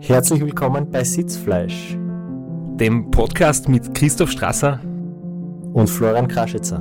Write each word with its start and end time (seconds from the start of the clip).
Herzlich 0.00 0.40
willkommen 0.40 0.90
bei 0.90 1.02
Sitzfleisch 1.04 1.96
dem 2.74 3.10
Podcast 3.10 3.68
mit 3.68 3.94
Christoph 3.94 4.30
Strasser 4.30 4.80
und 5.72 5.88
Florian 5.88 6.28
Kraschitzer. 6.28 6.80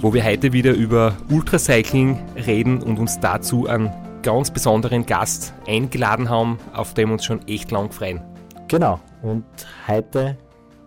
Wo 0.00 0.12
wir 0.12 0.24
heute 0.24 0.52
wieder 0.52 0.72
über 0.74 1.16
Ultracycling 1.30 2.18
reden 2.46 2.82
und 2.82 2.98
uns 2.98 3.18
dazu 3.18 3.66
einen 3.66 3.90
ganz 4.22 4.50
besonderen 4.50 5.06
Gast 5.06 5.54
eingeladen 5.66 6.28
haben, 6.28 6.58
auf 6.74 6.94
dem 6.94 7.10
uns 7.10 7.24
schon 7.24 7.46
echt 7.48 7.70
lang 7.70 7.90
freuen. 7.90 8.20
Genau, 8.68 9.00
und 9.22 9.44
heute 9.86 10.36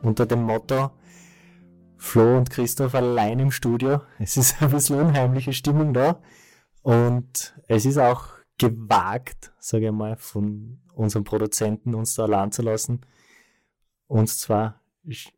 unter 0.04 0.26
dem 0.26 0.44
Motto 0.44 0.92
Flo 2.02 2.36
und 2.36 2.50
Christoph 2.50 2.96
allein 2.96 3.38
im 3.38 3.52
Studio. 3.52 4.02
Es 4.18 4.36
ist 4.36 4.60
ein 4.60 4.72
bisschen 4.72 5.00
unheimliche 5.00 5.54
Stimmung 5.54 5.94
da. 5.94 6.20
Und 6.82 7.56
es 7.68 7.86
ist 7.86 8.00
auch 8.00 8.26
gewagt, 8.58 9.54
sage 9.60 9.86
ich 9.86 9.92
mal, 9.92 10.18
von 10.18 10.82
unseren 10.96 11.24
Produzenten 11.24 11.94
uns 11.94 12.16
da 12.16 12.24
allein 12.24 12.52
zu 12.52 12.64
lassen. 12.64 13.02
Uns 14.08 14.40
zwar 14.40 14.82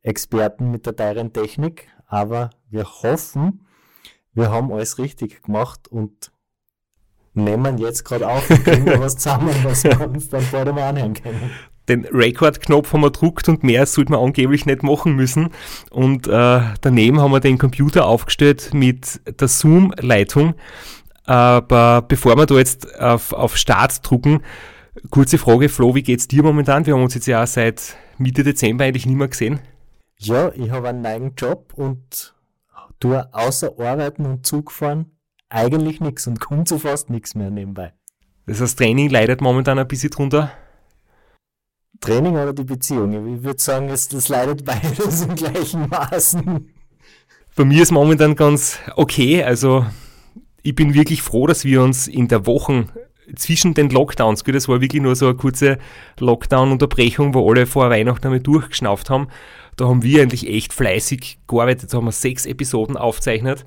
Experten 0.04 0.72
mit 0.72 0.86
der 0.86 0.96
teuren 0.96 1.34
Technik, 1.34 1.90
aber 2.08 2.50
wir 2.70 2.86
hoffen, 2.86 3.68
wir 4.32 4.50
haben 4.50 4.72
alles 4.72 4.98
richtig 4.98 5.44
gemacht 5.44 5.90
und 5.90 6.32
nehmen 7.34 7.78
jetzt 7.78 8.06
gerade 8.06 8.30
auf 8.30 8.50
und 8.50 8.64
bringen 8.64 8.88
was 9.02 9.18
zusammen, 9.18 9.54
was 9.64 9.84
wir 9.84 10.00
uns 10.00 10.30
dann 10.30 10.42
vor 10.42 10.64
dem 10.64 10.78
anhören 10.78 11.14
können 11.14 11.52
den 11.90 12.06
Record-Knopf 12.06 12.94
haben 12.94 13.02
wir 13.02 13.12
gedruckt 13.12 13.50
und 13.50 13.64
mehr 13.64 13.86
sollte 13.86 14.12
man 14.12 14.22
angeblich 14.22 14.66
nicht 14.66 14.84
machen 14.84 15.16
müssen. 15.16 15.50
Und 15.92 16.28
äh, 16.28 16.62
daneben 16.82 17.20
haben 17.20 17.32
wir 17.32 17.40
den 17.40 17.58
Computer 17.58 18.06
aufgestellt 18.06 18.74
mit 18.74 19.22
der 19.40 19.48
Zoom-Leitung. 19.48 20.56
Aber 21.26 22.02
bevor 22.02 22.36
wir 22.38 22.46
da 22.46 22.56
jetzt 22.56 23.00
auf, 23.00 23.34
auf 23.34 23.58
Start 23.58 24.08
drucken, 24.10 24.42
kurze 25.10 25.38
Frage, 25.38 25.70
Flo, 25.70 25.96
wie 25.96 26.04
geht's 26.04 26.28
dir 26.28 26.44
momentan? 26.44 26.86
Wir 26.86 26.96
haben 26.96 27.04
uns 27.04 27.16
jetzt 27.16 27.28
ja 27.28 27.46
seit 27.46 27.96
Mitte 28.18 28.44
Dezember 28.44 28.86
eigentlich 28.86 29.06
nicht 29.06 29.18
mehr 29.18 29.28
gesehen. 29.28 29.60
Ja, 30.18 30.52
ich 30.54 30.72
habe 30.72 30.90
einen 30.90 31.02
neuen 31.02 31.36
Job 31.36 31.74
und 31.76 32.34
tue 33.00 33.28
außer 33.34 33.72
Arbeiten 33.78 34.26
und 34.26 34.46
Zug 34.46 34.72
fahren 34.72 35.18
eigentlich 35.50 36.00
nichts 36.00 36.28
und 36.28 36.40
komme 36.40 36.64
zu 36.64 36.80
fast 36.80 37.10
nichts 37.10 37.36
mehr 37.36 37.52
nebenbei. 37.52 37.94
Das 38.46 38.60
heißt, 38.60 38.78
Training 38.78 39.10
leidet 39.10 39.42
momentan 39.42 39.80
ein 39.80 39.88
bisschen 39.88 40.10
drunter? 40.10 40.52
Training 42.04 42.34
oder 42.34 42.54
die 42.54 42.64
Beziehung? 42.66 43.36
Ich 43.36 43.44
würde 43.44 43.62
sagen, 43.62 43.90
es, 43.90 44.10
das 44.10 44.28
leidet 44.28 44.66
beides 44.66 45.22
in 45.22 45.36
gleichen 45.36 45.88
Maßen. 45.90 46.70
Bei 47.56 47.66
mir 47.66 47.82
ist 47.82 47.92
momentan 47.92 48.36
ganz 48.36 48.80
okay. 48.96 49.44
Also 49.44 49.86
ich 50.64 50.76
bin 50.76 50.94
wirklich 50.94 51.22
froh, 51.22 51.48
dass 51.48 51.64
wir 51.64 51.82
uns 51.82 52.08
in 52.08 52.28
der 52.28 52.46
Woche 52.46 52.88
zwischen 53.36 53.74
den 53.74 53.90
Lockdowns, 53.90 54.44
das 54.44 54.68
war 54.68 54.82
wirklich 54.82 55.02
nur 55.02 55.16
so 55.16 55.28
eine 55.28 55.36
kurze 55.36 55.78
Lockdown-Unterbrechung, 56.20 57.34
wo 57.34 57.50
alle 57.50 57.66
vor 57.66 57.90
Weihnachten 57.90 58.28
einmal 58.28 58.42
durchgeschnauft 58.42 59.10
haben. 59.10 59.28
Da 59.78 59.88
haben 59.88 60.04
wir 60.04 60.22
eigentlich 60.22 60.48
echt 60.48 60.74
fleißig 60.74 61.40
gearbeitet. 61.48 61.94
Da 61.94 61.98
haben 61.98 62.06
wir 62.06 62.12
sechs 62.12 62.46
Episoden 62.46 62.98
aufgezeichnet. 62.98 63.66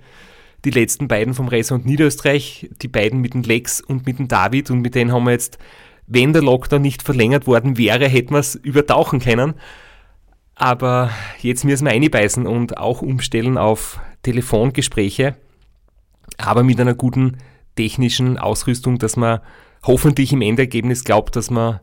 Die 0.64 0.70
letzten 0.70 1.08
beiden 1.08 1.32
vom 1.32 1.48
Racer 1.48 1.74
und 1.74 1.86
Niederösterreich, 1.86 2.68
die 2.82 2.88
beiden 2.88 3.20
mit 3.20 3.34
dem 3.34 3.42
Lex 3.42 3.80
und 3.80 4.06
mit 4.06 4.18
dem 4.18 4.28
David 4.28 4.70
und 4.70 4.82
mit 4.82 4.94
denen 4.94 5.12
haben 5.12 5.24
wir 5.24 5.32
jetzt 5.32 5.58
wenn 6.06 6.32
der 6.32 6.42
Lockdown 6.42 6.82
nicht 6.82 7.02
verlängert 7.02 7.46
worden 7.46 7.78
wäre, 7.78 8.08
hätten 8.08 8.34
wir 8.34 8.38
es 8.38 8.54
übertauchen 8.54 9.20
können. 9.20 9.54
Aber 10.54 11.10
jetzt 11.40 11.64
müssen 11.64 11.84
wir 11.86 11.92
einbeißen 11.92 12.46
und 12.46 12.78
auch 12.78 13.02
umstellen 13.02 13.58
auf 13.58 14.00
Telefongespräche, 14.22 15.36
aber 16.38 16.62
mit 16.62 16.80
einer 16.80 16.94
guten 16.94 17.38
technischen 17.76 18.38
Ausrüstung, 18.38 18.98
dass 18.98 19.16
man 19.16 19.40
hoffentlich 19.84 20.32
im 20.32 20.40
Endergebnis 20.40 21.04
glaubt, 21.04 21.36
dass 21.36 21.50
wir 21.50 21.82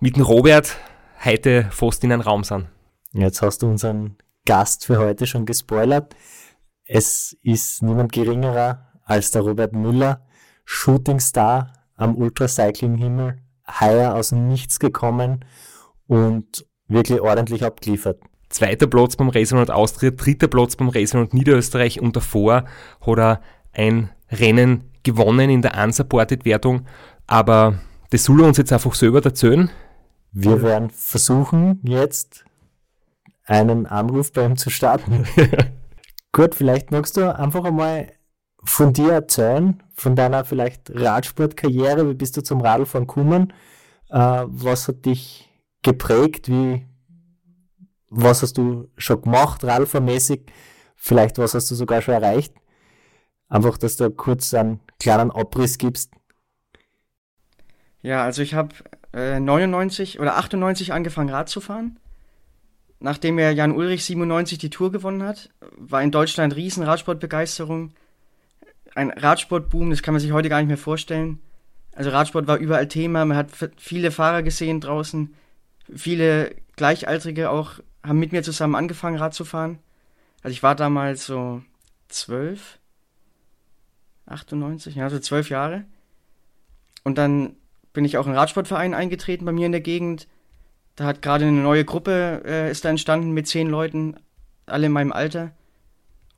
mit 0.00 0.16
dem 0.16 0.22
Robert 0.22 0.76
heute 1.22 1.68
fast 1.70 2.02
in 2.02 2.12
einem 2.12 2.22
Raum 2.22 2.44
sind. 2.44 2.68
Jetzt 3.12 3.42
hast 3.42 3.62
du 3.62 3.68
unseren 3.68 4.16
Gast 4.46 4.86
für 4.86 4.98
heute 4.98 5.26
schon 5.26 5.46
gespoilert. 5.46 6.16
Es 6.86 7.36
ist 7.42 7.82
niemand 7.82 8.12
geringerer 8.12 8.88
als 9.04 9.30
der 9.30 9.42
Robert 9.42 9.72
Müller, 9.72 10.26
Shootingstar 10.64 11.72
am 11.96 12.16
Ultracycling-Himmel 12.16 13.43
heuer 13.80 14.14
aus 14.14 14.30
dem 14.30 14.48
Nichts 14.48 14.78
gekommen 14.78 15.44
und 16.06 16.66
wirklich 16.88 17.20
ordentlich 17.20 17.64
abgeliefert. 17.64 18.20
Zweiter 18.48 18.86
Platz 18.86 19.16
beim 19.16 19.30
Racing 19.30 19.58
Austria, 19.68 20.10
dritter 20.10 20.48
Platz 20.48 20.76
beim 20.76 20.88
Racing 20.88 21.28
Niederösterreich 21.32 22.00
und 22.00 22.14
davor 22.14 22.64
hat 23.00 23.18
er 23.18 23.40
ein 23.72 24.10
Rennen 24.30 24.90
gewonnen 25.02 25.50
in 25.50 25.62
der 25.62 25.82
Unsupported-Wertung, 25.82 26.86
aber 27.26 27.80
das 28.10 28.24
soll 28.24 28.40
er 28.40 28.48
uns 28.48 28.58
jetzt 28.58 28.72
einfach 28.72 28.94
selber 28.94 29.24
erzählen. 29.24 29.70
Wir 30.32 30.62
werden 30.62 30.90
versuchen, 30.90 31.80
jetzt 31.82 32.44
einen 33.44 33.86
Anruf 33.86 34.32
bei 34.32 34.44
ihm 34.44 34.56
zu 34.56 34.70
starten. 34.70 35.24
Gut, 36.32 36.54
vielleicht 36.54 36.90
magst 36.90 37.16
du 37.16 37.36
einfach 37.36 37.64
einmal 37.64 38.12
von 38.64 38.92
dir 38.92 39.12
erzählen, 39.12 39.82
von 39.94 40.16
deiner 40.16 40.44
vielleicht 40.44 40.90
Radsportkarriere, 40.92 42.08
wie 42.10 42.14
bist 42.14 42.36
du 42.36 42.42
zum 42.42 42.60
Radlfahren 42.60 43.06
gekommen? 43.06 43.52
Äh, 44.10 44.44
was 44.46 44.88
hat 44.88 45.06
dich 45.06 45.48
geprägt? 45.82 46.48
Wie, 46.48 46.84
was 48.10 48.42
hast 48.42 48.58
du 48.58 48.90
schon 48.96 49.22
gemacht, 49.22 49.64
Radlfahrmäßig? 49.64 50.42
Vielleicht 50.96 51.38
was 51.38 51.54
hast 51.54 51.70
du 51.70 51.74
sogar 51.74 52.02
schon 52.02 52.14
erreicht? 52.14 52.54
Einfach, 53.48 53.78
dass 53.78 53.96
du 53.96 54.10
kurz 54.10 54.52
einen 54.54 54.80
kleinen 54.98 55.30
Abriss 55.30 55.78
gibst. 55.78 56.10
Ja, 58.02 58.24
also 58.24 58.42
ich 58.42 58.54
habe 58.54 58.74
äh, 59.12 59.38
99 59.38 60.18
oder 60.20 60.36
98 60.36 60.92
angefangen 60.92 61.30
Rad 61.30 61.48
zu 61.48 61.60
fahren. 61.60 61.98
Nachdem 63.00 63.38
er 63.38 63.52
Jan 63.52 63.72
Ulrich 63.72 64.04
97 64.04 64.58
die 64.58 64.70
Tour 64.70 64.90
gewonnen 64.90 65.22
hat, 65.22 65.50
war 65.76 66.02
in 66.02 66.10
Deutschland 66.10 66.56
riesen 66.56 66.82
Radsportbegeisterung 66.82 67.92
ein 68.94 69.10
Radsportboom, 69.10 69.90
das 69.90 70.02
kann 70.02 70.14
man 70.14 70.20
sich 70.20 70.32
heute 70.32 70.48
gar 70.48 70.58
nicht 70.58 70.68
mehr 70.68 70.78
vorstellen. 70.78 71.40
Also 71.94 72.10
Radsport 72.10 72.46
war 72.46 72.58
überall 72.58 72.88
Thema, 72.88 73.24
man 73.24 73.36
hat 73.36 73.50
viele 73.76 74.10
Fahrer 74.10 74.42
gesehen 74.42 74.80
draußen, 74.80 75.34
viele 75.94 76.54
Gleichaltrige 76.76 77.50
auch 77.50 77.78
haben 78.04 78.18
mit 78.18 78.32
mir 78.32 78.42
zusammen 78.42 78.74
angefangen, 78.74 79.16
Rad 79.16 79.34
zu 79.34 79.44
fahren. 79.44 79.78
Also 80.42 80.52
ich 80.52 80.62
war 80.62 80.74
damals 80.74 81.24
so 81.24 81.62
zwölf, 82.08 82.78
98, 84.26 84.96
ja, 84.96 85.08
so 85.08 85.18
zwölf 85.18 85.50
Jahre. 85.50 85.84
Und 87.02 87.18
dann 87.18 87.56
bin 87.92 88.04
ich 88.04 88.18
auch 88.18 88.26
in 88.26 88.32
einen 88.32 88.38
Radsportverein 88.38 88.94
eingetreten 88.94 89.44
bei 89.44 89.52
mir 89.52 89.66
in 89.66 89.72
der 89.72 89.80
Gegend. 89.80 90.26
Da 90.96 91.04
hat 91.04 91.22
gerade 91.22 91.46
eine 91.46 91.62
neue 91.62 91.84
Gruppe 91.84 92.42
äh, 92.44 92.70
ist 92.70 92.84
da 92.84 92.90
entstanden 92.90 93.32
mit 93.32 93.46
zehn 93.46 93.68
Leuten, 93.68 94.16
alle 94.66 94.86
in 94.86 94.92
meinem 94.92 95.12
Alter. 95.12 95.52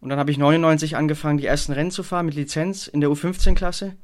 Und 0.07 0.11
dann 0.11 0.21
habe 0.21 0.31
ich 0.31 0.39
99 0.39 0.97
angefangen, 0.97 1.37
die 1.37 1.47
ersten 1.47 1.73
Rennen 1.73 1.91
zu 1.91 2.05
fahren 2.05 2.27
mit 2.27 2.37
Lizenz 2.37 2.87
in 2.87 3.01
der 3.01 3.11
U15-Klasse. 3.11 3.97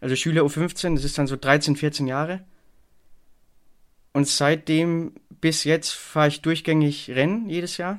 Also 0.00 0.14
Schüler 0.14 0.42
U15, 0.42 0.94
das 0.94 1.02
ist 1.02 1.18
dann 1.18 1.26
so 1.26 1.34
13, 1.34 1.74
14 1.74 2.06
Jahre. 2.06 2.44
Und 4.12 4.28
seitdem 4.28 5.14
bis 5.40 5.64
jetzt 5.64 5.90
fahre 5.90 6.28
ich 6.28 6.40
durchgängig 6.40 7.10
Rennen 7.10 7.50
jedes 7.50 7.78
Jahr. 7.78 7.98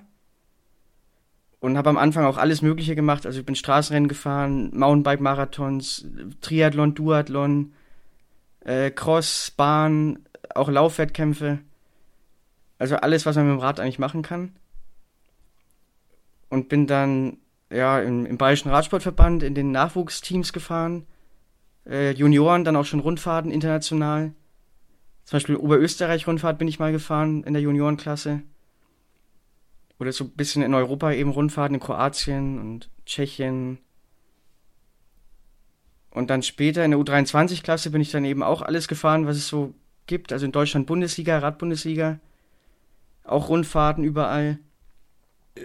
Und 1.59 1.77
habe 1.77 1.89
am 1.89 1.97
Anfang 1.97 2.23
auch 2.23 2.37
alles 2.37 2.61
Mögliche 2.61 2.95
gemacht. 2.95 3.25
Also 3.25 3.41
ich 3.41 3.45
bin 3.45 3.55
Straßenrennen 3.55 4.07
gefahren, 4.07 4.71
Mountainbike-Marathons, 4.73 6.07
Triathlon, 6.39 6.95
Duathlon, 6.95 7.73
äh, 8.61 8.91
Cross, 8.91 9.51
Bahn, 9.57 10.19
auch 10.55 10.69
Laufwettkämpfe. 10.69 11.59
Also 12.77 12.95
alles, 12.95 13.25
was 13.25 13.35
man 13.35 13.45
mit 13.45 13.57
dem 13.57 13.59
Rad 13.59 13.81
eigentlich 13.81 13.99
machen 13.99 14.21
kann 14.21 14.53
und 16.49 16.69
bin 16.69 16.87
dann 16.87 17.37
ja 17.69 17.99
im, 17.99 18.25
im 18.25 18.37
Bayerischen 18.37 18.69
Radsportverband 18.69 19.43
in 19.43 19.55
den 19.55 19.71
Nachwuchsteams 19.71 20.53
gefahren. 20.53 21.05
Äh, 21.85 22.11
Junioren, 22.11 22.63
dann 22.63 22.75
auch 22.75 22.85
schon 22.85 22.99
Rundfahrten 22.99 23.51
international. 23.51 24.33
Zum 25.25 25.37
Beispiel 25.37 25.55
Oberösterreich-Rundfahrt 25.55 26.57
bin 26.57 26.67
ich 26.67 26.79
mal 26.79 26.91
gefahren 26.91 27.43
in 27.43 27.53
der 27.53 27.61
Juniorenklasse. 27.61 28.41
Oder 29.99 30.11
so 30.11 30.23
ein 30.23 30.31
bisschen 30.31 30.63
in 30.63 30.73
Europa 30.73 31.11
eben 31.11 31.29
Rundfahrten 31.29 31.75
in 31.75 31.81
Kroatien 31.81 32.59
und 32.59 32.89
Tschechien. 33.05 33.79
Und 36.09 36.29
dann 36.29 36.41
später 36.41 36.83
in 36.83 36.91
der 36.91 36.99
U23-Klasse 36.99 37.91
bin 37.91 38.01
ich 38.01 38.11
dann 38.11 38.25
eben 38.25 38.41
auch 38.41 38.61
alles 38.61 38.87
gefahren, 38.87 39.27
was 39.27 39.37
es 39.37 39.47
so 39.47 39.75
gibt. 40.07 40.33
Also 40.33 40.45
in 40.45 40.51
Deutschland 40.51 40.87
Bundesliga, 40.87 41.37
Radbundesliga. 41.37 42.19
Auch 43.23 43.49
Rundfahrten 43.49 44.03
überall 44.03 44.57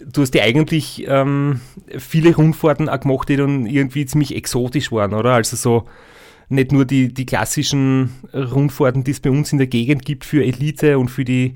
du 0.07 0.23
hast 0.23 0.35
ja 0.35 0.43
eigentlich 0.43 1.05
ähm, 1.07 1.61
viele 1.99 2.35
Rundfahrten 2.35 2.89
auch 2.89 3.01
gemacht, 3.01 3.29
die 3.29 3.37
dann 3.37 3.67
irgendwie 3.67 4.07
ziemlich 4.07 4.35
exotisch 4.35 4.93
waren, 4.93 5.15
oder? 5.15 5.33
Also 5.35 5.57
so 5.57 5.89
nicht 6.49 6.73
nur 6.73 6.85
die, 6.85 7.13
die 7.13 7.27
klassischen 7.27 8.15
Rundfahrten, 8.33 9.05
die 9.05 9.13
es 9.13 9.21
bei 9.21 9.31
uns 9.31 9.53
in 9.53 9.59
der 9.59 9.67
Gegend 9.67 10.05
gibt 10.05 10.25
für 10.25 10.45
Elite 10.45 10.99
und 10.99 11.09
für 11.09 11.25
die, 11.25 11.55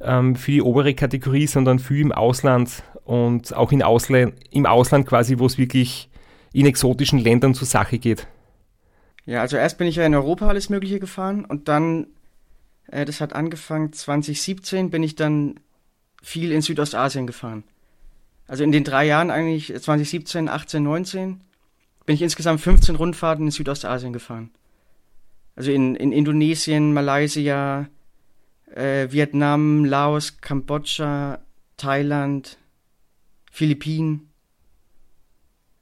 ähm, 0.00 0.36
für 0.36 0.52
die 0.52 0.62
obere 0.62 0.94
Kategorie, 0.94 1.46
sondern 1.46 1.78
viel 1.78 2.00
im 2.00 2.12
Ausland 2.12 2.82
und 3.04 3.54
auch 3.54 3.72
in 3.72 3.82
Ausland, 3.82 4.34
im 4.50 4.66
Ausland 4.66 5.06
quasi, 5.06 5.38
wo 5.38 5.46
es 5.46 5.58
wirklich 5.58 6.08
in 6.52 6.66
exotischen 6.66 7.18
Ländern 7.18 7.54
zur 7.54 7.66
Sache 7.66 7.98
geht? 7.98 8.26
Ja, 9.24 9.40
also 9.40 9.56
erst 9.56 9.78
bin 9.78 9.86
ich 9.86 9.96
ja 9.96 10.06
in 10.06 10.14
Europa 10.14 10.48
alles 10.48 10.68
Mögliche 10.68 10.98
gefahren 10.98 11.44
und 11.44 11.68
dann, 11.68 12.08
äh, 12.88 13.04
das 13.04 13.20
hat 13.20 13.34
angefangen 13.34 13.92
2017, 13.92 14.90
bin 14.90 15.02
ich 15.02 15.14
dann 15.14 15.60
viel 16.22 16.52
in 16.52 16.62
Südostasien 16.62 17.26
gefahren. 17.26 17.64
Also 18.46 18.64
in 18.64 18.72
den 18.72 18.84
drei 18.84 19.06
Jahren 19.06 19.30
eigentlich 19.30 19.72
2017, 19.74 20.48
18, 20.48 20.82
19 20.82 21.40
bin 22.04 22.14
ich 22.14 22.22
insgesamt 22.22 22.60
15 22.60 22.96
Rundfahrten 22.96 23.46
in 23.46 23.50
Südostasien 23.50 24.12
gefahren. 24.12 24.50
Also 25.54 25.70
in, 25.70 25.94
in 25.94 26.12
Indonesien, 26.12 26.92
Malaysia, 26.92 27.88
äh, 28.74 29.08
Vietnam, 29.10 29.84
Laos, 29.84 30.38
Kambodscha, 30.40 31.40
Thailand, 31.76 32.58
Philippinen. 33.50 34.30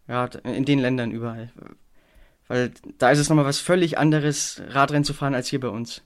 Ja, 0.08 0.26
in 0.42 0.64
den 0.64 0.80
Ländern 0.80 1.12
überall. 1.12 1.52
Weil 2.48 2.72
da 2.98 3.10
ist 3.10 3.20
es 3.20 3.28
nochmal 3.28 3.44
was 3.44 3.60
völlig 3.60 3.96
anderes, 3.96 4.60
Radrennen 4.70 5.04
zu 5.04 5.14
fahren, 5.14 5.34
als 5.34 5.48
hier 5.48 5.60
bei 5.60 5.68
uns. 5.68 6.02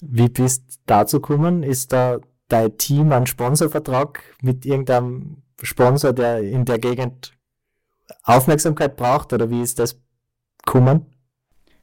Wie 0.00 0.30
bist 0.30 0.62
du 0.68 0.76
dazu 0.86 1.20
gekommen? 1.20 1.62
Ist 1.62 1.92
da 1.92 2.20
dein 2.48 2.76
Team 2.78 3.12
einen 3.12 3.26
Sponsorvertrag 3.26 4.22
mit 4.42 4.64
irgendeinem 4.66 5.42
Sponsor, 5.62 6.12
der 6.12 6.40
in 6.40 6.64
der 6.64 6.78
Gegend 6.78 7.32
Aufmerksamkeit 8.22 8.96
braucht 8.96 9.32
oder 9.32 9.50
wie 9.50 9.62
ist 9.62 9.78
das 9.78 10.00
gekommen? 10.64 11.06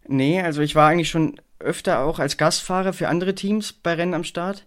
Nee, 0.08 0.42
also 0.42 0.62
ich 0.62 0.76
war 0.76 0.90
eigentlich 0.90 1.10
schon 1.10 1.40
öfter 1.60 2.00
auch 2.00 2.20
als 2.20 2.38
Gastfahrer 2.38 2.94
für 2.94 3.08
andere 3.08 3.36
Teams 3.36 3.74
bei 3.74 3.94
Rennen 3.94 4.14
am 4.14 4.24
Start. 4.24 4.66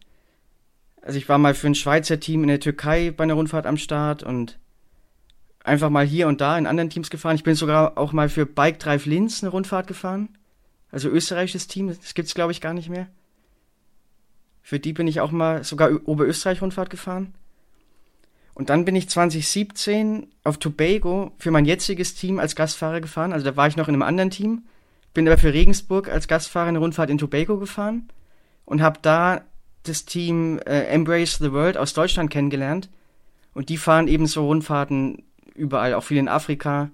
Also 1.03 1.19
ich 1.19 1.29
war 1.29 1.39
mal 1.39 1.55
für 1.55 1.67
ein 1.67 1.75
Schweizer 1.75 2.19
Team 2.19 2.43
in 2.43 2.49
der 2.49 2.61
Türkei 2.61 3.11
bei 3.11 3.25
einer 3.25 3.35
Rundfahrt 3.35 3.67
am 3.67 3.77
Start 3.77 4.23
und 4.23 4.59
einfach 5.63 5.91
mal 5.91 6.07
hier 6.07 6.29
und 6.29 6.41
da 6.41 6.57
in 6.57 6.67
anderen 6.67 6.91
Teams 6.91 7.11
gefahren. 7.11 7.37
Ich 7.37 7.45
bin 7.45 7.55
sogar 7.55 7.99
auch 7.99 8.13
mal 8.13 8.29
für 8.29 8.47
Bike 8.47 8.79
Drive 8.79 9.07
Linz 9.07 9.43
eine 9.43 9.51
Rundfahrt 9.51 9.87
gefahren. 9.87 10.31
Also 10.91 11.09
österreichisches 11.09 11.67
Team, 11.67 11.89
das 11.89 12.15
gibt's 12.15 12.35
glaube 12.35 12.53
ich 12.53 12.61
gar 12.61 12.73
nicht 12.73 12.89
mehr. 12.89 13.09
Für 14.65 14.81
die 14.81 14.95
bin 14.95 15.07
ich 15.07 15.21
auch 15.21 15.31
mal 15.31 15.63
sogar 15.63 15.91
Oberösterreich 16.07 16.63
Rundfahrt 16.63 16.89
gefahren. 16.89 17.35
Und 18.55 18.71
dann 18.71 18.87
bin 18.87 18.97
ich 18.97 19.11
2017 19.11 20.27
auf 20.43 20.57
Tobago 20.57 21.33
für 21.39 21.51
mein 21.51 21.67
jetziges 21.67 22.15
Team 22.15 22.39
als 22.39 22.57
Gastfahrer 22.57 23.03
gefahren. 23.03 23.35
Also 23.35 23.45
da 23.45 23.57
war 23.57 23.69
ich 23.69 23.77
noch 23.77 23.89
in 23.89 23.95
einem 23.95 24.03
anderen 24.03 24.31
Team. 24.31 24.63
Bin 25.13 25.29
aber 25.29 25.37
für 25.37 25.53
Regensburg 25.53 26.09
als 26.09 26.29
Gastfahrer 26.29 26.69
eine 26.69 26.79
Rundfahrt 26.79 27.11
in 27.11 27.19
Tobago 27.19 27.59
gefahren 27.59 28.09
und 28.65 28.81
habe 28.81 29.01
da 29.03 29.43
das 29.83 30.07
Team 30.07 30.59
äh, 30.61 30.87
Embrace 30.87 31.37
the 31.37 31.53
World 31.53 31.77
aus 31.77 31.93
Deutschland 31.93 32.31
kennengelernt. 32.31 32.89
Und 33.53 33.69
die 33.69 33.77
fahren 33.77 34.09
eben 34.09 34.27
so 34.27 34.47
Rundfahrten 34.47 35.25
überall, 35.55 35.93
auch 35.93 36.05
viel 36.05 36.17
in 36.17 36.29
Afrika. 36.29 36.91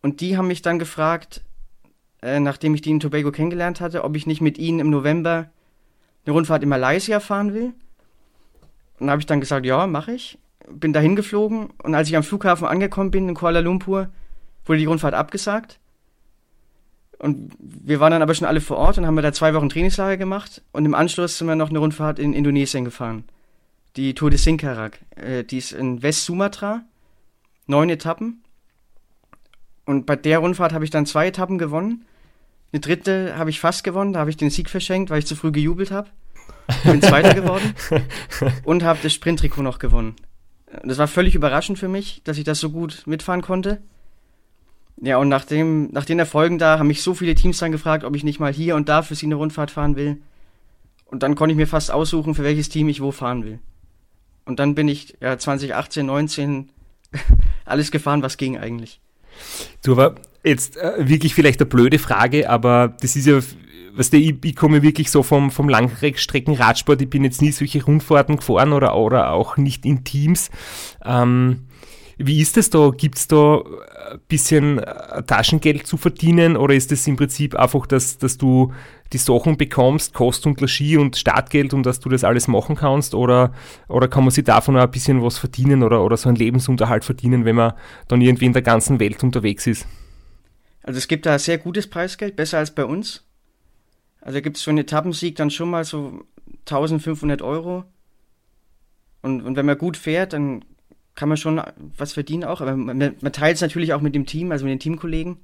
Und 0.00 0.20
die 0.20 0.36
haben 0.36 0.46
mich 0.46 0.62
dann 0.62 0.78
gefragt, 0.78 1.42
äh, 2.22 2.38
nachdem 2.38 2.72
ich 2.76 2.82
die 2.82 2.90
in 2.90 3.00
Tobago 3.00 3.32
kennengelernt 3.32 3.80
hatte, 3.80 4.04
ob 4.04 4.14
ich 4.14 4.28
nicht 4.28 4.40
mit 4.40 4.58
ihnen 4.58 4.78
im 4.78 4.90
November 4.90 5.50
eine 6.24 6.34
Rundfahrt 6.34 6.62
in 6.62 6.68
Malaysia 6.68 7.20
fahren 7.20 7.54
will. 7.54 7.72
Und 8.98 9.10
habe 9.10 9.20
ich 9.20 9.26
dann 9.26 9.40
gesagt, 9.40 9.66
ja, 9.66 9.86
mache 9.86 10.12
ich. 10.12 10.38
Bin 10.70 10.92
dahin 10.92 11.16
geflogen 11.16 11.70
und 11.82 11.94
als 11.94 12.08
ich 12.08 12.16
am 12.16 12.22
Flughafen 12.22 12.66
angekommen 12.66 13.10
bin 13.10 13.28
in 13.28 13.34
Kuala 13.34 13.60
Lumpur, 13.60 14.08
wurde 14.64 14.78
die 14.78 14.86
Rundfahrt 14.86 15.14
abgesagt. 15.14 15.78
Und 17.18 17.52
wir 17.58 18.00
waren 18.00 18.10
dann 18.10 18.22
aber 18.22 18.34
schon 18.34 18.46
alle 18.46 18.60
vor 18.60 18.76
Ort 18.76 18.98
und 18.98 19.06
haben 19.06 19.16
da 19.16 19.32
zwei 19.32 19.54
Wochen 19.54 19.68
Trainingslager 19.68 20.16
gemacht. 20.16 20.62
Und 20.72 20.84
im 20.84 20.94
Anschluss 20.94 21.38
sind 21.38 21.46
wir 21.46 21.54
noch 21.54 21.70
eine 21.70 21.78
Rundfahrt 21.78 22.18
in 22.18 22.32
Indonesien 22.32 22.84
gefahren. 22.84 23.24
Die 23.96 24.14
Tour 24.14 24.30
de 24.30 24.38
Singkarak. 24.38 24.98
Äh, 25.16 25.44
die 25.44 25.58
ist 25.58 25.72
in 25.72 26.02
West-Sumatra. 26.02 26.82
Neun 27.66 27.88
Etappen. 27.90 28.42
Und 29.86 30.06
bei 30.06 30.16
der 30.16 30.38
Rundfahrt 30.38 30.72
habe 30.72 30.84
ich 30.84 30.90
dann 30.90 31.06
zwei 31.06 31.28
Etappen 31.28 31.58
gewonnen. 31.58 32.04
Eine 32.74 32.80
dritte 32.80 33.36
habe 33.38 33.50
ich 33.50 33.60
fast 33.60 33.84
gewonnen. 33.84 34.12
Da 34.12 34.18
habe 34.18 34.30
ich 34.30 34.36
den 34.36 34.50
Sieg 34.50 34.68
verschenkt, 34.68 35.08
weil 35.08 35.20
ich 35.20 35.26
zu 35.26 35.36
früh 35.36 35.52
gejubelt 35.52 35.92
habe. 35.92 36.10
Bin 36.82 37.00
Zweiter 37.00 37.32
geworden. 37.40 37.72
Und 38.64 38.82
habe 38.82 38.98
das 39.00 39.12
Sprinttrikot 39.12 39.62
noch 39.62 39.78
gewonnen. 39.78 40.16
Das 40.82 40.98
war 40.98 41.06
völlig 41.06 41.36
überraschend 41.36 41.78
für 41.78 41.86
mich, 41.86 42.20
dass 42.24 42.36
ich 42.36 42.42
das 42.42 42.58
so 42.58 42.70
gut 42.70 43.04
mitfahren 43.06 43.42
konnte. 43.42 43.80
Ja, 45.00 45.18
und 45.18 45.28
nach, 45.28 45.44
dem, 45.44 45.92
nach 45.92 46.04
den 46.04 46.18
Erfolgen 46.18 46.58
da 46.58 46.80
haben 46.80 46.88
mich 46.88 47.02
so 47.02 47.14
viele 47.14 47.36
Teams 47.36 47.58
dann 47.58 47.70
gefragt, 47.70 48.02
ob 48.02 48.16
ich 48.16 48.24
nicht 48.24 48.40
mal 48.40 48.52
hier 48.52 48.74
und 48.74 48.88
da 48.88 49.02
für 49.02 49.14
sie 49.14 49.26
eine 49.26 49.36
Rundfahrt 49.36 49.70
fahren 49.70 49.94
will. 49.94 50.20
Und 51.04 51.22
dann 51.22 51.36
konnte 51.36 51.52
ich 51.52 51.56
mir 51.56 51.68
fast 51.68 51.92
aussuchen, 51.92 52.34
für 52.34 52.42
welches 52.42 52.70
Team 52.70 52.88
ich 52.88 53.00
wo 53.00 53.12
fahren 53.12 53.44
will. 53.44 53.60
Und 54.46 54.58
dann 54.58 54.74
bin 54.74 54.88
ich 54.88 55.16
ja 55.20 55.38
2018, 55.38 56.06
19 56.06 56.70
alles 57.64 57.92
gefahren, 57.92 58.22
was 58.22 58.36
ging 58.36 58.58
eigentlich. 58.58 59.00
Du, 59.82 59.92
aber 59.92 60.14
jetzt 60.44 60.76
äh, 60.76 60.92
wirklich 60.98 61.34
vielleicht 61.34 61.60
eine 61.60 61.68
blöde 61.68 61.98
Frage, 61.98 62.48
aber 62.48 62.94
das 63.00 63.16
ist 63.16 63.26
ja, 63.26 63.38
was 63.94 64.10
der, 64.10 64.20
ich, 64.20 64.36
ich 64.44 64.56
komme 64.56 64.82
wirklich 64.82 65.10
so 65.10 65.22
vom, 65.22 65.50
vom 65.50 65.68
Langstreckenradsport, 65.68 67.00
ich 67.02 67.10
bin 67.10 67.24
jetzt 67.24 67.42
nie 67.42 67.52
solche 67.52 67.84
Rundfahrten 67.84 68.36
gefahren 68.36 68.72
oder, 68.72 68.96
oder 68.96 69.30
auch 69.30 69.56
nicht 69.56 69.86
in 69.86 70.04
Teams. 70.04 70.50
Ähm, 71.04 71.66
wie 72.18 72.40
ist 72.40 72.56
es 72.56 72.70
da? 72.70 72.90
Gibt 72.90 73.18
es 73.18 73.28
da 73.28 73.62
ein 74.12 74.20
bisschen 74.28 74.78
äh, 74.78 75.22
Taschengeld 75.24 75.86
zu 75.86 75.96
verdienen 75.96 76.56
oder 76.56 76.74
ist 76.74 76.92
es 76.92 77.06
im 77.06 77.16
Prinzip 77.16 77.54
einfach, 77.54 77.86
dass, 77.86 78.18
dass 78.18 78.38
du 78.38 78.72
die 79.12 79.18
Sachen 79.18 79.56
bekommst, 79.56 80.14
Kost 80.14 80.46
und 80.46 80.60
Logis 80.60 80.96
und 80.96 81.16
Startgeld 81.16 81.74
und 81.74 81.84
dass 81.84 82.00
du 82.00 82.08
das 82.08 82.24
alles 82.24 82.48
machen 82.48 82.76
kannst 82.76 83.14
oder, 83.14 83.52
oder 83.88 84.08
kann 84.08 84.24
man 84.24 84.30
sich 84.30 84.44
davon 84.44 84.76
auch 84.76 84.82
ein 84.82 84.90
bisschen 84.90 85.22
was 85.22 85.38
verdienen 85.38 85.82
oder, 85.82 86.02
oder 86.04 86.16
so 86.16 86.28
einen 86.28 86.36
Lebensunterhalt 86.36 87.04
verdienen, 87.04 87.44
wenn 87.44 87.56
man 87.56 87.74
dann 88.08 88.20
irgendwie 88.20 88.46
in 88.46 88.52
der 88.52 88.62
ganzen 88.62 89.00
Welt 89.00 89.22
unterwegs 89.22 89.66
ist? 89.66 89.86
Also 90.82 90.98
es 90.98 91.08
gibt 91.08 91.26
da 91.26 91.38
sehr 91.38 91.58
gutes 91.58 91.88
Preisgeld, 91.88 92.36
besser 92.36 92.58
als 92.58 92.74
bei 92.74 92.84
uns. 92.84 93.24
Also 94.20 94.40
gibt 94.40 94.56
es 94.56 94.62
für 94.62 94.70
einen 94.70 94.78
Etappensieg 94.78 95.36
dann 95.36 95.50
schon 95.50 95.70
mal 95.70 95.84
so 95.84 96.24
1500 96.66 97.42
Euro. 97.42 97.84
Und, 99.22 99.42
und 99.42 99.56
wenn 99.56 99.66
man 99.66 99.78
gut 99.78 99.96
fährt, 99.96 100.32
dann 100.32 100.64
kann 101.14 101.28
man 101.28 101.38
schon 101.38 101.62
was 101.96 102.12
verdienen 102.12 102.44
auch, 102.44 102.60
aber 102.60 102.76
man, 102.76 102.98
man 102.98 103.32
teilt 103.32 103.56
es 103.56 103.62
natürlich 103.62 103.92
auch 103.92 104.00
mit 104.00 104.14
dem 104.14 104.26
Team, 104.26 104.50
also 104.50 104.64
mit 104.64 104.72
den 104.72 104.80
Teamkollegen. 104.80 105.38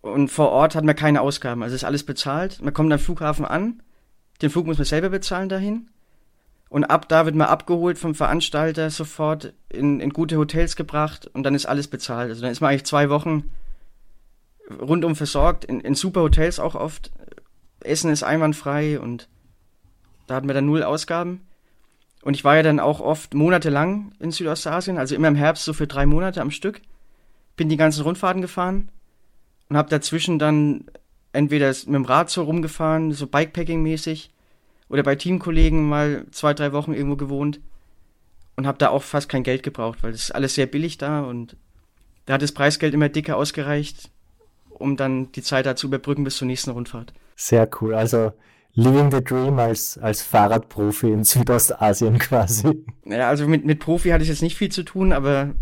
Und 0.00 0.28
vor 0.28 0.50
Ort 0.50 0.74
hat 0.74 0.84
man 0.84 0.96
keine 0.96 1.20
Ausgaben, 1.20 1.62
also 1.62 1.74
ist 1.74 1.84
alles 1.84 2.04
bezahlt. 2.04 2.60
Man 2.62 2.74
kommt 2.74 2.92
am 2.92 2.98
Flughafen 2.98 3.44
an, 3.44 3.82
den 4.40 4.50
Flug 4.50 4.66
muss 4.66 4.78
man 4.78 4.84
selber 4.84 5.10
bezahlen 5.10 5.48
dahin. 5.48 5.88
Und 6.68 6.84
ab 6.84 7.08
da 7.08 7.26
wird 7.26 7.34
man 7.34 7.48
abgeholt 7.48 7.98
vom 7.98 8.14
Veranstalter 8.14 8.88
sofort 8.88 9.52
in, 9.68 10.00
in 10.00 10.10
gute 10.10 10.38
Hotels 10.38 10.74
gebracht 10.74 11.26
und 11.34 11.42
dann 11.42 11.54
ist 11.54 11.66
alles 11.66 11.86
bezahlt. 11.86 12.30
Also 12.30 12.40
dann 12.40 12.50
ist 12.50 12.62
man 12.62 12.70
eigentlich 12.70 12.86
zwei 12.86 13.10
Wochen 13.10 13.50
rundum 14.80 15.14
versorgt, 15.14 15.66
in, 15.66 15.80
in 15.80 15.94
super 15.94 16.22
Hotels 16.22 16.58
auch 16.58 16.74
oft. 16.74 17.12
Essen 17.80 18.10
ist 18.10 18.22
einwandfrei 18.22 18.98
und 18.98 19.28
da 20.26 20.36
hat 20.36 20.44
man 20.44 20.54
dann 20.54 20.66
null 20.66 20.82
Ausgaben. 20.82 21.42
Und 22.22 22.34
ich 22.34 22.44
war 22.44 22.56
ja 22.56 22.62
dann 22.62 22.80
auch 22.80 23.00
oft 23.00 23.34
monatelang 23.34 24.12
in 24.18 24.30
Südostasien, 24.30 24.96
also 24.96 25.14
immer 25.14 25.28
im 25.28 25.34
Herbst 25.34 25.64
so 25.64 25.72
für 25.72 25.86
drei 25.86 26.06
Monate 26.06 26.40
am 26.40 26.50
Stück. 26.50 26.80
Bin 27.56 27.68
die 27.68 27.76
ganzen 27.76 28.02
Rundfahrten 28.02 28.40
gefahren 28.40 28.90
und 29.68 29.76
habe 29.76 29.90
dazwischen 29.90 30.38
dann 30.38 30.86
entweder 31.32 31.68
mit 31.68 31.86
dem 31.86 32.04
Rad 32.04 32.30
so 32.30 32.42
rumgefahren, 32.44 33.12
so 33.12 33.26
Bikepacking-mäßig, 33.26 34.30
oder 34.92 35.02
bei 35.02 35.16
Teamkollegen 35.16 35.88
mal 35.88 36.26
zwei, 36.32 36.52
drei 36.52 36.72
Wochen 36.72 36.92
irgendwo 36.92 37.16
gewohnt 37.16 37.60
und 38.56 38.66
habe 38.66 38.76
da 38.76 38.90
auch 38.90 39.02
fast 39.02 39.30
kein 39.30 39.42
Geld 39.42 39.62
gebraucht, 39.62 40.02
weil 40.02 40.12
ist 40.12 40.34
alles 40.34 40.54
sehr 40.54 40.66
billig 40.66 40.98
da 40.98 41.22
und 41.22 41.56
da 42.26 42.34
hat 42.34 42.42
das 42.42 42.52
Preisgeld 42.52 42.92
immer 42.92 43.08
dicker 43.08 43.38
ausgereicht, 43.38 44.10
um 44.68 44.98
dann 44.98 45.32
die 45.32 45.42
Zeit 45.42 45.64
da 45.64 45.76
zu 45.76 45.86
überbrücken 45.86 46.24
bis 46.24 46.36
zur 46.36 46.46
nächsten 46.46 46.70
Rundfahrt. 46.70 47.14
Sehr 47.36 47.68
cool. 47.80 47.94
Also 47.94 48.32
Living 48.74 49.10
the 49.10 49.22
Dream 49.22 49.58
als, 49.58 49.98
als 49.98 50.22
Fahrradprofi 50.22 51.10
in 51.12 51.24
Südostasien 51.24 52.18
quasi. 52.18 52.84
Ja, 53.04 53.28
also 53.28 53.46
mit, 53.46 53.64
mit 53.64 53.80
Profi 53.80 54.10
hatte 54.10 54.22
ich 54.22 54.28
jetzt 54.28 54.42
nicht 54.42 54.56
viel 54.56 54.70
zu 54.70 54.82
tun, 54.82 55.12
aber 55.12 55.54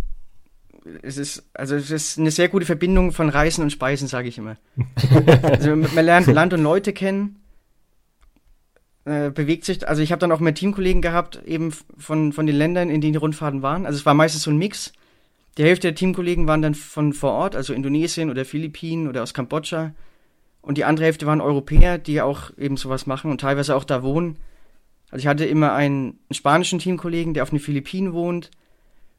es 1.03 1.19
ist, 1.19 1.51
also 1.55 1.75
es 1.75 1.91
ist 1.91 2.19
eine 2.19 2.31
sehr 2.31 2.49
gute 2.49 2.67
Verbindung 2.67 3.13
von 3.13 3.29
Reisen 3.29 3.63
und 3.63 3.71
Speisen, 3.71 4.09
sage 4.09 4.29
ich 4.29 4.39
immer. 4.39 4.57
also 5.43 5.77
man 5.77 6.05
lernt 6.05 6.27
Land 6.27 6.55
und 6.55 6.63
Leute 6.63 6.93
kennen, 6.93 7.41
äh, 9.05 9.31
bewegt 9.31 9.65
sich, 9.65 9.87
also 9.89 10.03
ich 10.03 10.13
habe 10.13 10.21
dann 10.21 10.33
auch 10.33 10.41
mehr 10.41 10.55
Teamkollegen 10.55 11.03
gehabt, 11.03 11.43
eben 11.45 11.73
von, 11.99 12.33
von 12.33 12.47
den 12.47 12.57
Ländern, 12.57 12.91
in 12.91 13.01
denen 13.01 13.15
die 13.15 13.19
Rundfahrten 13.19 13.63
waren. 13.63 13.87
Also 13.87 13.99
es 13.99 14.07
war 14.07 14.15
meistens 14.15 14.43
so 14.43 14.51
ein 14.51 14.59
Mix. 14.59 14.93
Die 15.59 15.65
Hälfte 15.65 15.89
der 15.89 15.95
Teamkollegen 15.97 16.47
waren 16.47 16.63
dann 16.63 16.75
von 16.75 17.13
vor 17.13 17.33
Ort, 17.33 17.57
also 17.57 17.75
Indonesien 17.75 18.31
oder 18.31 18.45
Philippinen 18.45 19.09
oder 19.09 19.23
aus 19.23 19.35
Kambodscha. 19.35 19.93
Und 20.63 20.79
die 20.79 20.85
andere 20.85 21.07
Hälfte 21.07 21.27
waren 21.27 21.41
Europäer, 21.41 21.99
die 21.99 22.21
auch 22.21 22.57
eben 22.59 22.77
sowas 22.77 23.07
machen 23.07 23.31
und 23.31 23.41
teilweise 23.41 23.75
auch 23.75 23.85
da 23.85 24.03
wohnen. 24.03 24.37
Also 25.11 25.23
ich 25.23 25.27
hatte 25.27 25.45
immer 25.45 25.73
einen, 25.73 26.19
spanischen 26.31 26.79
Teamkollegen, 26.79 27.35
der 27.35 27.43
auf 27.43 27.51
den 27.51 27.59
Philippinen 27.59 28.13
wohnt, 28.13 28.51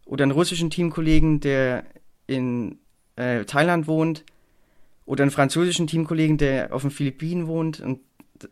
oder 0.06 0.24
einen 0.24 0.32
russischen 0.32 0.70
Teamkollegen, 0.70 1.40
der 1.40 1.84
in 2.28 2.80
äh, 3.16 3.46
Thailand 3.46 3.88
wohnt, 3.88 4.24
oder 5.06 5.24
einen 5.24 5.32
französischen 5.32 5.88
Teamkollegen, 5.88 6.38
der 6.38 6.74
auf 6.74 6.82
den 6.82 6.92
Philippinen 6.92 7.48
wohnt 7.48 7.80
und 7.80 8.00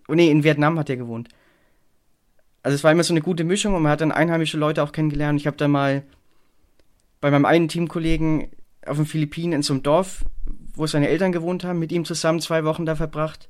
oh 0.08 0.14
nee, 0.14 0.30
in 0.30 0.44
Vietnam 0.44 0.78
hat 0.78 0.90
er 0.90 0.98
gewohnt. 0.98 1.30
also 2.64 2.76
es 2.76 2.84
war 2.84 2.92
immer 2.92 3.04
so 3.04 3.14
eine 3.14 3.22
gute 3.22 3.44
Mischung 3.44 3.74
und 3.76 3.82
man 3.82 3.92
hat 3.92 4.02
dann 4.02 4.12
einheimische 4.12 4.58
Leute 4.58 4.84
auch 4.84 4.92
kennengelernt. 4.92 5.40
Ich 5.40 5.48
habe 5.48 5.58
dann 5.58 5.72
mal 5.72 6.04
bei 7.22 7.32
meinem 7.32 7.46
einen 7.46 7.68
Teamkollegen 7.68 8.50
auf 8.86 8.98
den 8.98 9.06
Philippinen 9.06 9.54
in 9.54 9.62
so 9.62 9.74
einem 9.74 9.84
Dorf, 9.84 10.26
wo 10.74 10.88
seine 10.88 11.10
Eltern 11.10 11.32
gewohnt 11.32 11.64
haben, 11.64 11.80
mit 11.80 11.92
ihm 11.92 12.06
zusammen 12.06 12.40
zwei 12.40 12.64
Wochen 12.64 12.86
da 12.86 12.96
verbracht. 12.96 13.50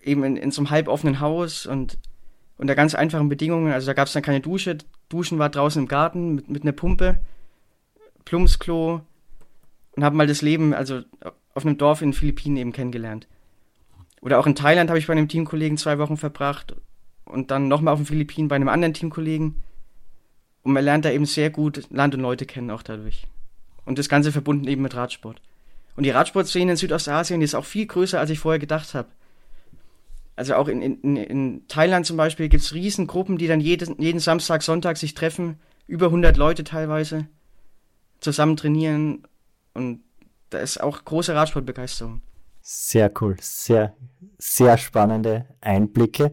Eben 0.00 0.24
in, 0.24 0.36
in 0.36 0.50
so 0.50 0.60
einem 0.60 0.70
halboffenen 0.70 1.20
Haus 1.20 1.66
und 1.66 1.98
unter 2.56 2.74
ganz 2.74 2.94
einfachen 2.94 3.28
Bedingungen. 3.28 3.72
Also 3.72 3.86
da 3.86 3.94
gab 3.94 4.06
es 4.06 4.12
dann 4.12 4.22
keine 4.22 4.40
Dusche. 4.40 4.78
Duschen 5.08 5.38
war 5.38 5.50
draußen 5.50 5.82
im 5.82 5.88
Garten 5.88 6.34
mit, 6.34 6.48
mit 6.48 6.62
einer 6.62 6.72
Pumpe, 6.72 7.20
Plumpsklo 8.24 9.02
und 9.92 10.04
habe 10.04 10.16
mal 10.16 10.26
das 10.26 10.42
Leben, 10.42 10.74
also 10.74 11.02
auf 11.54 11.64
einem 11.64 11.78
Dorf 11.78 12.02
in 12.02 12.10
den 12.10 12.14
Philippinen 12.14 12.56
eben 12.56 12.72
kennengelernt. 12.72 13.28
Oder 14.20 14.38
auch 14.38 14.46
in 14.46 14.54
Thailand 14.54 14.90
habe 14.90 14.98
ich 14.98 15.06
bei 15.06 15.12
einem 15.12 15.28
Teamkollegen 15.28 15.76
zwei 15.76 15.98
Wochen 15.98 16.16
verbracht 16.16 16.74
und 17.24 17.50
dann 17.50 17.68
nochmal 17.68 17.92
auf 17.92 18.00
den 18.00 18.06
Philippinen 18.06 18.48
bei 18.48 18.56
einem 18.56 18.68
anderen 18.68 18.94
Teamkollegen. 18.94 19.62
Und 20.62 20.72
man 20.72 20.84
lernt 20.84 21.04
da 21.04 21.10
eben 21.10 21.26
sehr 21.26 21.50
gut 21.50 21.86
Land 21.90 22.14
und 22.14 22.22
Leute 22.22 22.46
kennen 22.46 22.70
auch 22.70 22.82
dadurch. 22.82 23.26
Und 23.84 23.98
das 23.98 24.08
Ganze 24.08 24.32
verbunden 24.32 24.66
eben 24.66 24.82
mit 24.82 24.94
Radsport. 24.94 25.40
Und 25.96 26.04
die 26.04 26.10
Radsportszene 26.10 26.72
in 26.72 26.76
Südostasien 26.76 27.42
ist 27.42 27.54
auch 27.54 27.64
viel 27.64 27.86
größer, 27.86 28.18
als 28.18 28.30
ich 28.30 28.38
vorher 28.38 28.58
gedacht 28.58 28.94
habe. 28.94 29.08
Also 30.36 30.54
auch 30.56 30.66
in, 30.66 30.82
in, 30.82 31.16
in 31.16 31.68
Thailand 31.68 32.06
zum 32.06 32.16
Beispiel 32.16 32.48
gibt 32.48 32.64
es 32.64 32.74
Riesengruppen, 32.74 33.38
die 33.38 33.46
dann 33.46 33.60
jeden, 33.60 34.00
jeden 34.00 34.18
Samstag, 34.18 34.62
Sonntag 34.62 34.96
sich 34.96 35.14
treffen. 35.14 35.60
Über 35.86 36.06
100 36.06 36.36
Leute 36.36 36.64
teilweise. 36.64 37.28
Zusammen 38.20 38.56
trainieren. 38.56 39.22
Und 39.74 40.02
da 40.50 40.58
ist 40.58 40.80
auch 40.80 41.04
große 41.04 41.34
Radsportbegeisterung. 41.34 42.20
Sehr 42.62 43.12
cool. 43.20 43.36
Sehr, 43.40 43.94
sehr 44.38 44.78
spannende 44.78 45.46
Einblicke. 45.60 46.32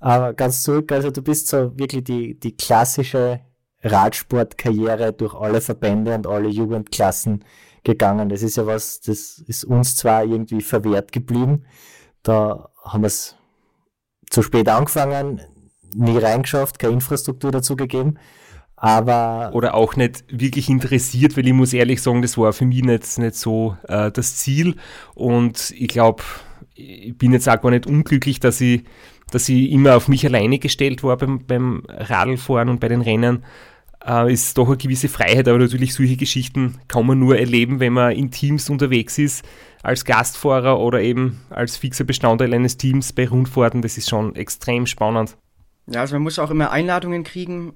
Aber 0.00 0.32
ganz 0.32 0.62
zurück, 0.62 0.90
also 0.90 1.10
du 1.10 1.22
bist 1.22 1.48
so 1.48 1.76
wirklich 1.78 2.04
die, 2.04 2.38
die 2.38 2.56
klassische 2.56 3.40
Radsportkarriere 3.82 5.12
durch 5.12 5.34
alle 5.34 5.60
Verbände 5.60 6.14
und 6.14 6.26
alle 6.26 6.48
Jugendklassen 6.48 7.44
gegangen. 7.84 8.28
Das 8.28 8.42
ist 8.42 8.56
ja 8.56 8.66
was, 8.66 9.00
das 9.00 9.38
ist 9.46 9.64
uns 9.64 9.96
zwar 9.96 10.24
irgendwie 10.24 10.60
verwehrt 10.60 11.12
geblieben. 11.12 11.64
Da 12.22 12.68
haben 12.84 13.02
wir 13.02 13.08
es 13.08 13.36
zu 14.30 14.42
spät 14.42 14.68
angefangen, 14.68 15.40
nie 15.94 16.18
reingeschafft, 16.18 16.78
keine 16.78 16.94
Infrastruktur 16.94 17.50
dazu 17.50 17.76
gegeben. 17.76 18.18
Aber 18.76 19.50
oder 19.52 19.74
auch 19.74 19.94
nicht 19.94 20.24
wirklich 20.28 20.68
interessiert, 20.68 21.36
weil 21.36 21.46
ich 21.46 21.52
muss 21.52 21.72
ehrlich 21.72 22.02
sagen, 22.02 22.22
das 22.22 22.36
war 22.36 22.52
für 22.52 22.64
mich 22.64 22.82
nicht, 22.82 23.18
nicht 23.18 23.36
so 23.36 23.76
äh, 23.86 24.10
das 24.10 24.36
Ziel. 24.36 24.76
Und 25.14 25.72
ich 25.76 25.88
glaube, 25.88 26.22
ich 26.74 27.16
bin 27.16 27.32
jetzt 27.32 27.48
auch 27.48 27.60
gar 27.60 27.70
nicht 27.70 27.86
unglücklich, 27.86 28.40
dass 28.40 28.60
ich 28.60 28.84
dass 29.30 29.48
ich 29.48 29.70
immer 29.70 29.96
auf 29.96 30.08
mich 30.08 30.26
alleine 30.26 30.58
gestellt 30.58 31.02
war 31.02 31.16
beim, 31.16 31.46
beim 31.46 31.84
Radlfahren 31.88 32.68
und 32.68 32.80
bei 32.80 32.88
den 32.88 33.00
Rennen, 33.00 33.44
äh, 34.06 34.32
ist 34.32 34.58
doch 34.58 34.68
eine 34.68 34.76
gewisse 34.76 35.08
Freiheit, 35.08 35.48
aber 35.48 35.58
natürlich 35.58 35.94
solche 35.94 36.16
Geschichten 36.16 36.78
kann 36.88 37.06
man 37.06 37.18
nur 37.18 37.38
erleben, 37.38 37.80
wenn 37.80 37.92
man 37.92 38.12
in 38.12 38.30
Teams 38.30 38.70
unterwegs 38.70 39.18
ist, 39.18 39.44
als 39.82 40.04
Gastfahrer 40.04 40.78
oder 40.78 41.00
eben 41.00 41.40
als 41.50 41.76
fixer 41.76 42.04
Bestandteil 42.04 42.54
eines 42.54 42.76
Teams 42.76 43.12
bei 43.12 43.28
Rundfahrten. 43.28 43.82
Das 43.82 43.98
ist 43.98 44.08
schon 44.08 44.34
extrem 44.36 44.86
spannend. 44.86 45.36
Ja, 45.86 46.00
also 46.00 46.14
man 46.14 46.22
muss 46.22 46.38
auch 46.38 46.50
immer 46.50 46.70
Einladungen 46.70 47.24
kriegen 47.24 47.74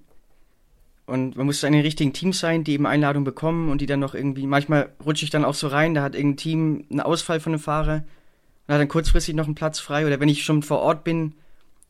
und 1.07 1.37
man 1.37 1.47
muss 1.47 1.63
in 1.63 1.73
den 1.73 1.83
richtigen 1.83 2.13
Teams 2.13 2.39
sein, 2.39 2.65
die 2.65 2.73
eben 2.73 2.87
Einladungen 2.87 3.25
bekommen 3.25 3.69
und 3.71 3.81
die 3.81 3.87
dann 3.87 4.01
noch 4.01 4.15
irgendwie, 4.15 4.47
manchmal 4.47 4.91
rutsche 5.05 5.25
ich 5.25 5.31
dann 5.31 5.45
auch 5.45 5.55
so 5.55 5.69
rein, 5.69 5.95
da 5.95 6.03
hat 6.03 6.15
irgendein 6.15 6.37
Team 6.37 6.85
einen 6.91 7.01
Ausfall 7.01 7.41
von 7.41 7.53
einem 7.53 7.61
Fahrer 7.61 8.05
und 8.67 8.75
hat 8.75 8.81
dann 8.81 8.89
kurzfristig 8.89 9.35
noch 9.35 9.47
einen 9.47 9.55
Platz 9.55 9.79
frei 9.79 10.07
oder 10.07 10.21
wenn 10.21 10.29
ich 10.29 10.45
schon 10.45 10.63
vor 10.63 10.81
Ort 10.81 11.05
bin, 11.05 11.35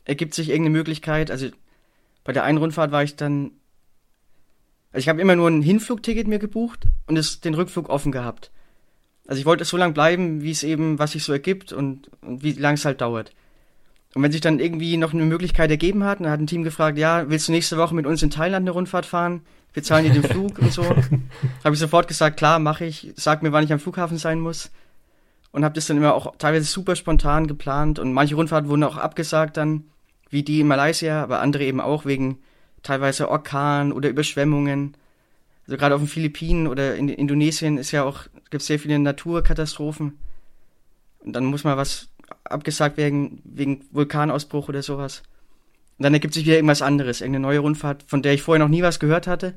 ergibt 0.05 0.35
sich 0.35 0.49
irgendeine 0.50 0.78
Möglichkeit. 0.78 1.31
Also 1.31 1.49
bei 2.25 2.33
der 2.33 2.45
einen 2.45 2.59
Rundfahrt 2.59 2.93
war 2.93 3.02
ich 3.02 3.16
dann. 3.16 3.52
Also 4.97 5.05
ich 5.05 5.09
habe 5.11 5.21
immer 5.21 5.37
nur 5.37 5.50
ein 5.50 5.61
Hinflugticket 5.61 6.26
mir 6.26 6.38
gebucht 6.38 6.87
und 7.07 7.19
es, 7.19 7.43
den 7.43 7.53
Rückflug 7.53 7.91
offen 7.91 8.12
gehabt. 8.12 8.50
Also 9.26 9.38
ich 9.38 9.45
wollte 9.45 9.67
so 9.67 9.76
lange 9.76 9.93
bleiben, 9.93 10.41
wie 10.41 10.50
es 10.50 10.62
eben, 10.62 10.99
was 10.99 11.12
sich 11.12 11.23
so 11.23 11.35
ergibt 11.35 11.71
und, 11.71 12.11
und 12.23 12.43
wie 12.43 12.53
lange 12.53 12.76
es 12.76 12.87
halt 12.87 13.03
dauert. 13.03 13.35
Und 14.15 14.23
wenn 14.23 14.33
sich 14.33 14.41
dann 14.41 14.59
irgendwie 14.59 14.97
noch 14.97 15.12
eine 15.12 15.26
Möglichkeit 15.26 15.71
ergeben 15.71 16.05
hat, 16.05 16.21
dann 16.21 16.31
hat 16.31 16.41
ein 16.41 16.47
Team 16.47 16.62
gefragt, 16.62 16.97
ja, 16.97 17.29
willst 17.29 17.47
du 17.47 17.53
nächste 17.53 17.76
Woche 17.76 17.95
mit 17.95 18.07
uns 18.07 18.23
in 18.23 18.31
Thailand 18.31 18.65
eine 18.65 18.71
Rundfahrt 18.71 19.05
fahren? 19.05 19.43
Wir 19.75 19.83
zahlen 19.83 20.07
dir 20.07 20.19
den 20.19 20.23
Flug 20.31 20.59
und 20.61 20.73
so. 20.73 20.83
habe 20.83 21.75
ich 21.75 21.79
sofort 21.79 22.09
gesagt, 22.09 22.38
klar, 22.38 22.59
mache 22.59 22.87
ich. 22.87 23.12
Sag 23.17 23.43
mir, 23.43 23.53
wann 23.53 23.65
ich 23.65 23.75
am 23.75 23.81
Flughafen 23.81 24.17
sein 24.17 24.41
muss. 24.41 24.71
Und 25.53 25.62
habe 25.62 25.75
das 25.75 25.88
dann 25.88 25.99
immer 25.99 26.15
auch 26.15 26.37
teilweise 26.38 26.65
super 26.65 26.97
spontan 26.97 27.49
geplant. 27.49 27.99
Und 27.99 28.15
manche 28.15 28.35
Rundfahrten 28.35 28.71
wurden 28.71 28.85
auch 28.85 28.97
abgesagt 28.97 29.59
dann 29.59 29.85
wie 30.31 30.43
die 30.43 30.61
in 30.61 30.69
Malaysia, 30.69 31.23
aber 31.23 31.41
andere 31.41 31.65
eben 31.65 31.83
auch 31.83 32.07
wegen 32.07 32.38
teilweise 32.87 33.28
Orkan 33.28 33.93
oder 33.93 34.09
Überschwemmungen. 34.09 34.97
Also 35.66 35.76
gerade 35.76 35.95
auf 35.95 36.00
den 36.00 36.09
Philippinen 36.09 36.66
oder 36.69 36.95
in 36.95 37.09
Indonesien 37.09 37.78
ist 37.78 37.90
ja 37.90 38.05
auch, 38.05 38.25
gibt 38.50 38.62
es 38.62 38.66
sehr 38.66 38.78
viele 38.78 38.99
Naturkatastrophen. 38.99 40.19
Und 41.21 41.33
dann 41.33 41.45
muss 41.47 41.64
mal 41.64 41.76
was 41.76 42.09
abgesagt 42.45 42.97
werden 42.97 43.43
wegen 43.45 43.85
Vulkanausbruch 43.90 44.69
oder 44.69 44.83
sowas. 44.83 45.23
Und 45.99 46.05
dann 46.05 46.14
ergibt 46.14 46.35
sich 46.35 46.45
wieder 46.45 46.57
irgendwas 46.57 46.83
anderes, 46.83 47.21
irgendeine 47.21 47.43
neue 47.43 47.59
Rundfahrt, 47.59 48.05
von 48.07 48.23
der 48.23 48.35
ich 48.35 48.43
vorher 48.43 48.64
noch 48.64 48.71
nie 48.71 48.83
was 48.83 49.00
gehört 49.00 49.26
hatte, 49.26 49.55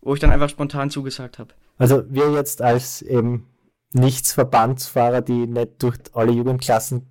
wo 0.00 0.14
ich 0.14 0.20
dann 0.20 0.30
einfach 0.30 0.48
spontan 0.48 0.90
zugesagt 0.90 1.38
habe. 1.38 1.54
Also 1.78 2.02
wir 2.08 2.32
jetzt 2.32 2.62
als 2.62 3.02
eben 3.02 3.46
Nichtsverbandsfahrer, 3.92 5.20
die 5.20 5.46
nicht 5.46 5.82
durch 5.82 5.96
alle 6.12 6.32
Jugendklassen 6.32 7.06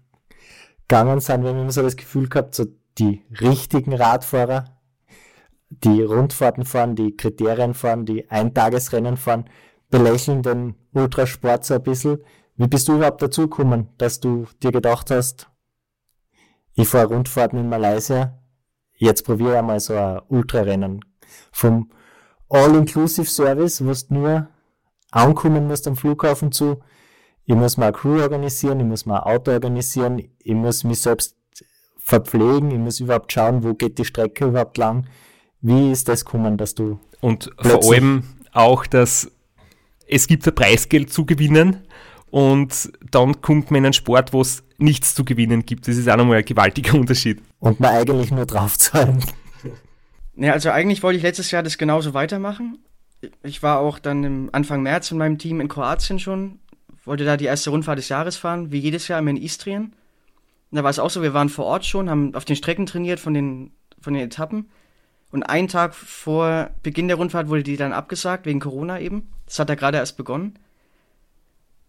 gegangen 0.87 1.21
sind, 1.21 1.43
wir 1.43 1.51
haben 1.51 1.59
immer 1.59 1.71
so 1.71 1.81
das 1.81 1.95
Gefühl 1.95 2.27
gehabt, 2.27 2.55
so 2.55 2.65
die 2.97 3.21
richtigen 3.39 3.93
Radfahrer, 3.93 4.72
die 5.83 6.01
Rundfahrten 6.01 6.65
fahren, 6.65 6.95
die 6.95 7.15
Kriterien 7.15 7.73
fahren, 7.73 8.05
die 8.05 8.29
Eintagesrennen 8.29 9.17
fahren, 9.17 9.45
belächeln 9.89 10.41
den 10.41 10.75
Ultrasport 10.93 11.65
so 11.65 11.75
ein 11.75 11.83
bisschen. 11.83 12.19
Wie 12.55 12.67
bist 12.67 12.87
du 12.87 12.95
überhaupt 12.95 13.21
dazu 13.21 13.43
gekommen, 13.43 13.89
dass 13.97 14.19
du 14.19 14.45
dir 14.61 14.71
gedacht 14.71 15.11
hast, 15.11 15.49
ich 16.75 16.87
fahre 16.87 17.07
Rundfahrten 17.07 17.59
in 17.59 17.69
Malaysia, 17.69 18.39
jetzt 18.95 19.23
probiere 19.23 19.51
ich 19.51 19.57
einmal 19.57 19.79
so 19.79 19.95
ein 19.95 20.21
Ultrarennen. 20.27 21.05
Vom 21.51 21.91
All-Inclusive-Service, 22.49 23.85
wo 23.85 23.91
du 23.91 24.13
nur 24.13 24.47
ankommen 25.11 25.67
musst 25.67 25.87
am 25.87 25.95
Flughafen 25.95 26.51
zu, 26.51 26.79
ich 27.45 27.55
muss 27.55 27.77
mal 27.77 27.91
Crew 27.91 28.21
organisieren, 28.21 28.79
ich 28.79 28.85
muss 28.85 29.05
mal 29.05 29.19
Auto 29.19 29.51
organisieren, 29.51 30.19
ich 30.39 30.53
muss 30.53 30.83
mich 30.83 31.01
selbst 31.01 31.35
verpflegen, 31.97 32.71
ich 32.71 32.77
muss 32.77 32.99
überhaupt 32.99 33.31
schauen, 33.31 33.63
wo 33.63 33.73
geht 33.73 33.97
die 33.97 34.05
Strecke 34.05 34.45
überhaupt 34.45 34.77
lang. 34.77 35.07
Wie 35.63 35.91
ist 35.91 36.07
das 36.07 36.25
gekommen, 36.25 36.57
dass 36.57 36.75
du. 36.75 36.99
Und 37.21 37.49
vor 37.59 37.83
allem 37.91 38.23
auch, 38.51 38.85
dass 38.85 39.31
es 40.07 40.27
gibt 40.27 40.45
ein 40.47 40.53
Preisgeld 40.53 41.11
zu 41.11 41.25
gewinnen 41.25 41.87
und 42.29 42.91
dann 43.09 43.41
kommt 43.41 43.71
man 43.71 43.79
in 43.79 43.85
einen 43.85 43.93
Sport, 43.93 44.33
wo 44.33 44.41
es 44.41 44.63
nichts 44.77 45.15
zu 45.15 45.25
gewinnen 45.25 45.65
gibt. 45.65 45.87
Das 45.87 45.97
ist 45.97 46.07
auch 46.07 46.17
nochmal 46.17 46.37
ein 46.37 46.45
gewaltiger 46.45 46.93
Unterschied. 46.99 47.41
Und 47.59 47.79
man 47.79 47.95
eigentlich 47.95 48.29
nur 48.29 48.45
draufzahlen. 48.45 49.23
Ja, 50.35 50.51
also 50.51 50.69
eigentlich 50.69 51.01
wollte 51.01 51.17
ich 51.17 51.23
letztes 51.23 51.49
Jahr 51.49 51.63
das 51.63 51.77
genauso 51.77 52.13
weitermachen. 52.13 52.79
Ich 53.41 53.63
war 53.63 53.79
auch 53.79 53.97
dann 53.97 54.23
im 54.23 54.49
Anfang 54.51 54.83
März 54.83 55.11
in 55.11 55.17
meinem 55.17 55.37
Team 55.39 55.61
in 55.61 55.67
Kroatien 55.67 56.19
schon 56.19 56.59
wollte 57.05 57.25
da 57.25 57.37
die 57.37 57.45
erste 57.45 57.69
Rundfahrt 57.69 57.97
des 57.97 58.09
Jahres 58.09 58.37
fahren, 58.37 58.71
wie 58.71 58.79
jedes 58.79 59.07
Jahr 59.07 59.19
immer 59.19 59.31
in 59.31 59.37
Istrien. 59.37 59.93
Und 60.71 60.77
da 60.77 60.83
war 60.83 60.89
es 60.89 60.99
auch 60.99 61.09
so, 61.09 61.21
wir 61.21 61.33
waren 61.33 61.49
vor 61.49 61.65
Ort 61.65 61.85
schon, 61.85 62.09
haben 62.09 62.33
auf 62.35 62.45
den 62.45 62.55
Strecken 62.55 62.85
trainiert 62.85 63.19
von 63.19 63.33
den, 63.33 63.71
von 63.99 64.13
den 64.13 64.23
Etappen. 64.23 64.69
Und 65.33 65.41
einen 65.41 65.67
Tag 65.67 65.95
vor 65.95 66.69
Beginn 66.83 67.07
der 67.07 67.17
Rundfahrt 67.17 67.47
wurde 67.47 67.63
die 67.63 67.75
dann 67.75 67.91
abgesagt, 67.91 68.45
wegen 68.45 68.59
Corona 68.59 68.99
eben. 68.99 69.31
Das 69.47 69.57
hat 69.57 69.67
da 69.67 69.73
gerade 69.73 69.97
erst 69.97 70.15
begonnen. 70.15 70.59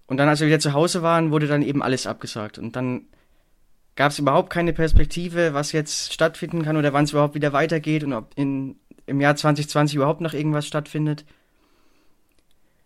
Und 0.06 0.16
dann, 0.16 0.30
als 0.30 0.40
wir 0.40 0.46
wieder 0.46 0.60
zu 0.60 0.72
Hause 0.72 1.02
waren, 1.02 1.30
wurde 1.30 1.46
dann 1.46 1.60
eben 1.60 1.82
alles 1.82 2.06
abgesagt. 2.06 2.56
Und 2.56 2.74
dann 2.74 3.02
gab 3.96 4.12
es 4.12 4.18
überhaupt 4.18 4.48
keine 4.48 4.72
Perspektive, 4.72 5.52
was 5.52 5.72
jetzt 5.72 6.14
stattfinden 6.14 6.62
kann 6.62 6.78
oder 6.78 6.94
wann 6.94 7.04
es 7.04 7.10
überhaupt 7.12 7.34
wieder 7.34 7.52
weitergeht 7.52 8.02
und 8.02 8.14
ob 8.14 8.32
in, 8.34 8.76
im 9.04 9.20
Jahr 9.20 9.36
2020 9.36 9.96
überhaupt 9.96 10.22
noch 10.22 10.32
irgendwas 10.32 10.66
stattfindet. 10.66 11.26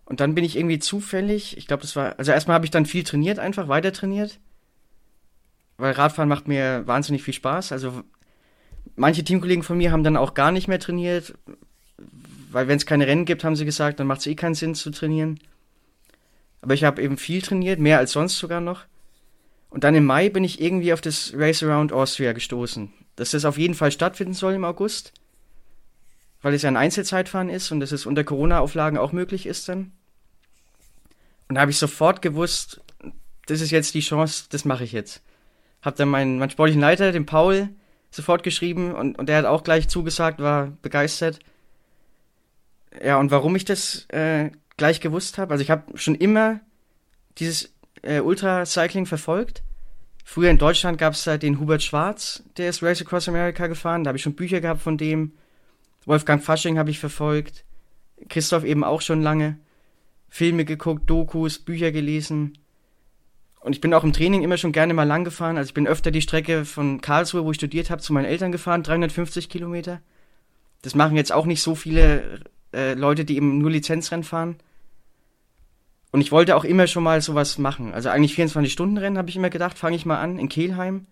Und 0.07 0.19
dann 0.19 0.35
bin 0.35 0.43
ich 0.43 0.57
irgendwie 0.57 0.81
zufällig, 0.81 1.57
ich 1.57 1.69
glaube, 1.69 1.83
das 1.83 1.95
war, 1.95 2.19
also 2.19 2.33
erstmal 2.33 2.57
habe 2.57 2.65
ich 2.65 2.73
dann 2.73 2.85
viel 2.85 3.05
trainiert, 3.05 3.39
einfach 3.39 3.69
weiter 3.69 3.93
trainiert. 3.93 4.41
Weil 5.77 5.93
Radfahren 5.93 6.29
macht 6.29 6.49
mir 6.49 6.85
wahnsinnig 6.89 7.23
viel 7.23 7.35
Spaß. 7.35 7.71
Also 7.71 8.03
manche 8.99 9.25
Teamkollegen 9.25 9.63
von 9.63 9.79
mir 9.79 9.93
haben 9.93 10.05
dann 10.05 10.17
auch 10.17 10.35
gar 10.35 10.53
nicht 10.53 10.69
mehr 10.69 10.81
trainiert, 10.81 11.35
weil 12.51 12.69
wenn 12.69 12.77
es 12.77 12.87
keine 12.87 13.07
Rennen 13.07 13.25
gibt, 13.25 13.45
haben 13.45 13.57
sie 13.57 13.65
gesagt, 13.65 14.01
dann 14.01 14.07
macht 14.07 14.21
es 14.21 14.27
eh 14.27 14.35
keinen 14.35 14.55
Sinn 14.55 14.75
zu 14.75 14.91
trainieren. 14.91 15.39
Aber 16.61 16.75
ich 16.75 16.85
habe 16.85 17.03
eben 17.03 17.17
viel 17.17 17.41
trainiert, 17.43 17.79
mehr 17.79 17.99
als 17.99 18.13
sonst 18.13 18.39
sogar 18.39 18.61
noch. 18.61 18.85
Und 19.71 19.85
dann 19.85 19.95
im 19.95 20.05
Mai 20.05 20.31
bin 20.31 20.45
ich 20.45 20.61
irgendwie 20.61 20.93
auf 20.93 21.01
das 21.01 21.33
Race 21.35 21.63
Around 21.63 21.93
Austria 21.93 22.33
gestoßen. 22.33 22.93
Dass 23.17 23.33
das 23.33 23.45
auf 23.45 23.59
jeden 23.59 23.75
Fall 23.75 23.93
stattfinden 23.93 24.35
soll 24.35 24.55
im 24.55 24.65
August. 24.65 25.13
Weil 26.41 26.55
es 26.55 26.63
ja 26.63 26.69
ein 26.69 26.77
Einzelzeitfahren 26.77 27.51
ist 27.51 27.71
und 27.71 27.81
dass 27.81 27.93
es 27.93 28.07
unter 28.07 28.25
Corona-Auflagen 28.25 28.99
auch 28.99 29.13
möglich 29.13 29.47
ist 29.47 29.69
dann. 29.69 29.93
Und 31.49 31.55
da 31.55 31.63
habe 31.63 31.71
ich 31.71 31.79
sofort 31.79 32.23
gewusst, 32.23 32.81
das 33.47 33.61
ist 33.61 33.71
jetzt 33.71 33.95
die 33.95 34.01
Chance, 34.01 34.45
das 34.51 34.65
mache 34.65 34.85
ich 34.85 34.93
jetzt. 34.93 35.23
Hab 35.83 35.97
dann 35.97 36.09
meinen, 36.09 36.39
meinen 36.39 36.51
sportlichen 36.51 36.81
Leiter, 36.81 37.13
den 37.13 37.27
Paul, 37.27 37.71
sofort 38.11 38.43
geschrieben 38.43 38.95
und, 38.95 39.19
und 39.19 39.29
der 39.29 39.39
hat 39.39 39.45
auch 39.45 39.63
gleich 39.63 39.89
zugesagt, 39.89 40.41
war 40.41 40.73
begeistert. 40.83 41.41
Ja, 43.05 43.19
und 43.19 43.31
warum 43.31 43.55
ich 43.57 43.65
das 43.65 44.07
äh, 44.09 44.51
gleich 44.77 45.01
gewusst 45.01 45.39
habe, 45.39 45.53
also 45.53 45.63
ich 45.63 45.71
habe 45.71 45.97
schon 45.99 46.15
immer 46.15 46.61
dieses 47.39 47.73
äh, 48.03 48.21
Ultracycling 48.21 49.07
verfolgt. 49.07 49.63
Früher 50.25 50.51
in 50.51 50.59
Deutschland 50.59 50.99
gab 50.99 51.15
es 51.15 51.25
da 51.25 51.39
den 51.39 51.59
Hubert 51.59 51.83
Schwarz, 51.83 52.43
der 52.57 52.69
ist 52.69 52.83
Race 52.83 53.01
Across 53.01 53.29
America 53.29 53.67
gefahren, 53.67 54.05
da 54.05 54.09
habe 54.09 54.19
ich 54.19 54.23
schon 54.23 54.35
Bücher 54.35 54.61
gehabt 54.61 54.83
von 54.83 54.99
dem. 54.99 55.33
Wolfgang 56.05 56.43
Fasching 56.43 56.79
habe 56.79 56.91
ich 56.91 56.99
verfolgt. 56.99 57.65
Christoph 58.29 58.65
eben 58.65 58.85
auch 58.85 59.03
schon 59.03 59.23
lange. 59.23 59.59
Filme 60.29 60.65
geguckt, 60.65 61.09
Dokus, 61.09 61.59
Bücher 61.59 61.93
gelesen. 61.93 62.59
Und 63.61 63.73
ich 63.73 63.81
bin 63.81 63.93
auch 63.93 64.05
im 64.05 64.13
Training 64.13 64.43
immer 64.43 64.57
schon 64.57 64.73
gerne 64.73 64.95
mal 64.95 65.05
lang 65.05 65.25
gefahren. 65.25 65.57
Also 65.57 65.69
ich 65.69 65.75
bin 65.75 65.87
öfter 65.87 66.11
die 66.11 66.23
Strecke 66.23 66.65
von 66.65 67.01
Karlsruhe, 67.01 67.45
wo 67.45 67.51
ich 67.51 67.57
studiert 67.57 67.91
habe, 67.91 68.01
zu 68.01 68.13
meinen 68.13 68.25
Eltern 68.25 68.53
gefahren, 68.53 68.83
350 68.83 69.49
Kilometer. 69.49 70.01
Das 70.83 70.95
machen 70.95 71.17
jetzt 71.17 71.33
auch 71.33 71.45
nicht 71.45 71.63
so 71.63 71.75
viele 71.75 72.41
äh, 72.73 72.95
Leute, 72.95 73.25
die 73.25 73.37
eben 73.37 73.59
nur 73.59 73.71
Lizenzrennen 73.71 74.25
fahren. 74.25 74.57
Und 76.13 76.21
ich 76.21 76.33
wollte 76.33 76.57
auch 76.57 76.65
immer 76.65 76.87
schon 76.87 77.03
mal 77.03 77.21
sowas 77.21 77.59
machen. 77.59 77.93
Also 77.93 78.09
eigentlich 78.09 78.39
24-Stunden-Rennen 78.39 79.19
habe 79.19 79.29
ich 79.29 79.37
immer 79.37 79.51
gedacht, 79.51 79.77
fange 79.77 79.97
ich 79.97 80.07
mal 80.07 80.21
an 80.21 80.39
in 80.39 80.49
Kelheim 80.49 81.07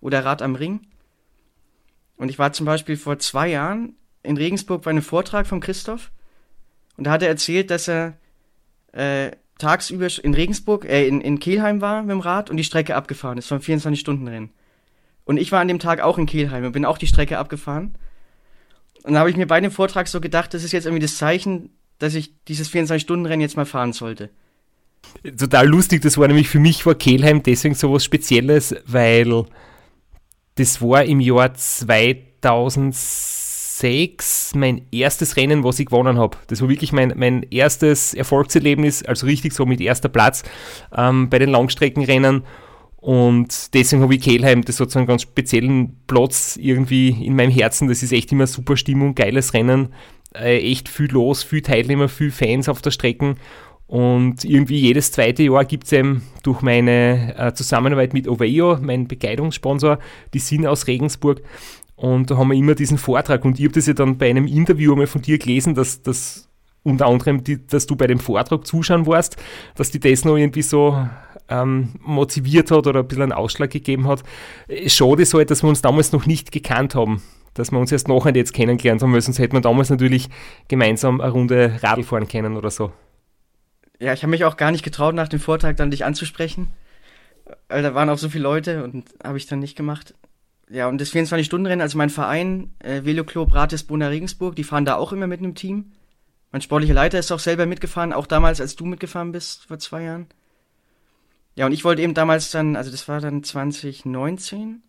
oder 0.00 0.24
Rad 0.24 0.42
am 0.42 0.56
Ring. 0.56 0.80
Und 2.16 2.28
ich 2.28 2.38
war 2.38 2.52
zum 2.52 2.66
Beispiel 2.66 2.96
vor 2.96 3.18
zwei 3.18 3.48
Jahren 3.48 3.94
in 4.22 4.36
Regensburg 4.36 4.82
bei 4.82 4.90
einem 4.90 5.02
Vortrag 5.02 5.46
von 5.46 5.60
Christoph. 5.60 6.10
Und 6.96 7.04
da 7.04 7.12
hat 7.12 7.22
er 7.22 7.28
erzählt, 7.28 7.70
dass 7.70 7.88
er 7.88 8.18
äh, 8.92 9.30
tagsüber 9.62 10.08
in 10.22 10.34
Regensburg, 10.34 10.84
äh, 10.84 11.06
in, 11.06 11.20
in 11.20 11.38
Kelheim 11.38 11.80
war 11.80 12.02
mit 12.02 12.10
dem 12.10 12.20
Rad 12.20 12.50
und 12.50 12.56
die 12.56 12.64
Strecke 12.64 12.96
abgefahren 12.96 13.38
ist, 13.38 13.46
vom 13.48 13.58
24-Stunden-Rennen. 13.58 14.50
Und 15.24 15.36
ich 15.36 15.52
war 15.52 15.60
an 15.60 15.68
dem 15.68 15.78
Tag 15.78 16.00
auch 16.00 16.18
in 16.18 16.26
Kelheim 16.26 16.64
und 16.64 16.72
bin 16.72 16.84
auch 16.84 16.98
die 16.98 17.06
Strecke 17.06 17.38
abgefahren. 17.38 17.94
Und 19.04 19.14
da 19.14 19.20
habe 19.20 19.30
ich 19.30 19.36
mir 19.36 19.46
bei 19.46 19.60
dem 19.60 19.70
Vortrag 19.70 20.08
so 20.08 20.20
gedacht, 20.20 20.52
das 20.52 20.64
ist 20.64 20.72
jetzt 20.72 20.86
irgendwie 20.86 21.02
das 21.02 21.16
Zeichen, 21.16 21.70
dass 21.98 22.14
ich 22.14 22.32
dieses 22.48 22.70
24-Stunden-Rennen 22.70 23.40
jetzt 23.40 23.56
mal 23.56 23.64
fahren 23.66 23.92
sollte. 23.92 24.30
Total 25.38 25.66
lustig, 25.66 26.02
das 26.02 26.18
war 26.18 26.28
nämlich 26.28 26.48
für 26.48 26.60
mich 26.60 26.84
war 26.86 26.94
Kelheim 26.94 27.42
deswegen 27.42 27.74
so 27.74 27.92
was 27.92 28.04
Spezielles, 28.04 28.74
weil 28.86 29.44
das 30.56 30.80
war 30.80 31.04
im 31.04 31.20
Jahr 31.20 31.54
2006 31.54 33.41
mein 34.54 34.82
erstes 34.92 35.36
Rennen, 35.36 35.64
was 35.64 35.78
ich 35.78 35.86
gewonnen 35.86 36.18
habe. 36.18 36.36
Das 36.46 36.60
war 36.62 36.68
wirklich 36.68 36.92
mein, 36.92 37.14
mein 37.16 37.42
erstes 37.50 38.14
Erfolgserlebnis, 38.14 39.02
also 39.04 39.26
richtig 39.26 39.52
so 39.52 39.66
mit 39.66 39.80
erster 39.80 40.08
Platz 40.08 40.42
ähm, 40.96 41.28
bei 41.28 41.38
den 41.38 41.50
Langstreckenrennen. 41.50 42.42
Und 42.96 43.74
deswegen 43.74 44.02
habe 44.02 44.14
ich 44.14 44.22
Kelheim, 44.22 44.62
das 44.62 44.78
hat 44.78 44.92
so 44.92 45.00
einen 45.00 45.08
ganz 45.08 45.22
speziellen 45.22 45.96
Platz 46.06 46.56
irgendwie 46.56 47.08
in 47.08 47.34
meinem 47.34 47.50
Herzen. 47.50 47.88
Das 47.88 48.02
ist 48.02 48.12
echt 48.12 48.30
immer 48.30 48.46
super 48.46 48.76
Stimmung, 48.76 49.16
geiles 49.16 49.54
Rennen, 49.54 49.88
äh, 50.34 50.58
echt 50.58 50.88
viel 50.88 51.10
los, 51.10 51.42
viel 51.42 51.62
Teilnehmer, 51.62 52.08
viel 52.08 52.30
Fans 52.30 52.68
auf 52.68 52.80
der 52.80 52.92
Strecke. 52.92 53.34
Und 53.92 54.44
irgendwie 54.44 54.78
jedes 54.78 55.12
zweite 55.12 55.42
Jahr 55.42 55.66
gibt 55.66 55.84
es 55.84 55.92
eben 55.92 56.22
durch 56.44 56.62
meine 56.62 57.34
äh, 57.36 57.52
Zusammenarbeit 57.52 58.14
mit 58.14 58.26
Oveo, 58.26 58.78
mein 58.80 59.06
Begleitungssponsor, 59.06 59.98
die 60.32 60.38
sind 60.38 60.66
aus 60.66 60.86
Regensburg. 60.86 61.42
Und 62.02 62.32
da 62.32 62.36
haben 62.36 62.48
wir 62.48 62.56
immer 62.56 62.74
diesen 62.74 62.98
Vortrag. 62.98 63.44
Und 63.44 63.60
ich 63.60 63.64
habe 63.64 63.74
das 63.74 63.86
ja 63.86 63.92
dann 63.92 64.18
bei 64.18 64.28
einem 64.28 64.48
Interview 64.48 64.90
einmal 64.90 65.06
von 65.06 65.22
dir 65.22 65.38
gelesen, 65.38 65.76
dass 65.76 66.02
das 66.02 66.48
unter 66.82 67.06
anderem, 67.06 67.44
die, 67.44 67.64
dass 67.64 67.86
du 67.86 67.94
bei 67.94 68.08
dem 68.08 68.18
Vortrag 68.18 68.66
zuschauen 68.66 69.06
warst, 69.06 69.36
dass 69.76 69.92
die 69.92 70.00
das 70.00 70.24
noch 70.24 70.36
irgendwie 70.36 70.62
so 70.62 70.98
ähm, 71.48 71.90
motiviert 72.00 72.72
hat 72.72 72.88
oder 72.88 72.98
ein 72.98 73.06
bisschen 73.06 73.22
einen 73.22 73.32
Ausschlag 73.32 73.70
gegeben 73.70 74.08
hat. 74.08 74.24
Äh, 74.66 74.88
schade 74.88 75.22
ist 75.22 75.32
halt, 75.32 75.52
dass 75.52 75.62
wir 75.62 75.68
uns 75.68 75.80
damals 75.80 76.10
noch 76.10 76.26
nicht 76.26 76.50
gekannt 76.50 76.96
haben, 76.96 77.22
dass 77.54 77.70
wir 77.70 77.78
uns 77.78 77.92
erst 77.92 78.08
nachher 78.08 78.34
jetzt 78.34 78.52
kennengelernt 78.52 79.00
haben, 79.00 79.12
weil 79.12 79.20
sonst 79.20 79.38
hätten 79.38 79.54
wir 79.54 79.60
damals 79.60 79.88
natürlich 79.88 80.28
gemeinsam 80.66 81.20
eine 81.20 81.30
Runde 81.30 81.78
Radl 81.84 82.02
fahren 82.02 82.26
können 82.26 82.56
oder 82.56 82.72
so. 82.72 82.90
Ja, 84.00 84.12
ich 84.12 84.24
habe 84.24 84.32
mich 84.32 84.44
auch 84.44 84.56
gar 84.56 84.72
nicht 84.72 84.82
getraut, 84.82 85.14
nach 85.14 85.28
dem 85.28 85.38
Vortrag 85.38 85.76
dann 85.76 85.92
dich 85.92 86.04
anzusprechen. 86.04 86.66
Weil 87.68 87.84
da 87.84 87.94
waren 87.94 88.10
auch 88.10 88.18
so 88.18 88.28
viele 88.28 88.42
Leute 88.42 88.82
und 88.82 89.04
habe 89.22 89.38
ich 89.38 89.46
dann 89.46 89.60
nicht 89.60 89.76
gemacht. 89.76 90.14
Ja, 90.72 90.88
und 90.88 90.98
das 91.02 91.12
24-Stunden-Rennen, 91.12 91.82
also 91.82 91.98
mein 91.98 92.08
Verein, 92.08 92.72
äh, 92.78 93.04
Veloclub 93.04 93.52
Ratisbona 93.52 94.08
Regensburg, 94.08 94.56
die 94.56 94.64
fahren 94.64 94.86
da 94.86 94.94
auch 94.94 95.12
immer 95.12 95.26
mit 95.26 95.40
einem 95.40 95.54
Team. 95.54 95.92
Mein 96.50 96.62
sportlicher 96.62 96.94
Leiter 96.94 97.18
ist 97.18 97.30
auch 97.30 97.40
selber 97.40 97.66
mitgefahren, 97.66 98.14
auch 98.14 98.26
damals, 98.26 98.58
als 98.58 98.74
du 98.74 98.86
mitgefahren 98.86 99.32
bist, 99.32 99.66
vor 99.66 99.78
zwei 99.78 100.04
Jahren. 100.04 100.28
Ja, 101.56 101.66
und 101.66 101.72
ich 101.72 101.84
wollte 101.84 102.00
eben 102.00 102.14
damals 102.14 102.50
dann, 102.52 102.74
also 102.76 102.90
das 102.90 103.06
war 103.06 103.20
dann 103.20 103.44
2019, 103.44 104.82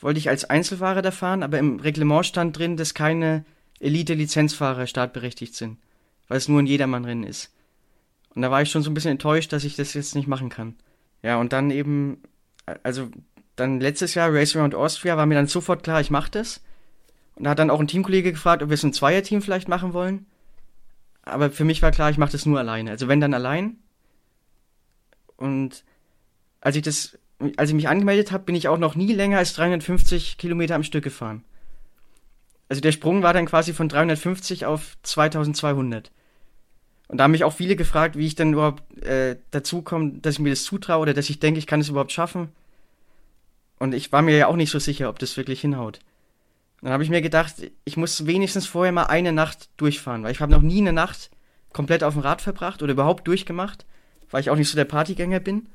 wollte 0.00 0.18
ich 0.18 0.28
als 0.28 0.44
Einzelfahrer 0.44 1.02
da 1.02 1.12
fahren, 1.12 1.44
aber 1.44 1.60
im 1.60 1.78
Reglement 1.78 2.26
stand 2.26 2.58
drin, 2.58 2.76
dass 2.76 2.92
keine 2.92 3.44
Elite-Lizenzfahrer 3.78 4.88
startberechtigt 4.88 5.54
sind, 5.54 5.78
weil 6.26 6.38
es 6.38 6.48
nur 6.48 6.60
ein 6.60 6.66
Jedermann-Rennen 6.66 7.22
ist. 7.22 7.54
Und 8.34 8.42
da 8.42 8.50
war 8.50 8.60
ich 8.60 8.72
schon 8.72 8.82
so 8.82 8.90
ein 8.90 8.94
bisschen 8.94 9.12
enttäuscht, 9.12 9.52
dass 9.52 9.62
ich 9.62 9.76
das 9.76 9.94
jetzt 9.94 10.16
nicht 10.16 10.26
machen 10.26 10.48
kann. 10.48 10.74
Ja, 11.22 11.38
und 11.38 11.52
dann 11.52 11.70
eben, 11.70 12.22
also 12.82 13.08
dann 13.56 13.80
letztes 13.80 14.14
Jahr 14.14 14.32
Race 14.32 14.54
Around 14.54 14.74
Austria 14.74 15.16
war 15.16 15.26
mir 15.26 15.34
dann 15.34 15.46
sofort 15.46 15.82
klar, 15.82 16.00
ich 16.00 16.10
mache 16.10 16.30
das. 16.30 16.60
Und 17.34 17.44
da 17.44 17.50
hat 17.50 17.58
dann 17.58 17.70
auch 17.70 17.80
ein 17.80 17.88
Teamkollege 17.88 18.32
gefragt, 18.32 18.62
ob 18.62 18.68
wir 18.68 18.74
es 18.74 18.82
ein 18.82 18.92
Zweierteam 18.92 19.42
vielleicht 19.42 19.68
machen 19.68 19.92
wollen. 19.92 20.26
Aber 21.22 21.50
für 21.50 21.64
mich 21.64 21.82
war 21.82 21.90
klar, 21.90 22.10
ich 22.10 22.18
mache 22.18 22.32
das 22.32 22.46
nur 22.46 22.58
alleine. 22.58 22.90
Also 22.90 23.08
wenn 23.08 23.20
dann 23.20 23.34
allein. 23.34 23.78
Und 25.36 25.84
als 26.60 26.76
ich 26.76 26.82
das, 26.82 27.18
als 27.56 27.70
ich 27.70 27.74
mich 27.74 27.88
angemeldet 27.88 28.30
habe, 28.30 28.44
bin 28.44 28.54
ich 28.54 28.68
auch 28.68 28.78
noch 28.78 28.94
nie 28.94 29.12
länger 29.12 29.38
als 29.38 29.54
350 29.54 30.38
Kilometer 30.38 30.74
am 30.74 30.82
Stück 30.82 31.04
gefahren. 31.04 31.44
Also 32.68 32.80
der 32.80 32.92
Sprung 32.92 33.22
war 33.22 33.32
dann 33.32 33.46
quasi 33.46 33.72
von 33.72 33.88
350 33.88 34.66
auf 34.66 34.96
2200. 35.02 36.10
Und 37.08 37.18
da 37.18 37.24
haben 37.24 37.30
mich 37.30 37.44
auch 37.44 37.52
viele 37.52 37.76
gefragt, 37.76 38.16
wie 38.16 38.26
ich 38.26 38.34
denn 38.34 38.52
überhaupt 38.52 39.02
äh, 39.02 39.36
dazu 39.50 39.82
komme, 39.82 40.14
dass 40.20 40.34
ich 40.34 40.40
mir 40.40 40.50
das 40.50 40.64
zutraue 40.64 41.02
oder 41.02 41.14
dass 41.14 41.30
ich 41.30 41.38
denke, 41.38 41.58
ich 41.58 41.66
kann 41.66 41.80
es 41.80 41.88
überhaupt 41.88 42.12
schaffen. 42.12 42.48
Und 43.78 43.94
ich 43.94 44.12
war 44.12 44.22
mir 44.22 44.36
ja 44.36 44.46
auch 44.46 44.56
nicht 44.56 44.70
so 44.70 44.78
sicher, 44.78 45.08
ob 45.08 45.18
das 45.18 45.36
wirklich 45.36 45.60
hinhaut. 45.60 46.00
Dann 46.82 46.92
habe 46.92 47.02
ich 47.02 47.10
mir 47.10 47.22
gedacht, 47.22 47.54
ich 47.84 47.96
muss 47.96 48.26
wenigstens 48.26 48.66
vorher 48.66 48.92
mal 48.92 49.04
eine 49.04 49.32
Nacht 49.32 49.68
durchfahren, 49.76 50.22
weil 50.22 50.32
ich 50.32 50.40
habe 50.40 50.52
noch 50.52 50.62
nie 50.62 50.80
eine 50.80 50.92
Nacht 50.92 51.30
komplett 51.72 52.04
auf 52.04 52.14
dem 52.14 52.22
Rad 52.22 52.42
verbracht 52.42 52.82
oder 52.82 52.92
überhaupt 52.92 53.26
durchgemacht, 53.28 53.84
weil 54.30 54.40
ich 54.40 54.50
auch 54.50 54.56
nicht 54.56 54.68
so 54.68 54.76
der 54.76 54.84
Partygänger 54.84 55.40
bin. 55.40 55.68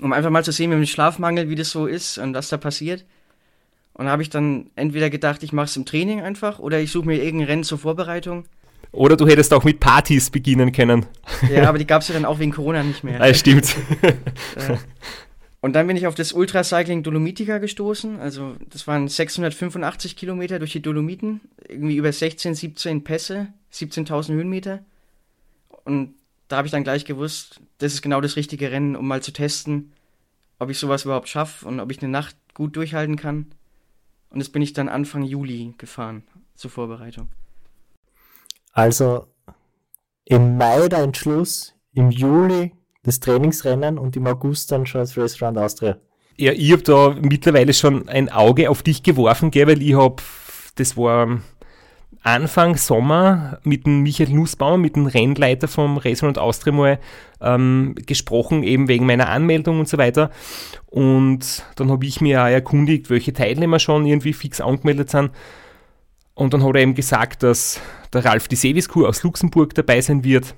Um 0.00 0.12
einfach 0.12 0.30
mal 0.30 0.44
zu 0.44 0.52
sehen, 0.52 0.70
mit 0.70 0.78
dem 0.78 0.86
Schlafmangel, 0.86 1.48
wie 1.48 1.54
das 1.54 1.70
so 1.70 1.86
ist 1.86 2.18
und 2.18 2.34
was 2.34 2.48
da 2.48 2.56
passiert. 2.56 3.04
Und 3.92 4.06
da 4.06 4.12
habe 4.12 4.22
ich 4.22 4.30
dann 4.30 4.70
entweder 4.76 5.10
gedacht, 5.10 5.42
ich 5.42 5.52
mache 5.52 5.66
es 5.66 5.76
im 5.76 5.84
Training 5.84 6.22
einfach 6.22 6.58
oder 6.58 6.80
ich 6.80 6.90
suche 6.90 7.06
mir 7.06 7.22
irgendein 7.22 7.48
Rennen 7.48 7.64
zur 7.64 7.78
Vorbereitung 7.78 8.46
oder 8.92 9.16
du 9.16 9.26
hättest 9.26 9.52
auch 9.54 9.64
mit 9.64 9.78
Partys 9.78 10.30
beginnen 10.30 10.72
können. 10.72 11.06
Ja, 11.52 11.68
aber 11.68 11.78
die 11.78 11.86
gab 11.86 12.02
es 12.02 12.08
ja 12.08 12.14
dann 12.14 12.24
auch 12.24 12.38
wegen 12.38 12.52
Corona 12.52 12.82
nicht 12.82 13.04
mehr. 13.04 13.24
Ja, 13.24 13.34
stimmt. 13.34 13.76
Und 15.60 15.74
dann 15.74 15.86
bin 15.86 15.96
ich 15.96 16.06
auf 16.06 16.14
das 16.14 16.32
Ultracycling 16.32 17.02
Dolomitica 17.02 17.58
gestoßen. 17.58 18.18
Also 18.18 18.56
das 18.70 18.86
waren 18.86 19.08
685 19.08 20.16
Kilometer 20.16 20.58
durch 20.58 20.72
die 20.72 20.80
Dolomiten, 20.80 21.40
irgendwie 21.68 21.96
über 21.96 22.12
16, 22.12 22.54
17 22.54 23.04
Pässe, 23.04 23.48
17.000 23.72 24.32
Höhenmeter. 24.32 24.80
Und 25.84 26.14
da 26.48 26.56
habe 26.56 26.66
ich 26.66 26.72
dann 26.72 26.84
gleich 26.84 27.04
gewusst, 27.04 27.60
das 27.78 27.92
ist 27.92 28.02
genau 28.02 28.20
das 28.20 28.36
richtige 28.36 28.70
Rennen, 28.70 28.96
um 28.96 29.06
mal 29.06 29.22
zu 29.22 29.32
testen, 29.32 29.92
ob 30.58 30.70
ich 30.70 30.78
sowas 30.78 31.04
überhaupt 31.04 31.28
schaffe 31.28 31.66
und 31.66 31.78
ob 31.78 31.90
ich 31.90 32.02
eine 32.02 32.10
Nacht 32.10 32.36
gut 32.54 32.76
durchhalten 32.76 33.16
kann. 33.16 33.46
Und 34.30 34.38
das 34.38 34.48
bin 34.48 34.62
ich 34.62 34.72
dann 34.72 34.88
Anfang 34.88 35.22
Juli 35.22 35.74
gefahren 35.76 36.22
zur 36.54 36.70
Vorbereitung. 36.70 37.28
Also 38.72 39.26
im 40.24 40.56
Mai 40.56 40.88
der 40.88 41.00
Entschluss, 41.00 41.74
im 41.92 42.10
Juli 42.10 42.72
das 43.02 43.20
Trainingsrennen 43.20 43.98
und 43.98 44.16
im 44.16 44.26
August 44.26 44.72
dann 44.72 44.86
schon 44.86 45.00
das 45.00 45.16
Race 45.16 45.40
Round 45.40 45.58
Austria. 45.58 45.96
Ja, 46.36 46.52
ich 46.52 46.72
habe 46.72 46.82
da 46.82 47.16
mittlerweile 47.20 47.72
schon 47.74 48.08
ein 48.08 48.30
Auge 48.30 48.70
auf 48.70 48.82
dich 48.82 49.02
geworfen, 49.02 49.50
gell, 49.50 49.66
weil 49.66 49.82
ich 49.82 49.94
habe, 49.94 50.22
das 50.76 50.96
war 50.96 51.40
Anfang 52.22 52.76
Sommer 52.76 53.60
mit 53.64 53.86
dem 53.86 54.02
Michael 54.02 54.30
Nussbaumer, 54.30 54.76
mit 54.76 54.96
dem 54.96 55.06
Rennleiter 55.06 55.68
vom 55.68 55.96
Race 55.96 56.22
Round 56.22 56.38
Austria 56.38 56.72
mal 56.72 56.98
ähm, 57.40 57.94
gesprochen, 58.06 58.62
eben 58.62 58.88
wegen 58.88 59.06
meiner 59.06 59.28
Anmeldung 59.28 59.80
und 59.80 59.88
so 59.88 59.96
weiter. 59.96 60.30
Und 60.86 61.64
dann 61.76 61.90
habe 61.90 62.04
ich 62.04 62.20
mir 62.20 62.42
auch 62.42 62.48
erkundigt, 62.48 63.08
welche 63.08 63.32
Teilnehmer 63.32 63.78
schon 63.78 64.04
irgendwie 64.04 64.34
fix 64.34 64.60
angemeldet 64.60 65.10
sind. 65.10 65.30
Und 66.34 66.52
dann 66.52 66.62
hat 66.62 66.74
er 66.74 66.82
eben 66.82 66.94
gesagt, 66.94 67.42
dass 67.42 67.80
der 68.12 68.24
Ralf 68.24 68.48
die 68.48 68.56
Seviskur 68.56 69.08
aus 69.08 69.22
Luxemburg 69.22 69.74
dabei 69.74 70.00
sein 70.00 70.24
wird, 70.24 70.54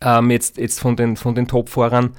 ähm, 0.00 0.30
jetzt, 0.30 0.58
jetzt 0.58 0.80
von 0.80 0.96
den, 0.96 1.16
von 1.16 1.34
den 1.34 1.48
Top-Fahrern. 1.48 2.16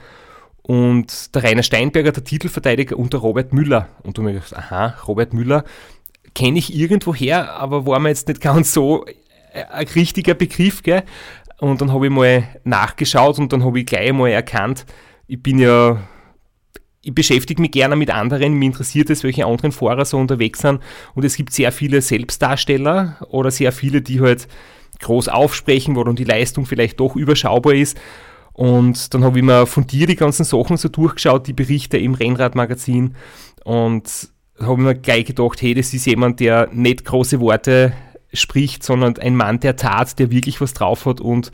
Und 0.62 1.36
der 1.36 1.43
Rainer 1.43 1.63
Steinberger, 1.63 2.13
der 2.13 2.23
Titelverteidiger, 2.23 2.97
und 2.97 3.12
der 3.12 3.19
Robert 3.19 3.51
Müller. 3.53 3.89
Und 4.03 4.17
du 4.17 4.21
mir 4.21 4.33
gedacht, 4.33 4.55
aha, 4.55 4.95
Robert 5.07 5.33
Müller 5.33 5.65
kenne 6.36 6.59
ich 6.59 6.73
irgendwo 6.73 7.13
her, 7.13 7.53
aber 7.53 7.86
war 7.86 7.99
mir 7.99 8.09
jetzt 8.09 8.27
nicht 8.27 8.41
ganz 8.41 8.73
so 8.73 9.05
äh, 9.05 9.63
ein 9.71 9.88
richtiger 9.88 10.33
Begriff, 10.33 10.83
gell? 10.83 11.03
Und 11.59 11.81
dann 11.81 11.93
habe 11.93 12.07
ich 12.07 12.12
mal 12.12 12.47
nachgeschaut 12.63 13.39
und 13.39 13.53
dann 13.53 13.63
habe 13.63 13.79
ich 13.79 13.86
gleich 13.86 14.12
mal 14.12 14.29
erkannt, 14.29 14.86
ich 15.27 15.41
bin 15.41 15.59
ja 15.59 16.01
ich 17.05 17.13
beschäftige 17.13 17.62
mich 17.62 17.71
gerne 17.71 17.95
mit 17.97 18.09
anderen, 18.09 18.53
mir 18.53 18.65
interessiert 18.65 19.09
es, 19.09 19.23
welche 19.23 19.45
anderen 19.45 19.73
Fahrer 19.73 20.05
so 20.05 20.17
unterwegs 20.17 20.59
sind 20.59 20.81
und 21.15 21.25
es 21.25 21.36
gibt 21.36 21.51
sehr 21.51 21.71
viele 21.71 22.01
Selbstdarsteller 22.01 23.17
oder 23.29 23.51
sehr 23.51 23.73
viele, 23.73 24.01
die 24.01 24.21
halt 24.21 24.47
groß 24.99 25.27
aufsprechen, 25.29 25.95
dann 25.95 26.15
die 26.15 26.23
Leistung 26.23 26.65
vielleicht 26.65 26.99
doch 26.99 27.15
überschaubar 27.15 27.73
ist 27.73 27.97
und 28.53 29.13
dann 29.13 29.23
habe 29.23 29.39
ich 29.39 29.43
mir 29.43 29.65
von 29.65 29.88
dir 29.88 30.08
die 30.08 30.15
ganzen 30.15 30.43
Sachen 30.43 30.77
so 30.77 30.88
durchgeschaut, 30.88 31.47
die 31.47 31.53
Berichte 31.53 31.97
im 31.97 32.13
Rennradmagazin 32.13 33.15
und 33.65 34.29
habe 34.60 34.82
mir 34.82 34.95
gleich 34.95 35.25
gedacht, 35.25 35.62
hey, 35.62 35.73
das 35.73 35.93
ist 35.93 36.06
jemand, 36.06 36.39
der 36.39 36.69
nicht 36.71 37.03
große 37.03 37.39
Worte 37.39 37.93
spricht, 38.32 38.84
sondern 38.84 39.17
ein 39.17 39.36
Mann 39.36 39.60
der 39.60 39.75
Tat, 39.75 40.19
der 40.19 40.32
wirklich 40.32 40.62
was 40.62 40.73
drauf 40.73 41.06
hat 41.06 41.19
und 41.19 41.51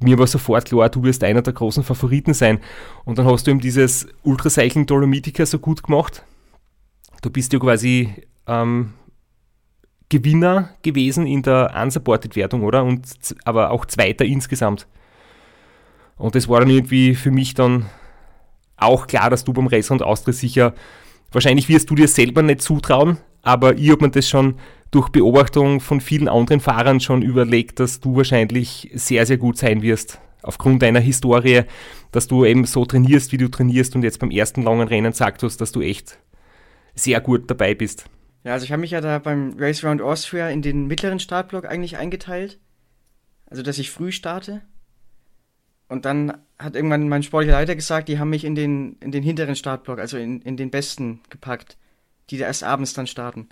mir 0.00 0.18
war 0.18 0.26
sofort 0.26 0.66
klar, 0.66 0.88
du 0.88 1.02
wirst 1.04 1.24
einer 1.24 1.42
der 1.42 1.52
großen 1.52 1.84
Favoriten 1.84 2.34
sein. 2.34 2.58
Und 3.04 3.18
dann 3.18 3.26
hast 3.26 3.46
du 3.46 3.52
ihm 3.52 3.60
dieses 3.60 4.06
Ultracycling 4.24 4.86
Dolomitica 4.86 5.46
so 5.46 5.60
gut 5.60 5.84
gemacht. 5.84 6.24
Du 7.22 7.30
bist 7.30 7.52
ja 7.52 7.60
quasi 7.60 8.12
ähm, 8.48 8.94
Gewinner 10.12 10.68
gewesen 10.82 11.26
in 11.26 11.42
der 11.42 11.74
Unsupported-Wertung, 11.82 12.62
oder? 12.62 12.84
Und, 12.84 13.06
aber 13.44 13.70
auch 13.70 13.86
Zweiter 13.86 14.26
insgesamt. 14.26 14.86
Und 16.18 16.34
das 16.34 16.48
war 16.48 16.60
dann 16.60 16.68
irgendwie 16.68 17.14
für 17.14 17.30
mich 17.30 17.54
dann 17.54 17.86
auch 18.76 19.06
klar, 19.06 19.30
dass 19.30 19.44
du 19.44 19.54
beim 19.54 19.68
Racer 19.68 19.92
und 19.92 20.02
Austria 20.02 20.34
sicher, 20.34 20.74
wahrscheinlich 21.30 21.68
wirst 21.70 21.88
du 21.88 21.94
dir 21.94 22.08
selber 22.08 22.42
nicht 22.42 22.60
zutrauen, 22.60 23.16
aber 23.40 23.78
ich 23.78 23.90
habe 23.90 24.04
mir 24.04 24.10
das 24.10 24.28
schon 24.28 24.56
durch 24.90 25.08
Beobachtung 25.08 25.80
von 25.80 26.02
vielen 26.02 26.28
anderen 26.28 26.60
Fahrern 26.60 27.00
schon 27.00 27.22
überlegt, 27.22 27.80
dass 27.80 28.00
du 28.00 28.16
wahrscheinlich 28.16 28.90
sehr, 28.92 29.24
sehr 29.24 29.38
gut 29.38 29.56
sein 29.56 29.80
wirst. 29.80 30.20
Aufgrund 30.42 30.82
deiner 30.82 31.00
Historie, 31.00 31.62
dass 32.10 32.26
du 32.26 32.44
eben 32.44 32.66
so 32.66 32.84
trainierst, 32.84 33.32
wie 33.32 33.38
du 33.38 33.48
trainierst 33.48 33.96
und 33.96 34.02
jetzt 34.02 34.18
beim 34.18 34.30
ersten 34.30 34.62
langen 34.62 34.88
Rennen 34.88 35.14
sagt 35.14 35.42
hast, 35.42 35.60
dass 35.60 35.72
du 35.72 35.80
echt 35.80 36.18
sehr 36.94 37.20
gut 37.20 37.50
dabei 37.50 37.74
bist. 37.74 38.10
Ja, 38.44 38.52
also 38.54 38.64
ich 38.64 38.72
habe 38.72 38.80
mich 38.80 38.90
ja 38.90 39.00
da 39.00 39.18
beim 39.18 39.54
Race 39.58 39.84
Round 39.84 40.02
Austria 40.02 40.48
in 40.48 40.62
den 40.62 40.86
mittleren 40.86 41.20
Startblock 41.20 41.64
eigentlich 41.64 41.96
eingeteilt. 41.96 42.58
Also, 43.46 43.62
dass 43.62 43.78
ich 43.78 43.90
früh 43.90 44.12
starte. 44.12 44.62
Und 45.88 46.06
dann 46.06 46.38
hat 46.58 46.74
irgendwann 46.74 47.08
mein 47.08 47.22
sportlicher 47.22 47.58
Leiter 47.58 47.76
gesagt, 47.76 48.08
die 48.08 48.18
haben 48.18 48.30
mich 48.30 48.44
in 48.44 48.54
den, 48.54 48.96
in 49.00 49.12
den 49.12 49.22
hinteren 49.22 49.56
Startblock, 49.56 49.98
also 49.98 50.16
in, 50.16 50.40
in 50.40 50.56
den 50.56 50.70
besten 50.70 51.20
gepackt, 51.28 51.76
die 52.30 52.38
da 52.38 52.46
erst 52.46 52.64
abends 52.64 52.94
dann 52.94 53.06
starten. 53.06 53.50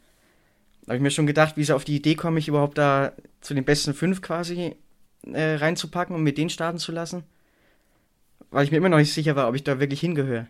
Da 0.83 0.93
habe 0.93 0.97
ich 0.97 1.03
mir 1.03 1.11
schon 1.11 1.27
gedacht, 1.27 1.57
wie 1.57 1.65
sie 1.65 1.75
auf 1.75 1.85
die 1.85 1.97
Idee 1.97 2.15
komme, 2.15 2.37
mich 2.37 2.49
überhaupt 2.49 2.79
da 2.79 3.13
zu 3.43 3.53
den 3.53 3.65
besten 3.65 3.93
fünf 3.93 4.23
quasi 4.23 4.75
äh, 5.27 5.55
reinzupacken 5.57 6.17
und 6.17 6.23
mit 6.23 6.39
denen 6.39 6.51
starten 6.51 6.79
zu 6.79 6.93
lassen. 6.93 7.25
Weil 8.51 8.65
ich 8.65 8.71
mir 8.71 8.79
immer 8.79 8.89
noch 8.89 8.97
nicht 8.97 9.13
sicher 9.13 9.37
war, 9.37 9.49
ob 9.49 9.55
ich 9.55 9.63
da 9.63 9.79
wirklich 9.79 10.01
hingehöre. 10.01 10.49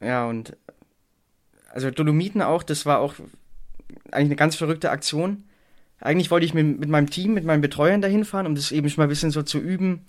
Ja, 0.00 0.26
und 0.26 0.56
also 1.70 1.90
Dolomiten 1.90 2.42
auch, 2.42 2.62
das 2.62 2.84
war 2.84 2.98
auch 2.98 3.14
eigentlich 4.10 4.28
eine 4.28 4.36
ganz 4.36 4.56
verrückte 4.56 4.90
Aktion. 4.90 5.44
Eigentlich 6.00 6.30
wollte 6.30 6.46
ich 6.46 6.54
mit, 6.54 6.80
mit 6.80 6.88
meinem 6.88 7.10
Team, 7.10 7.34
mit 7.34 7.44
meinen 7.44 7.60
Betreuern 7.60 8.00
dahin 8.00 8.24
fahren, 8.24 8.46
um 8.46 8.54
das 8.54 8.72
eben 8.72 8.88
schon 8.88 9.02
mal 9.02 9.06
ein 9.06 9.10
bisschen 9.10 9.30
so 9.30 9.42
zu 9.42 9.58
üben. 9.58 10.06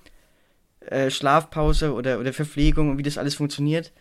Äh, 0.82 1.12
Schlafpause 1.12 1.94
oder, 1.94 2.20
oder 2.20 2.34
Verpflegung 2.34 2.90
und 2.90 2.98
wie 2.98 3.04
das 3.04 3.18
alles 3.18 3.36
funktioniert. 3.36 3.92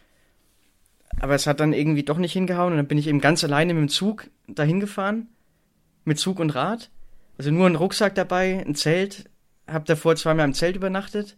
Aber 1.21 1.35
es 1.35 1.47
hat 1.47 1.61
dann 1.61 1.73
irgendwie 1.73 2.05
doch 2.05 2.19
nicht 2.19 2.33
hingehauen 2.33 2.73
und 2.73 2.77
dann 2.79 2.87
bin 2.87 2.97
ich 2.97 3.09
eben 3.09 3.21
ganz 3.21 3.45
alleine 3.45 3.75
mit 3.75 3.83
dem 3.83 3.89
Zug 3.89 4.31
dahin 4.47 4.81
gefahren. 4.81 5.29
Mit 6.05 6.19
Zug 6.19 6.39
und 6.39 6.55
Rad. 6.55 6.91
Also 7.37 7.51
nur 7.51 7.67
ein 7.67 7.77
Rucksack 7.77 8.15
dabei, 8.15 8.65
ein 8.67 8.75
Zelt. 8.75 9.29
Hab 9.67 9.85
davor 9.85 10.17
zweimal 10.17 10.47
im 10.47 10.55
Zelt 10.55 10.77
übernachtet. 10.77 11.37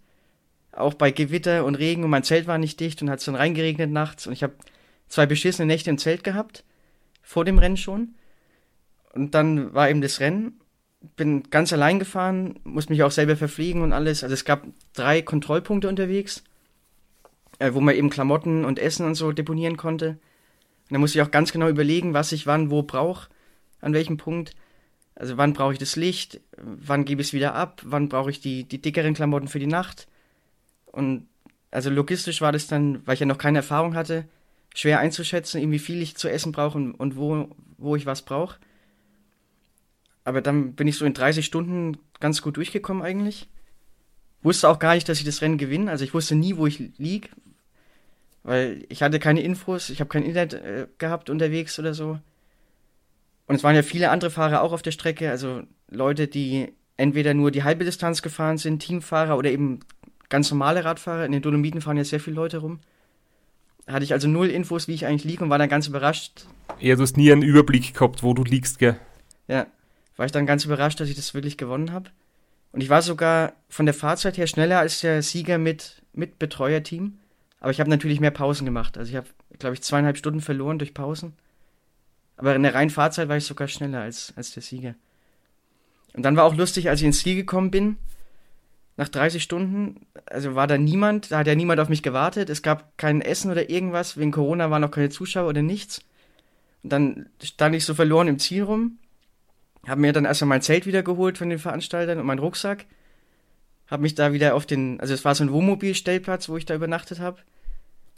Auch 0.70 0.94
bei 0.94 1.10
Gewitter 1.10 1.64
und 1.64 1.74
Regen 1.74 2.04
und 2.04 2.10
mein 2.10 2.22
Zelt 2.22 2.46
war 2.46 2.58
nicht 2.58 2.78
dicht 2.78 3.02
und 3.02 3.10
hat 3.10 3.18
es 3.18 3.24
dann 3.24 3.34
reingeregnet 3.34 3.90
nachts 3.90 4.26
und 4.26 4.32
ich 4.32 4.42
habe 4.42 4.54
zwei 5.12 5.26
beschissene 5.26 5.66
Nächte 5.66 5.90
im 5.90 5.98
Zelt 5.98 6.24
gehabt. 6.24 6.64
Vor 7.20 7.44
dem 7.44 7.58
Rennen 7.58 7.76
schon. 7.76 8.14
Und 9.12 9.34
dann 9.34 9.74
war 9.74 9.90
eben 9.90 10.00
das 10.00 10.20
Rennen. 10.20 10.58
Bin 11.16 11.42
ganz 11.50 11.72
allein 11.72 11.98
gefahren, 11.98 12.60
musste 12.64 12.92
mich 12.92 13.02
auch 13.02 13.10
selber 13.10 13.36
verfliegen 13.36 13.82
und 13.82 13.92
alles. 13.92 14.22
Also 14.22 14.32
es 14.32 14.46
gab 14.46 14.64
drei 14.94 15.20
Kontrollpunkte 15.20 15.88
unterwegs, 15.88 16.42
äh, 17.58 17.74
wo 17.74 17.80
man 17.80 17.94
eben 17.94 18.08
Klamotten 18.08 18.64
und 18.64 18.78
Essen 18.78 19.04
und 19.04 19.14
so 19.14 19.32
deponieren 19.32 19.76
konnte. 19.76 20.10
Und 20.88 20.92
da 20.92 20.98
musste 20.98 21.18
ich 21.18 21.22
auch 21.22 21.30
ganz 21.30 21.52
genau 21.52 21.68
überlegen, 21.68 22.14
was 22.14 22.32
ich 22.32 22.46
wann 22.46 22.70
wo 22.70 22.82
brauche, 22.82 23.28
an 23.80 23.92
welchem 23.92 24.16
Punkt. 24.16 24.54
Also 25.14 25.36
wann 25.36 25.52
brauche 25.52 25.74
ich 25.74 25.78
das 25.78 25.96
Licht, 25.96 26.40
wann 26.56 27.04
gebe 27.04 27.20
ich 27.20 27.28
es 27.28 27.32
wieder 27.34 27.54
ab, 27.54 27.82
wann 27.84 28.08
brauche 28.08 28.30
ich 28.30 28.40
die, 28.40 28.64
die 28.64 28.80
dickeren 28.80 29.12
Klamotten 29.12 29.48
für 29.48 29.58
die 29.58 29.66
Nacht. 29.66 30.06
Und 30.86 31.26
also 31.70 31.90
logistisch 31.90 32.40
war 32.40 32.52
das 32.52 32.66
dann, 32.66 33.06
weil 33.06 33.14
ich 33.14 33.20
ja 33.20 33.26
noch 33.26 33.38
keine 33.38 33.58
Erfahrung 33.58 33.94
hatte, 33.94 34.24
schwer 34.74 35.00
einzuschätzen, 35.00 35.70
wie 35.70 35.78
viel 35.78 36.02
ich 36.02 36.16
zu 36.16 36.28
essen 36.28 36.52
brauche 36.52 36.78
und, 36.78 36.92
und 36.92 37.16
wo, 37.16 37.48
wo 37.78 37.96
ich 37.96 38.06
was 38.06 38.22
brauche. 38.22 38.58
Aber 40.24 40.40
dann 40.40 40.74
bin 40.74 40.86
ich 40.86 40.96
so 40.96 41.04
in 41.04 41.14
30 41.14 41.44
Stunden 41.44 41.98
ganz 42.20 42.42
gut 42.42 42.56
durchgekommen 42.56 43.02
eigentlich. 43.02 43.48
Wusste 44.42 44.68
auch 44.68 44.78
gar 44.78 44.94
nicht, 44.94 45.08
dass 45.08 45.18
ich 45.18 45.24
das 45.24 45.42
Rennen 45.42 45.58
gewinne. 45.58 45.90
Also 45.90 46.04
ich 46.04 46.14
wusste 46.14 46.34
nie, 46.34 46.56
wo 46.56 46.66
ich 46.66 46.78
lieg, 46.98 47.30
weil 48.42 48.84
ich 48.88 49.02
hatte 49.02 49.18
keine 49.18 49.42
Infos, 49.42 49.90
ich 49.90 50.00
habe 50.00 50.08
kein 50.08 50.24
Internet 50.24 50.54
äh, 50.54 50.86
gehabt 50.98 51.30
unterwegs 51.30 51.78
oder 51.78 51.94
so. 51.94 52.18
Und 53.46 53.56
es 53.56 53.64
waren 53.64 53.74
ja 53.74 53.82
viele 53.82 54.10
andere 54.10 54.30
Fahrer 54.30 54.62
auch 54.62 54.72
auf 54.72 54.82
der 54.82 54.92
Strecke, 54.92 55.30
also 55.30 55.62
Leute, 55.88 56.28
die 56.28 56.72
entweder 56.96 57.34
nur 57.34 57.50
die 57.50 57.64
halbe 57.64 57.84
Distanz 57.84 58.22
gefahren 58.22 58.58
sind, 58.58 58.80
Teamfahrer 58.80 59.36
oder 59.36 59.50
eben 59.50 59.80
ganz 60.28 60.50
normale 60.50 60.84
Radfahrer. 60.84 61.26
In 61.26 61.32
den 61.32 61.42
Dolomiten 61.42 61.80
fahren 61.80 61.96
ja 61.96 62.04
sehr 62.04 62.20
viele 62.20 62.36
Leute 62.36 62.58
rum. 62.58 62.80
Hatte 63.86 64.04
ich 64.04 64.12
also 64.12 64.28
null 64.28 64.48
Infos, 64.48 64.88
wie 64.88 64.94
ich 64.94 65.06
eigentlich 65.06 65.24
liege 65.24 65.44
und 65.44 65.50
war 65.50 65.58
dann 65.58 65.68
ganz 65.68 65.88
überrascht. 65.88 66.46
Ja, 66.78 66.94
du 66.94 67.02
hast 67.02 67.16
nie 67.16 67.30
einen 67.32 67.42
Überblick 67.42 67.94
gehabt, 67.94 68.22
wo 68.22 68.34
du 68.34 68.44
liegst, 68.44 68.78
gell? 68.78 68.96
Ja 69.48 69.66
war 70.16 70.26
ich 70.26 70.32
dann 70.32 70.46
ganz 70.46 70.64
überrascht, 70.64 71.00
dass 71.00 71.08
ich 71.08 71.16
das 71.16 71.34
wirklich 71.34 71.56
gewonnen 71.56 71.92
habe. 71.92 72.10
Und 72.72 72.80
ich 72.80 72.88
war 72.88 73.02
sogar 73.02 73.54
von 73.68 73.86
der 73.86 73.94
Fahrzeit 73.94 74.38
her 74.38 74.46
schneller 74.46 74.78
als 74.78 75.00
der 75.00 75.22
Sieger 75.22 75.58
mit, 75.58 76.02
mit 76.12 76.38
Betreuerteam. 76.38 77.18
Aber 77.60 77.70
ich 77.70 77.80
habe 77.80 77.90
natürlich 77.90 78.20
mehr 78.20 78.30
Pausen 78.30 78.64
gemacht. 78.64 78.96
Also 78.96 79.10
ich 79.10 79.16
habe, 79.16 79.26
glaube 79.58 79.74
ich, 79.74 79.82
zweieinhalb 79.82 80.16
Stunden 80.16 80.40
verloren 80.40 80.78
durch 80.78 80.94
Pausen. 80.94 81.34
Aber 82.36 82.54
in 82.54 82.62
der 82.62 82.74
reinen 82.74 82.90
Fahrzeit 82.90 83.28
war 83.28 83.36
ich 83.36 83.44
sogar 83.44 83.68
schneller 83.68 84.00
als, 84.00 84.32
als 84.36 84.52
der 84.52 84.62
Sieger. 84.62 84.94
Und 86.14 86.22
dann 86.22 86.36
war 86.36 86.44
auch 86.44 86.54
lustig, 86.54 86.88
als 86.88 87.00
ich 87.00 87.06
ins 87.06 87.20
Ziel 87.20 87.36
gekommen 87.36 87.70
bin, 87.70 87.96
nach 89.02 89.08
30 89.08 89.42
Stunden, 89.42 90.06
also 90.26 90.54
war 90.54 90.66
da 90.66 90.78
niemand, 90.78 91.30
da 91.30 91.38
hat 91.38 91.46
ja 91.46 91.54
niemand 91.54 91.80
auf 91.80 91.88
mich 91.88 92.02
gewartet, 92.02 92.50
es 92.50 92.62
gab 92.62 92.96
kein 92.98 93.20
Essen 93.20 93.50
oder 93.50 93.68
irgendwas, 93.68 94.16
wegen 94.16 94.32
Corona 94.32 94.70
waren 94.70 94.82
noch 94.82 94.90
keine 94.90 95.10
Zuschauer 95.10 95.48
oder 95.48 95.62
nichts. 95.62 96.02
Und 96.82 96.92
dann 96.92 97.26
stand 97.42 97.74
ich 97.74 97.84
so 97.84 97.94
verloren 97.94 98.28
im 98.28 98.38
Ziel 98.38 98.62
rum 98.62 98.98
habe 99.86 100.00
mir 100.00 100.12
dann 100.12 100.24
erstmal 100.24 100.48
mein 100.48 100.62
Zelt 100.62 100.86
wieder 100.86 101.02
geholt 101.02 101.38
von 101.38 101.50
den 101.50 101.58
Veranstaltern 101.58 102.18
und 102.18 102.26
meinen 102.26 102.38
Rucksack. 102.38 102.86
Habe 103.88 104.02
mich 104.02 104.14
da 104.14 104.32
wieder 104.32 104.54
auf 104.54 104.64
den, 104.64 105.00
also 105.00 105.12
es 105.12 105.24
war 105.24 105.34
so 105.34 105.44
ein 105.44 105.52
Wohnmobilstellplatz, 105.52 106.48
wo 106.48 106.56
ich 106.56 106.64
da 106.64 106.74
übernachtet 106.74 107.18
habe. 107.18 107.38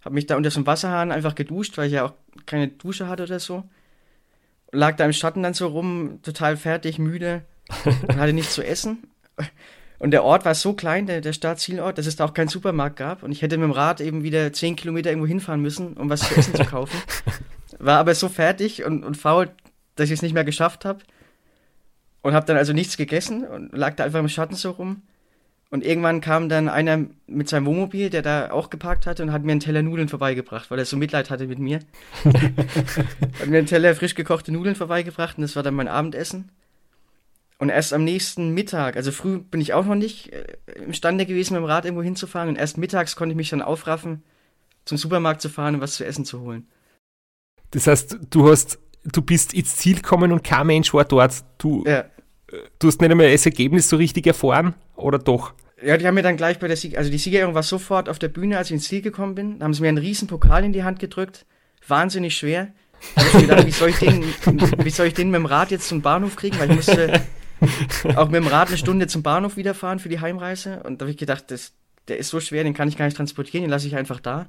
Habe 0.05 0.15
mich 0.15 0.27
da 0.27 0.37
unter 0.37 0.51
so 0.51 0.59
einem 0.59 0.67
Wasserhahn 0.67 1.11
einfach 1.11 1.35
geduscht, 1.35 1.79
weil 1.79 1.87
ich 1.87 1.95
ja 1.95 2.05
auch 2.05 2.13
keine 2.45 2.69
Dusche 2.69 3.09
hatte 3.09 3.23
oder 3.23 3.41
so. 3.41 3.65
Lag 4.73 4.97
da 4.97 5.07
im 5.07 5.13
Schatten 5.13 5.43
dann 5.43 5.55
so 5.55 5.69
rum, 5.69 6.21
total 6.23 6.57
fertig, 6.57 6.99
müde 6.99 7.43
und 7.85 8.17
hatte 8.17 8.35
nichts 8.35 8.55
zu 8.55 8.63
essen. 8.63 9.05
Und 9.99 10.11
der 10.11 10.25
Ort 10.25 10.45
war 10.45 10.55
so 10.55 10.73
klein, 10.73 11.07
der, 11.07 11.21
der 11.21 11.33
Startzielort, 11.33 11.99
dass 11.99 12.07
es 12.07 12.17
da 12.17 12.25
auch 12.25 12.35
keinen 12.35 12.49
Supermarkt 12.49 12.97
gab. 12.97 13.23
Und 13.23 13.33
ich 13.33 13.43
hätte 13.43 13.57
mit 13.57 13.65
dem 13.65 13.73
Rad 13.73 14.01
eben 14.01 14.23
wieder 14.23 14.53
zehn 14.53 14.77
Kilometer 14.77 15.11
irgendwo 15.11 15.27
hinfahren 15.27 15.61
müssen, 15.61 15.95
um 15.95 16.11
was 16.11 16.21
zu 16.21 16.35
essen 16.37 16.55
zu 16.55 16.65
kaufen. 16.65 16.97
War 17.79 17.99
aber 17.99 18.15
so 18.15 18.29
fertig 18.29 18.85
und, 18.85 19.05
und 19.05 19.17
faul, 19.17 19.51
dass 19.97 20.07
ich 20.07 20.15
es 20.15 20.23
nicht 20.23 20.35
mehr 20.35 20.45
geschafft 20.45 20.85
habe. 20.85 21.01
Und 22.23 22.35
habe 22.35 22.47
dann 22.47 22.57
also 22.57 22.73
nichts 22.73 22.97
gegessen 22.97 23.45
und 23.45 23.77
lag 23.77 23.95
da 23.97 24.05
einfach 24.05 24.21
im 24.21 24.29
Schatten 24.29 24.55
so 24.55 24.71
rum. 24.71 25.03
Und 25.71 25.85
irgendwann 25.85 26.21
kam 26.21 26.49
dann 26.49 26.69
einer 26.69 27.07
mit 27.27 27.49
seinem 27.49 27.67
Wohnmobil, 27.67 28.09
der 28.09 28.23
da 28.23 28.53
auch 28.53 28.71
geparkt 28.71 29.07
hatte, 29.07 29.23
und 29.23 29.33
hat 29.33 29.43
mir 29.43 29.53
einen 29.53 29.61
Teller 29.61 29.83
Nudeln 29.83 30.09
vorbeigebracht, 30.09 30.71
weil 30.71 30.79
er 30.79 30.85
so 30.85 30.97
Mitleid 30.97 31.31
hatte 31.31 31.49
mit 31.49 31.59
mir. 31.59 31.81
hat 32.25 33.47
mir 33.49 33.59
einen 33.59 33.67
Teller 33.67 33.95
frisch 33.95 34.15
gekochte 34.15 34.53
Nudeln 34.53 34.77
vorbeigebracht 34.77 35.37
und 35.37 35.43
das 35.43 35.57
war 35.57 35.63
dann 35.63 35.75
mein 35.75 35.89
Abendessen. 35.89 36.51
Und 37.65 37.71
erst 37.71 37.93
am 37.93 38.05
nächsten 38.05 38.53
Mittag, 38.53 38.97
also 38.97 39.11
früh 39.11 39.39
bin 39.39 39.61
ich 39.61 39.73
auch 39.73 39.87
noch 39.87 39.95
nicht 39.95 40.33
äh, 40.33 40.45
imstande 40.85 41.25
gewesen, 41.27 41.55
mit 41.55 41.63
dem 41.63 41.67
Rad 41.67 41.85
irgendwo 41.85 42.03
hinzufahren. 42.03 42.51
Und 42.51 42.57
erst 42.57 42.79
mittags 42.79 43.17
konnte 43.17 43.33
ich 43.33 43.37
mich 43.37 43.51
dann 43.51 43.63
aufraffen, 43.63 44.23
zum 44.85 44.99
Supermarkt 44.99 45.41
zu 45.41 45.49
fahren 45.49 45.77
und 45.77 45.81
was 45.81 45.95
zu 45.95 46.05
essen 46.05 46.25
zu 46.25 46.41
holen. 46.41 46.69
Das 47.71 47.87
heißt, 47.87 48.19
du 48.31 48.51
hast, 48.51 48.79
du 49.05 49.23
bist 49.23 49.55
ins 49.55 49.77
Ziel 49.77 49.97
gekommen 49.97 50.31
und 50.31 50.45
kein 50.45 50.67
Mensch 50.67 50.93
war 50.95 51.05
dort. 51.05 51.43
Du, 51.59 51.85
ja 51.87 52.05
du 52.79 52.89
hast 52.89 53.01
nicht 53.01 53.11
einmal 53.11 53.31
das 53.31 53.47
Ergebnis 53.47 53.89
so 53.89 53.97
richtig 53.97 54.27
erfahren, 54.27 54.75
oder 54.97 55.19
doch? 55.19 55.55
Ja, 55.83 55.97
die 55.97 56.07
haben 56.07 56.15
mir 56.15 56.23
dann 56.23 56.37
gleich 56.37 56.59
bei 56.59 56.69
der 56.69 56.77
Sieg 56.77 56.97
also 56.97 57.11
die 57.11 57.19
Siegerehrung 57.19 57.55
war 57.55 57.63
sofort 57.63 58.09
auf 58.09 58.19
der 58.19 58.29
Bühne, 58.29 58.57
als 58.57 58.69
ich 58.69 58.75
ins 58.75 58.89
Ziel 58.89 59.03
gekommen 59.03 59.35
bin. 59.35 59.59
Da 59.59 59.65
haben 59.65 59.75
sie 59.75 59.83
mir 59.83 59.89
einen 59.89 59.99
riesen 59.99 60.29
Pokal 60.29 60.65
in 60.65 60.73
die 60.73 60.85
Hand 60.85 60.99
gedrückt. 60.99 61.45
Wahnsinnig 61.87 62.37
schwer. 62.37 62.69
Da 63.15 63.23
habe 63.23 63.37
ich 63.37 63.49
gedacht, 63.49 63.67
wie 63.67 63.71
soll 63.71 63.89
ich 63.91 63.99
den, 63.99 64.25
wie 64.85 64.91
soll 64.91 65.07
ich 65.09 65.15
den 65.15 65.31
mit 65.31 65.39
dem 65.39 65.47
Rad 65.47 65.71
jetzt 65.71 65.89
zum 65.89 66.01
Bahnhof 66.01 66.37
kriegen? 66.37 66.59
Weil 66.59 66.71
ich 66.71 66.77
musste 66.77 67.23
auch 68.17 68.27
mit 68.27 68.43
dem 68.43 68.47
Rad 68.47 68.69
eine 68.69 68.79
Stunde 68.79 69.07
zum 69.07 69.23
Bahnhof 69.23 69.57
wieder 69.57 69.75
für 69.75 70.09
die 70.09 70.21
Heimreise. 70.21 70.83
Und 70.83 71.01
da 71.01 71.05
habe 71.05 71.11
ich 71.11 71.17
gedacht, 71.17 71.51
das, 71.51 71.73
der 72.09 72.19
ist 72.19 72.29
so 72.29 72.41
schwer, 72.41 72.65
den 72.65 72.75
kann 72.75 72.89
ich 72.89 72.97
gar 72.97 73.05
nicht 73.07 73.17
transportieren, 73.17 73.63
den 73.63 73.71
lasse 73.71 73.87
ich 73.87 73.97
einfach 73.97 74.21
da. 74.21 74.47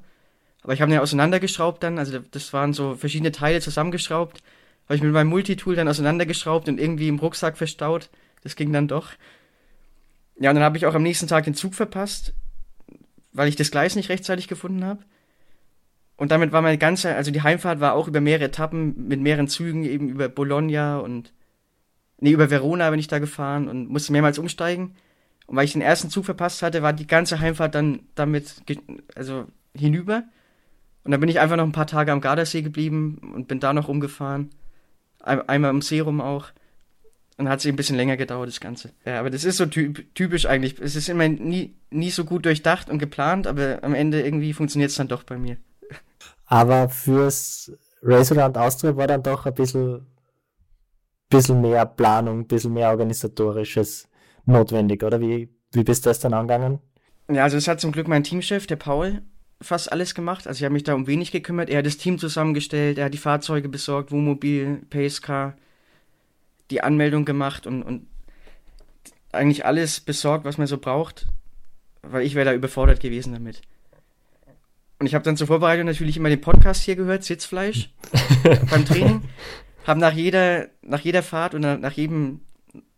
Aber 0.62 0.74
ich 0.74 0.82
habe 0.82 0.92
den 0.92 1.00
auseinandergeschraubt 1.00 1.84
dann, 1.84 2.00
also 2.00 2.20
das 2.20 2.52
waren 2.52 2.74
so 2.74 2.96
verschiedene 2.96 3.32
Teile 3.32 3.62
zusammengeschraubt. 3.62 4.42
Habe 4.86 4.96
ich 4.96 5.04
mit 5.04 5.12
meinem 5.12 5.30
Multitool 5.30 5.76
dann 5.76 5.88
auseinandergeschraubt 5.88 6.68
und 6.68 6.80
irgendwie 6.80 7.08
im 7.08 7.20
Rucksack 7.20 7.58
verstaut. 7.58 8.10
Das 8.44 8.56
ging 8.56 8.74
dann 8.74 8.88
doch. 8.88 9.12
Ja, 10.40 10.50
und 10.50 10.56
dann 10.56 10.64
habe 10.64 10.78
ich 10.78 10.86
auch 10.86 10.96
am 10.96 11.04
nächsten 11.04 11.28
Tag 11.28 11.46
den 11.46 11.54
Zug 11.54 11.76
verpasst, 11.76 12.34
weil 13.32 13.48
ich 13.48 13.56
das 13.56 13.72
Gleis 13.72 13.96
nicht 13.96 14.10
rechtzeitig 14.10 14.48
gefunden 14.48 14.84
habe. 14.84 15.04
Und 16.18 16.32
damit 16.32 16.52
war 16.52 16.62
meine 16.62 16.78
ganze, 16.78 17.16
also 17.16 17.32
die 17.32 17.42
Heimfahrt 17.42 17.80
war 17.80 17.94
auch 17.94 18.08
über 18.08 18.22
mehrere 18.22 18.46
Etappen 18.46 19.08
mit 19.08 19.20
mehreren 19.20 19.48
Zügen, 19.48 19.84
eben 19.84 20.10
über 20.10 20.30
Bologna 20.30 21.00
und, 21.00 21.34
nee, 22.20 22.32
über 22.32 22.50
Verona 22.50 22.90
bin 22.90 23.00
ich 23.00 23.08
da 23.08 23.20
gefahren 23.20 23.68
und 23.68 23.90
musste 23.90 24.12
mehrmals 24.12 24.38
umsteigen. 24.38 24.96
Und 25.48 25.56
weil 25.56 25.66
ich 25.66 25.74
den 25.74 25.82
ersten 25.82 26.10
Zug 26.10 26.26
verpasst 26.26 26.62
hatte, 26.62 26.82
war 26.82 26.94
die 26.94 27.08
ganze 27.08 27.40
Heimfahrt 27.40 27.76
dann 27.76 28.00
damit, 28.16 28.64
also 29.16 29.46
hinüber. 29.76 30.24
Und 31.04 31.12
dann 31.12 31.20
bin 31.20 31.30
ich 31.30 31.40
einfach 31.40 31.56
noch 31.56 31.66
ein 31.66 31.72
paar 31.72 31.88
Tage 31.88 32.12
am 32.12 32.22
Gardasee 32.22 32.64
geblieben 32.64 33.34
und 33.36 33.48
bin 33.48 33.60
da 33.60 33.74
noch 33.74 33.88
rumgefahren. 33.88 34.50
Einmal 35.20 35.72
im 35.72 35.82
See 35.82 36.00
rum 36.00 36.20
auch. 36.22 36.48
Und 37.38 37.50
hat 37.50 37.60
sich 37.60 37.72
ein 37.72 37.76
bisschen 37.76 37.98
länger 37.98 38.16
gedauert, 38.16 38.48
das 38.48 38.62
Ganze. 38.62 38.92
Ja, 39.04 39.20
aber 39.20 39.30
das 39.30 39.44
ist 39.44 39.58
so 39.58 39.66
typisch 39.66 40.46
eigentlich. 40.46 40.80
Es 40.80 40.96
ist 40.96 41.10
immer 41.10 41.28
nie, 41.28 41.76
nie 41.92 42.10
so 42.10 42.24
gut 42.24 42.46
durchdacht 42.46 42.90
und 42.90 42.98
geplant, 42.98 43.46
aber 43.46 43.80
am 43.82 43.94
Ende 43.94 44.22
irgendwie 44.22 44.54
funktioniert 44.54 44.92
es 44.92 44.96
dann 44.96 45.10
doch 45.10 45.24
bei 45.24 45.38
mir. 45.38 45.58
Aber 46.46 46.88
fürs 46.90 47.74
Race 48.02 48.32
Around 48.32 48.58
Austria 48.58 48.96
war 48.96 49.08
dann 49.08 49.22
doch 49.22 49.46
ein 49.46 49.54
bisschen, 49.54 50.06
bisschen 51.30 51.62
mehr 51.62 51.86
Planung, 51.86 52.40
ein 52.40 52.48
bisschen 52.48 52.74
mehr 52.74 52.90
organisatorisches 52.90 54.08
notwendig, 54.46 55.04
oder? 55.04 55.20
Wie, 55.20 55.50
wie 55.72 55.84
bist 55.84 56.06
du 56.06 56.10
das 56.10 56.20
dann 56.20 56.34
angegangen? 56.34 56.80
Ja, 57.32 57.44
also 57.44 57.58
es 57.58 57.68
hat 57.68 57.82
zum 57.82 57.92
Glück 57.92 58.08
mein 58.08 58.24
Teamchef, 58.24 58.68
der 58.68 58.76
Paul, 58.76 59.24
fast 59.62 59.92
alles 59.92 60.14
gemacht. 60.14 60.48
Also 60.48 60.60
ich 60.60 60.64
habe 60.64 60.74
mich 60.74 60.84
da 60.84 60.94
um 60.94 61.08
wenig 61.08 61.32
gekümmert. 61.32 61.70
Er 61.70 61.80
hat 61.80 61.86
das 61.86 61.98
Team 61.98 62.20
zusammengestellt, 62.20 62.98
er 62.98 63.06
hat 63.06 63.14
die 63.14 63.20
Fahrzeuge 63.20 63.70
besorgt, 63.70 64.12
Wohnmobil, 64.12 64.82
Pacecar, 64.90 65.56
die 66.70 66.82
Anmeldung 66.82 67.26
gemacht 67.26 67.66
und, 67.68 67.84
und 67.84 68.08
eigentlich 69.32 69.66
alles 69.66 70.00
besorgt, 70.00 70.46
was 70.46 70.58
man 70.58 70.68
so 70.68 70.78
braucht, 70.78 71.28
weil 72.02 72.26
ich 72.26 72.36
wäre 72.36 72.46
da 72.46 72.54
überfordert 72.54 73.00
gewesen 73.00 73.34
damit. 73.34 73.62
Und 75.00 75.08
ich 75.08 75.14
habe 75.14 75.26
dann 75.26 75.36
zur 75.36 75.48
Vorbereitung 75.48 75.86
natürlich 75.86 76.16
immer 76.16 76.30
den 76.30 76.42
Podcast 76.42 76.84
hier 76.84 76.96
gehört, 76.96 77.24
Sitzfleisch, 77.24 77.94
beim 78.70 78.86
Training. 78.86 79.24
Habe 79.86 80.00
nach 80.00 80.14
jeder, 80.14 80.68
nach 80.82 81.00
jeder 81.02 81.24
Fahrt 81.24 81.54
oder 81.54 81.78
nach 81.78 81.94
jedem 81.94 82.42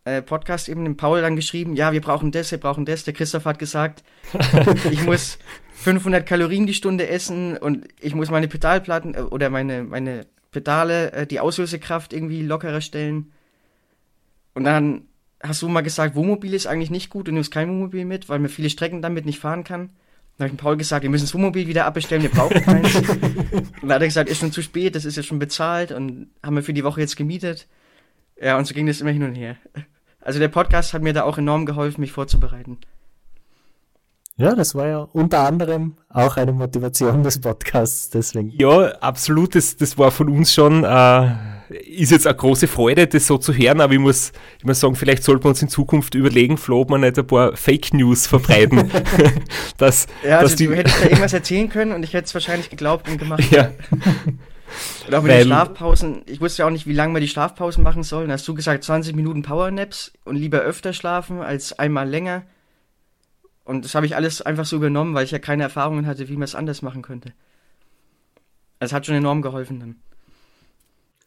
äh, 0.04 0.22
Podcast 0.22 0.68
eben 0.68 0.84
dem 0.84 0.96
Paul 0.96 1.20
dann 1.20 1.36
geschrieben, 1.36 1.76
ja, 1.76 1.92
wir 1.92 2.00
brauchen 2.00 2.32
das, 2.32 2.50
wir 2.50 2.58
brauchen 2.58 2.86
das. 2.86 3.04
Der 3.04 3.14
Christoph 3.14 3.44
hat 3.44 3.58
gesagt, 3.58 4.02
ich 4.90 5.04
muss 5.04 5.38
500 5.74 6.26
Kalorien 6.26 6.66
die 6.66 6.74
Stunde 6.74 7.08
essen 7.08 7.56
und 7.56 7.86
ich 8.00 8.14
muss 8.14 8.30
meine 8.30 8.48
Pedalplatten 8.48 9.14
äh, 9.14 9.20
oder 9.20 9.50
meine, 9.50 9.84
meine 9.84 10.26
Pedale, 10.50 11.12
äh, 11.12 11.26
die 11.26 11.40
Auslösekraft 11.40 12.12
irgendwie 12.12 12.42
lockerer 12.42 12.80
stellen. 12.80 13.32
Und 14.54 14.64
dann 14.64 15.02
hast 15.42 15.62
du 15.62 15.68
mal 15.68 15.82
gesagt, 15.82 16.14
Wohnmobil 16.14 16.54
ist 16.54 16.66
eigentlich 16.66 16.90
nicht 16.90 17.10
gut, 17.10 17.28
du 17.28 17.32
nimmst 17.32 17.52
kein 17.52 17.68
Wohnmobil 17.68 18.04
mit, 18.04 18.28
weil 18.28 18.38
man 18.38 18.48
viele 18.48 18.70
Strecken 18.70 19.02
damit 19.02 19.26
nicht 19.26 19.38
fahren 19.38 19.62
kann. 19.62 19.90
Dann 20.38 20.46
habe 20.46 20.54
ich 20.54 20.60
Paul 20.60 20.76
gesagt, 20.76 21.02
wir 21.02 21.10
müssen 21.10 21.24
das 21.24 21.34
Wohnmobil 21.34 21.66
wieder 21.66 21.84
abbestellen, 21.84 22.22
wir 22.22 22.30
brauchen 22.30 22.62
keins. 22.62 22.94
und 22.94 23.06
dann 23.82 23.92
hat 23.92 24.02
er 24.02 24.06
gesagt, 24.06 24.30
ist 24.30 24.38
schon 24.38 24.52
zu 24.52 24.62
spät, 24.62 24.94
das 24.94 25.04
ist 25.04 25.16
ja 25.16 25.24
schon 25.24 25.40
bezahlt 25.40 25.90
und 25.90 26.30
haben 26.44 26.54
wir 26.54 26.62
für 26.62 26.72
die 26.72 26.84
Woche 26.84 27.00
jetzt 27.00 27.16
gemietet. 27.16 27.66
Ja, 28.40 28.56
und 28.56 28.64
so 28.64 28.72
ging 28.72 28.86
das 28.86 29.00
immer 29.00 29.10
hin 29.10 29.24
und 29.24 29.34
her. 29.34 29.56
Also 30.20 30.38
der 30.38 30.48
Podcast 30.48 30.94
hat 30.94 31.02
mir 31.02 31.12
da 31.12 31.24
auch 31.24 31.38
enorm 31.38 31.66
geholfen, 31.66 32.00
mich 32.00 32.12
vorzubereiten. 32.12 32.78
Ja, 34.36 34.54
das 34.54 34.76
war 34.76 34.86
ja 34.86 34.98
unter 35.00 35.40
anderem 35.40 35.96
auch 36.08 36.36
eine 36.36 36.52
Motivation 36.52 37.24
des 37.24 37.40
Podcasts, 37.40 38.10
deswegen. 38.10 38.50
Ja, 38.50 38.92
absolut, 39.00 39.56
das, 39.56 39.76
das 39.76 39.98
war 39.98 40.12
von 40.12 40.28
uns 40.28 40.54
schon, 40.54 40.84
äh, 40.84 41.30
ist 41.70 42.10
jetzt 42.10 42.26
eine 42.26 42.36
große 42.36 42.66
Freude, 42.66 43.06
das 43.06 43.26
so 43.26 43.38
zu 43.38 43.52
hören, 43.52 43.80
aber 43.80 43.92
ich 43.92 43.98
muss, 43.98 44.32
ich 44.58 44.64
muss 44.64 44.80
sagen, 44.80 44.94
vielleicht 44.94 45.22
sollten 45.22 45.44
wir 45.44 45.48
uns 45.50 45.62
in 45.62 45.68
Zukunft 45.68 46.14
überlegen, 46.14 46.56
Flo, 46.56 46.80
ob 46.80 46.90
wir 46.90 46.98
nicht 46.98 47.18
ein 47.18 47.26
paar 47.26 47.56
Fake 47.56 47.92
News 47.94 48.26
verbreiten. 48.26 48.90
dass, 49.78 50.06
ja, 50.24 50.38
also 50.38 50.50
dass 50.50 50.56
du 50.56 50.74
hättest 50.74 51.00
da 51.00 51.04
irgendwas 51.04 51.32
erzählen 51.32 51.68
können 51.68 51.92
und 51.92 52.02
ich 52.02 52.14
hätte 52.14 52.26
es 52.26 52.34
wahrscheinlich 52.34 52.70
geglaubt 52.70 53.08
und 53.08 53.18
gemacht. 53.18 53.44
Ja. 53.50 53.70
Und 55.06 55.14
auch 55.14 55.22
mit 55.22 55.32
Weil, 55.32 55.38
den 55.38 55.46
Schlafpausen, 55.46 56.22
ich 56.26 56.40
wusste 56.40 56.62
ja 56.62 56.66
auch 56.66 56.70
nicht, 56.70 56.86
wie 56.86 56.92
lange 56.92 57.14
wir 57.14 57.20
die 57.20 57.28
Schlafpausen 57.28 57.82
machen 57.82 58.02
sollen. 58.02 58.30
Hast 58.30 58.46
du 58.46 58.54
gesagt, 58.54 58.84
20 58.84 59.16
Minuten 59.16 59.42
Powernaps 59.42 60.12
und 60.24 60.36
lieber 60.36 60.58
öfter 60.58 60.92
schlafen 60.92 61.40
als 61.40 61.78
einmal 61.78 62.08
länger. 62.08 62.42
Und 63.64 63.84
das 63.84 63.94
habe 63.94 64.06
ich 64.06 64.16
alles 64.16 64.42
einfach 64.42 64.64
so 64.64 64.76
übernommen, 64.76 65.14
weil 65.14 65.24
ich 65.24 65.30
ja 65.30 65.38
keine 65.38 65.62
Erfahrungen 65.62 66.06
hatte, 66.06 66.28
wie 66.28 66.34
man 66.34 66.44
es 66.44 66.54
anders 66.54 66.82
machen 66.82 67.02
könnte. 67.02 67.32
Es 68.78 68.92
hat 68.92 69.06
schon 69.06 69.14
enorm 69.14 69.42
geholfen 69.42 69.80
dann. 69.80 69.96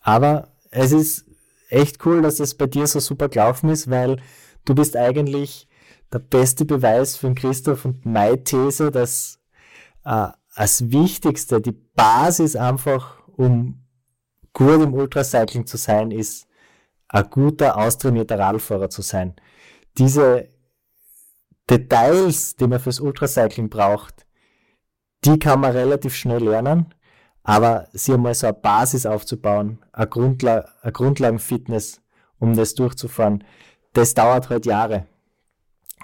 Aber 0.02 0.50
es 0.72 0.92
ist 0.92 1.26
echt 1.70 2.06
cool, 2.06 2.22
dass 2.22 2.40
es 2.40 2.56
bei 2.56 2.68
dir 2.68 2.88
so 2.88 3.00
super 3.00 3.30
gelaufen 3.30 3.70
ist, 3.70 3.90
weil 3.90 4.18
du 4.66 4.76
bist 4.76 4.98
eigentlich 4.98 5.68
der 6.12 6.20
beste 6.20 6.66
Beweis 6.66 7.16
für 7.16 7.34
Christoph 7.34 7.86
und 7.86 8.06
meine 8.06 8.44
These, 8.44 8.92
dass 8.92 9.40
äh, 10.04 10.28
als 10.54 10.92
Wichtigste 10.92 11.62
die 11.62 11.72
Basis 11.72 12.56
einfach, 12.56 13.22
um 13.38 13.86
gut 14.54 14.82
im 14.82 14.94
Ultracycling 14.94 15.66
zu 15.66 15.78
sein, 15.78 16.12
ist 16.12 16.48
ein 17.08 17.30
guter, 17.30 17.78
austrainierter 17.78 18.40
Radfahrer 18.40 18.90
zu 18.90 19.02
sein. 19.02 19.36
Diese 19.98 20.50
Details, 21.70 22.56
die 22.56 22.68
man 22.68 22.80
fürs 22.80 23.00
Ultracycling 23.00 23.70
braucht, 23.70 24.26
die 25.24 25.40
kann 25.40 25.62
man 25.62 25.72
relativ 25.72 26.16
schnell 26.16 26.44
lernen, 26.44 26.94
aber 27.43 27.88
sie 27.93 28.13
einmal 28.13 28.34
so 28.34 28.47
eine 28.47 28.54
Basis 28.54 29.06
aufzubauen, 29.06 29.80
eine, 29.93 30.08
Grundla 30.08 30.65
eine 30.82 30.91
Grundlagenfitness, 30.91 32.01
um 32.39 32.56
das 32.56 32.75
durchzufahren, 32.75 33.43
das 33.93 34.13
dauert 34.13 34.49
halt 34.49 34.65
Jahre. 34.65 35.08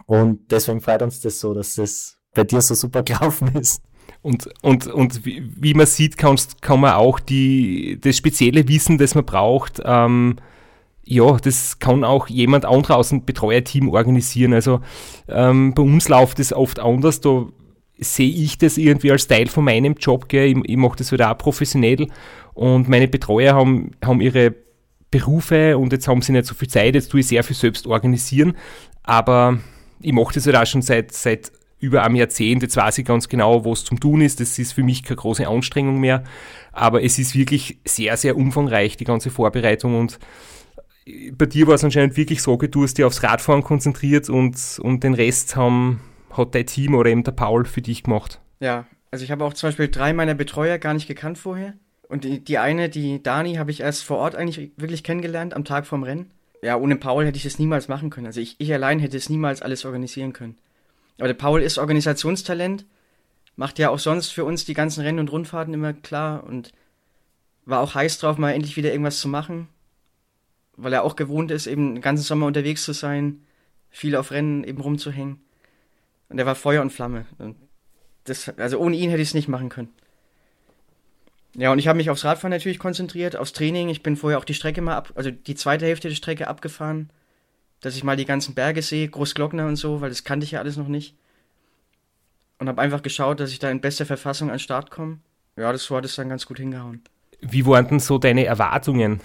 Und 0.05 0.51
deswegen 0.51 0.81
freut 0.81 1.01
uns 1.01 1.21
das 1.21 1.39
so, 1.39 1.53
dass 1.53 1.75
das 1.75 2.17
bei 2.33 2.43
dir 2.43 2.61
so 2.61 2.75
super 2.75 3.03
gelaufen 3.03 3.55
ist. 3.55 3.81
Und, 4.21 4.49
und, 4.61 4.87
und 4.87 5.25
wie, 5.25 5.73
man 5.73 5.85
sieht, 5.85 6.17
kann, 6.17 6.37
kann 6.61 6.79
man 6.79 6.93
auch 6.93 7.19
die, 7.19 7.99
das 8.01 8.17
spezielle 8.17 8.67
Wissen, 8.67 8.97
das 8.97 9.15
man 9.15 9.25
braucht, 9.25 9.81
ähm, 9.83 10.37
ja, 11.03 11.37
das 11.37 11.79
kann 11.79 12.03
auch 12.03 12.27
jemand 12.27 12.65
anderer 12.65 12.97
aus 12.97 13.09
dem 13.09 13.23
Betreuerteam 13.23 13.89
organisieren. 13.89 14.53
Also 14.53 14.81
ähm, 15.29 15.73
bei 15.73 15.81
uns 15.81 16.09
läuft 16.09 16.39
es 16.39 16.51
oft 16.51 16.79
anders. 16.79 17.21
Da 17.21 17.45
sehe 17.99 18.29
ich 18.29 18.57
das 18.57 18.77
irgendwie 18.77 19.11
als 19.11 19.27
Teil 19.27 19.47
von 19.47 19.65
meinem 19.65 19.95
Job. 19.95 20.29
Gell. 20.29 20.49
Ich, 20.49 20.69
ich 20.69 20.77
mache 20.77 20.97
das 20.97 21.11
wieder 21.11 21.27
halt 21.27 21.35
auch 21.35 21.43
professionell 21.43 22.07
und 22.53 22.89
meine 22.89 23.07
Betreuer 23.07 23.55
haben, 23.55 23.91
haben 24.03 24.21
ihre 24.21 24.53
Berufe 25.11 25.77
und 25.77 25.93
jetzt 25.93 26.07
haben 26.07 26.21
sie 26.21 26.31
nicht 26.31 26.45
so 26.45 26.53
viel 26.53 26.67
Zeit. 26.67 26.95
Jetzt 26.95 27.09
tue 27.09 27.21
ich 27.21 27.27
sehr 27.27 27.43
viel 27.43 27.55
selbst 27.55 27.87
organisieren. 27.87 28.55
Aber 29.03 29.59
ich 30.01 30.13
mache 30.13 30.33
das 30.33 30.45
halt 30.45 30.55
auch 30.55 30.65
schon 30.65 30.81
seit, 30.81 31.13
seit 31.13 31.51
über 31.79 32.03
einem 32.03 32.15
Jahrzehnt. 32.15 32.61
Jetzt 32.61 32.75
weiß 32.75 32.97
ich 32.97 33.05
ganz 33.05 33.29
genau, 33.29 33.63
was 33.63 33.85
zum 33.85 33.99
tun 33.99 34.21
ist. 34.21 34.39
Das 34.39 34.59
ist 34.59 34.73
für 34.73 34.83
mich 34.83 35.03
keine 35.03 35.17
große 35.17 35.47
Anstrengung 35.47 35.99
mehr. 35.99 36.23
Aber 36.71 37.03
es 37.03 37.17
ist 37.19 37.35
wirklich 37.35 37.79
sehr, 37.85 38.17
sehr 38.17 38.35
umfangreich, 38.35 38.97
die 38.97 39.05
ganze 39.05 39.29
Vorbereitung 39.29 39.97
und 39.97 40.19
bei 41.37 41.45
dir 41.45 41.67
war 41.67 41.75
es 41.75 41.83
anscheinend 41.83 42.17
wirklich 42.17 42.41
so, 42.41 42.57
du 42.57 42.83
hast 42.83 42.97
dich 42.97 43.05
aufs 43.05 43.23
Radfahren 43.23 43.63
konzentriert 43.63 44.29
und, 44.29 44.57
und 44.81 45.03
den 45.03 45.13
Rest 45.13 45.55
haben, 45.55 46.01
hat 46.31 46.55
dein 46.55 46.65
Team 46.65 46.95
oder 46.95 47.09
eben 47.09 47.23
der 47.23 47.31
Paul 47.31 47.65
für 47.65 47.81
dich 47.81 48.03
gemacht. 48.03 48.39
Ja, 48.59 48.85
also 49.11 49.23
ich 49.23 49.31
habe 49.31 49.43
auch 49.45 49.53
zum 49.53 49.67
Beispiel 49.67 49.89
drei 49.89 50.13
meiner 50.13 50.33
Betreuer 50.33 50.77
gar 50.77 50.93
nicht 50.93 51.07
gekannt 51.07 51.37
vorher. 51.37 51.73
Und 52.09 52.23
die, 52.23 52.43
die 52.43 52.57
eine, 52.57 52.89
die 52.89 53.21
Dani, 53.21 53.55
habe 53.55 53.71
ich 53.71 53.81
erst 53.81 54.03
vor 54.03 54.17
Ort 54.17 54.35
eigentlich 54.35 54.71
wirklich 54.77 55.03
kennengelernt, 55.03 55.53
am 55.53 55.65
Tag 55.65 55.85
vorm 55.85 56.03
Rennen. 56.03 56.31
Ja, 56.61 56.77
ohne 56.77 56.95
Paul 56.95 57.25
hätte 57.25 57.37
ich 57.37 57.43
das 57.43 57.59
niemals 57.59 57.87
machen 57.87 58.09
können. 58.09 58.27
Also 58.27 58.39
ich, 58.39 58.55
ich 58.59 58.73
allein 58.73 58.99
hätte 58.99 59.17
es 59.17 59.29
niemals 59.29 59.61
alles 59.61 59.85
organisieren 59.85 60.33
können. 60.33 60.57
Aber 61.17 61.27
der 61.27 61.35
Paul 61.35 61.61
ist 61.61 61.77
Organisationstalent, 61.77 62.85
macht 63.55 63.79
ja 63.79 63.89
auch 63.89 63.99
sonst 63.99 64.29
für 64.29 64.45
uns 64.45 64.65
die 64.65 64.73
ganzen 64.73 65.01
Rennen 65.01 65.19
und 65.19 65.31
Rundfahrten 65.31 65.73
immer 65.73 65.93
klar 65.93 66.43
und 66.43 66.71
war 67.65 67.81
auch 67.81 67.95
heiß 67.95 68.19
drauf, 68.19 68.37
mal 68.37 68.51
endlich 68.51 68.77
wieder 68.77 68.91
irgendwas 68.91 69.19
zu 69.19 69.27
machen 69.27 69.67
weil 70.77 70.93
er 70.93 71.03
auch 71.03 71.15
gewohnt 71.15 71.51
ist, 71.51 71.67
eben 71.67 71.95
den 71.95 72.01
ganzen 72.01 72.23
Sommer 72.23 72.45
unterwegs 72.45 72.83
zu 72.83 72.93
sein, 72.93 73.43
viel 73.89 74.15
auf 74.15 74.31
Rennen 74.31 74.63
eben 74.63 74.79
rumzuhängen. 74.79 75.41
Und 76.29 76.39
er 76.39 76.45
war 76.45 76.55
Feuer 76.55 76.81
und 76.81 76.91
Flamme. 76.91 77.25
Und 77.37 77.55
das, 78.25 78.49
also 78.57 78.79
ohne 78.79 78.95
ihn 78.95 79.09
hätte 79.09 79.21
ich 79.21 79.29
es 79.29 79.33
nicht 79.33 79.47
machen 79.47 79.69
können. 79.69 79.89
Ja, 81.55 81.71
und 81.71 81.79
ich 81.79 81.87
habe 81.87 81.97
mich 81.97 82.09
aufs 82.09 82.25
Radfahren 82.25 82.51
natürlich 82.51 82.77
konzentriert, 82.77 83.35
aufs 83.35 83.53
Training. 83.53 83.89
Ich 83.89 84.03
bin 84.03 84.15
vorher 84.15 84.37
auch 84.37 84.45
die 84.45 84.53
Strecke 84.53 84.81
mal 84.81 84.95
ab, 84.95 85.13
also 85.15 85.31
die 85.31 85.55
zweite 85.55 85.85
Hälfte 85.85 86.07
der 86.07 86.15
Strecke 86.15 86.47
abgefahren, 86.47 87.09
dass 87.81 87.95
ich 87.95 88.03
mal 88.03 88.15
die 88.15 88.25
ganzen 88.25 88.53
Berge 88.53 88.81
sehe, 88.81 89.07
Großglockner 89.07 89.65
und 89.65 89.75
so, 89.75 90.01
weil 90.01 90.09
das 90.09 90.23
kannte 90.23 90.43
ich 90.43 90.51
ja 90.51 90.59
alles 90.59 90.77
noch 90.77 90.87
nicht. 90.87 91.15
Und 92.59 92.67
habe 92.67 92.81
einfach 92.81 93.01
geschaut, 93.01 93.39
dass 93.39 93.51
ich 93.51 93.59
da 93.59 93.71
in 93.71 93.81
bester 93.81 94.05
Verfassung 94.05 94.49
an 94.49 94.55
den 94.55 94.59
Start 94.59 94.91
komme. 94.91 95.19
Ja, 95.55 95.71
das 95.71 95.89
war 95.89 96.01
das 96.01 96.15
dann 96.15 96.29
ganz 96.29 96.45
gut 96.45 96.59
hingehauen. 96.59 97.01
Wie 97.41 97.65
waren 97.65 97.87
denn 97.87 97.99
so 97.99 98.17
deine 98.17 98.45
Erwartungen 98.45 99.21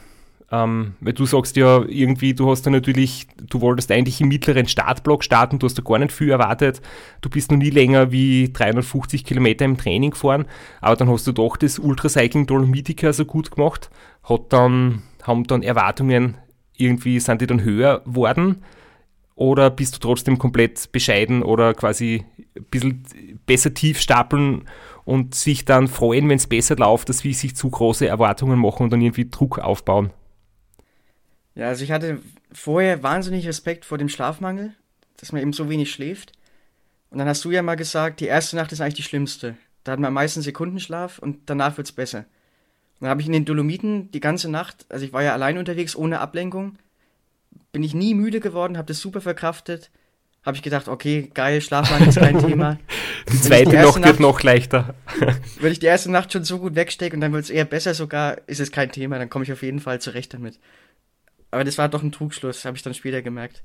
Ähm, 0.54 0.96
weil 1.00 1.14
du 1.14 1.24
sagst 1.24 1.56
ja 1.56 1.82
irgendwie, 1.88 2.34
du 2.34 2.50
hast 2.50 2.66
da 2.66 2.70
natürlich, 2.70 3.26
du 3.48 3.62
wolltest 3.62 3.90
eigentlich 3.90 4.20
im 4.20 4.28
mittleren 4.28 4.68
Startblock 4.68 5.24
starten, 5.24 5.58
du 5.58 5.64
hast 5.64 5.78
da 5.78 5.82
gar 5.82 5.98
nicht 5.98 6.12
viel 6.12 6.28
erwartet. 6.28 6.82
Du 7.22 7.30
bist 7.30 7.50
noch 7.50 7.56
nie 7.56 7.70
länger 7.70 8.12
wie 8.12 8.52
350 8.52 9.24
Kilometer 9.24 9.64
im 9.64 9.78
Training 9.78 10.10
gefahren, 10.10 10.44
aber 10.82 10.96
dann 10.96 11.08
hast 11.08 11.26
du 11.26 11.32
doch 11.32 11.56
das 11.56 11.78
Ultracycling 11.78 12.46
Dolomitica 12.46 13.14
so 13.14 13.24
gut 13.24 13.50
gemacht. 13.50 13.88
Hat 14.24 14.52
dann, 14.52 15.02
haben 15.22 15.44
dann 15.44 15.62
Erwartungen 15.62 16.36
irgendwie, 16.76 17.18
sind 17.18 17.40
die 17.40 17.46
dann 17.46 17.64
höher 17.64 18.02
worden? 18.04 18.62
Oder 19.34 19.70
bist 19.70 19.94
du 19.94 20.00
trotzdem 20.00 20.38
komplett 20.38 20.92
bescheiden 20.92 21.42
oder 21.42 21.72
quasi 21.72 22.26
ein 22.54 22.64
bisschen 22.70 23.04
besser 23.46 23.72
tief 23.72 23.98
stapeln 23.98 24.68
und 25.04 25.34
sich 25.34 25.64
dann 25.64 25.88
freuen, 25.88 26.28
wenn 26.28 26.36
es 26.36 26.46
besser 26.46 26.76
läuft, 26.76 27.08
dass 27.08 27.24
wir 27.24 27.32
sich 27.32 27.56
zu 27.56 27.70
große 27.70 28.06
Erwartungen 28.06 28.58
machen 28.58 28.84
und 28.84 28.92
dann 28.92 29.00
irgendwie 29.00 29.30
Druck 29.30 29.58
aufbauen? 29.58 30.10
Ja, 31.54 31.68
also 31.68 31.84
ich 31.84 31.92
hatte 31.92 32.20
vorher 32.52 33.02
wahnsinnig 33.02 33.46
Respekt 33.46 33.84
vor 33.84 33.98
dem 33.98 34.08
Schlafmangel, 34.08 34.74
dass 35.18 35.32
man 35.32 35.42
eben 35.42 35.52
so 35.52 35.68
wenig 35.68 35.92
schläft. 35.92 36.32
Und 37.10 37.18
dann 37.18 37.28
hast 37.28 37.44
du 37.44 37.50
ja 37.50 37.62
mal 37.62 37.74
gesagt, 37.74 38.20
die 38.20 38.26
erste 38.26 38.56
Nacht 38.56 38.72
ist 38.72 38.80
eigentlich 38.80 38.94
die 38.94 39.02
schlimmste. 39.02 39.56
Da 39.84 39.92
hat 39.92 39.98
man 39.98 40.08
am 40.08 40.14
meisten 40.14 40.40
Sekundenschlaf 40.40 41.18
und 41.18 41.40
danach 41.46 41.76
wird 41.76 41.88
es 41.88 41.92
besser. 41.92 42.20
Und 42.20 43.02
dann 43.02 43.10
habe 43.10 43.20
ich 43.20 43.26
in 43.26 43.32
den 43.32 43.44
Dolomiten 43.44 44.10
die 44.12 44.20
ganze 44.20 44.50
Nacht, 44.50 44.86
also 44.88 45.04
ich 45.04 45.12
war 45.12 45.22
ja 45.22 45.32
allein 45.32 45.58
unterwegs, 45.58 45.94
ohne 45.94 46.20
Ablenkung, 46.20 46.78
bin 47.72 47.82
ich 47.82 47.94
nie 47.94 48.14
müde 48.14 48.40
geworden, 48.40 48.78
habe 48.78 48.86
das 48.86 49.00
super 49.00 49.20
verkraftet. 49.20 49.90
Habe 50.44 50.56
ich 50.56 50.62
gedacht, 50.62 50.88
okay, 50.88 51.30
geil, 51.34 51.60
Schlafmangel 51.60 52.08
ist 52.08 52.18
kein 52.18 52.38
Thema. 52.38 52.78
Die 53.32 53.40
zweite 53.40 53.70
die 53.70 53.76
Nacht 53.76 54.04
wird 54.04 54.20
noch 54.20 54.42
leichter. 54.42 54.94
wenn 55.60 55.70
ich 55.70 55.78
die 55.78 55.86
erste 55.86 56.10
Nacht 56.10 56.32
schon 56.32 56.42
so 56.42 56.58
gut 56.58 56.74
wegstecke 56.74 57.14
und 57.14 57.20
dann 57.20 57.32
wird 57.32 57.44
es 57.44 57.50
eher 57.50 57.64
besser 57.64 57.94
sogar, 57.94 58.36
ist 58.48 58.58
es 58.58 58.72
kein 58.72 58.90
Thema, 58.90 59.18
dann 59.18 59.30
komme 59.30 59.44
ich 59.44 59.52
auf 59.52 59.62
jeden 59.62 59.78
Fall 59.78 60.00
zurecht 60.00 60.34
damit. 60.34 60.58
Aber 61.52 61.62
das 61.62 61.78
war 61.78 61.88
doch 61.88 62.02
ein 62.02 62.10
Trugschluss, 62.10 62.64
habe 62.64 62.76
ich 62.76 62.82
dann 62.82 62.94
später 62.94 63.22
gemerkt. 63.22 63.62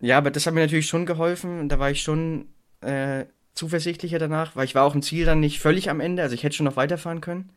Ja, 0.00 0.18
aber 0.18 0.30
das 0.30 0.46
hat 0.46 0.54
mir 0.54 0.60
natürlich 0.60 0.86
schon 0.86 1.06
geholfen 1.06 1.68
da 1.68 1.78
war 1.78 1.90
ich 1.90 2.02
schon 2.02 2.46
äh, 2.82 3.24
zuversichtlicher 3.54 4.18
danach, 4.18 4.54
weil 4.54 4.66
ich 4.66 4.74
war 4.74 4.84
auch 4.84 4.94
im 4.94 5.02
Ziel 5.02 5.24
dann 5.24 5.40
nicht 5.40 5.60
völlig 5.60 5.88
am 5.88 6.00
Ende, 6.00 6.22
also 6.22 6.34
ich 6.34 6.42
hätte 6.42 6.56
schon 6.56 6.66
noch 6.66 6.76
weiterfahren 6.76 7.20
können. 7.20 7.50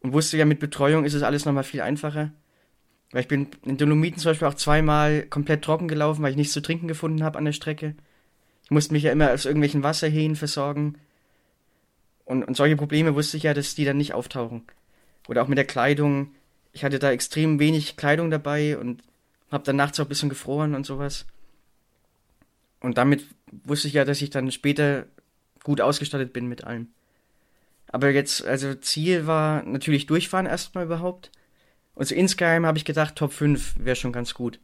Und 0.00 0.12
wusste 0.12 0.36
ja, 0.36 0.44
mit 0.44 0.60
Betreuung 0.60 1.04
ist 1.04 1.14
es 1.14 1.22
alles 1.22 1.44
nochmal 1.44 1.64
viel 1.64 1.82
einfacher. 1.82 2.32
Weil 3.10 3.22
ich 3.22 3.28
bin 3.28 3.48
in 3.64 3.76
Dolomiten 3.76 4.20
zum 4.20 4.30
Beispiel 4.30 4.48
auch 4.48 4.54
zweimal 4.54 5.22
komplett 5.22 5.62
trocken 5.62 5.88
gelaufen, 5.88 6.22
weil 6.22 6.30
ich 6.30 6.36
nichts 6.36 6.52
zu 6.52 6.62
trinken 6.62 6.88
gefunden 6.88 7.22
habe 7.22 7.36
an 7.38 7.44
der 7.44 7.52
Strecke. 7.52 7.96
Ich 8.64 8.70
musste 8.70 8.92
mich 8.92 9.02
ja 9.02 9.12
immer 9.12 9.32
aus 9.32 9.44
irgendwelchen 9.44 9.82
Wasserhähnen 9.82 10.36
versorgen. 10.36 10.96
Und, 12.24 12.44
und 12.44 12.56
solche 12.56 12.76
Probleme 12.76 13.14
wusste 13.14 13.36
ich 13.36 13.42
ja, 13.42 13.54
dass 13.54 13.74
die 13.74 13.84
dann 13.84 13.96
nicht 13.96 14.14
auftauchen. 14.14 14.62
Oder 15.26 15.42
auch 15.42 15.48
mit 15.48 15.58
der 15.58 15.66
Kleidung 15.66 16.34
ich 16.72 16.84
hatte 16.84 16.98
da 16.98 17.10
extrem 17.10 17.58
wenig 17.58 17.96
Kleidung 17.96 18.30
dabei 18.30 18.78
und 18.78 19.02
habe 19.50 19.64
dann 19.64 19.76
nachts 19.76 19.98
auch 19.98 20.04
ein 20.04 20.08
bisschen 20.08 20.28
gefroren 20.28 20.74
und 20.74 20.84
sowas. 20.84 21.26
Und 22.80 22.98
damit 22.98 23.24
wusste 23.64 23.88
ich 23.88 23.94
ja, 23.94 24.04
dass 24.04 24.22
ich 24.22 24.30
dann 24.30 24.52
später 24.52 25.06
gut 25.64 25.80
ausgestattet 25.80 26.32
bin 26.32 26.46
mit 26.46 26.64
allem. 26.64 26.88
Aber 27.90 28.10
jetzt, 28.10 28.44
also 28.44 28.74
Ziel 28.74 29.26
war 29.26 29.62
natürlich 29.62 30.06
durchfahren 30.06 30.46
erstmal 30.46 30.84
überhaupt. 30.84 31.30
Und 31.94 32.06
so 32.06 32.14
insgeheim 32.14 32.66
habe 32.66 32.78
ich 32.78 32.84
gedacht, 32.84 33.16
Top 33.16 33.32
5 33.32 33.76
wäre 33.78 33.96
schon 33.96 34.12
ganz 34.12 34.34
gut. 34.34 34.60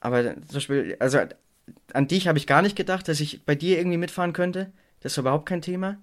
Aber 0.00 0.22
zum 0.22 0.52
Beispiel, 0.52 0.96
also 1.00 1.18
an 1.92 2.08
dich 2.08 2.28
habe 2.28 2.38
ich 2.38 2.46
gar 2.46 2.62
nicht 2.62 2.76
gedacht, 2.76 3.08
dass 3.08 3.20
ich 3.20 3.44
bei 3.44 3.54
dir 3.54 3.78
irgendwie 3.78 3.96
mitfahren 3.96 4.34
könnte. 4.34 4.70
Das 5.00 5.16
war 5.16 5.22
überhaupt 5.22 5.46
kein 5.46 5.62
Thema. 5.62 5.98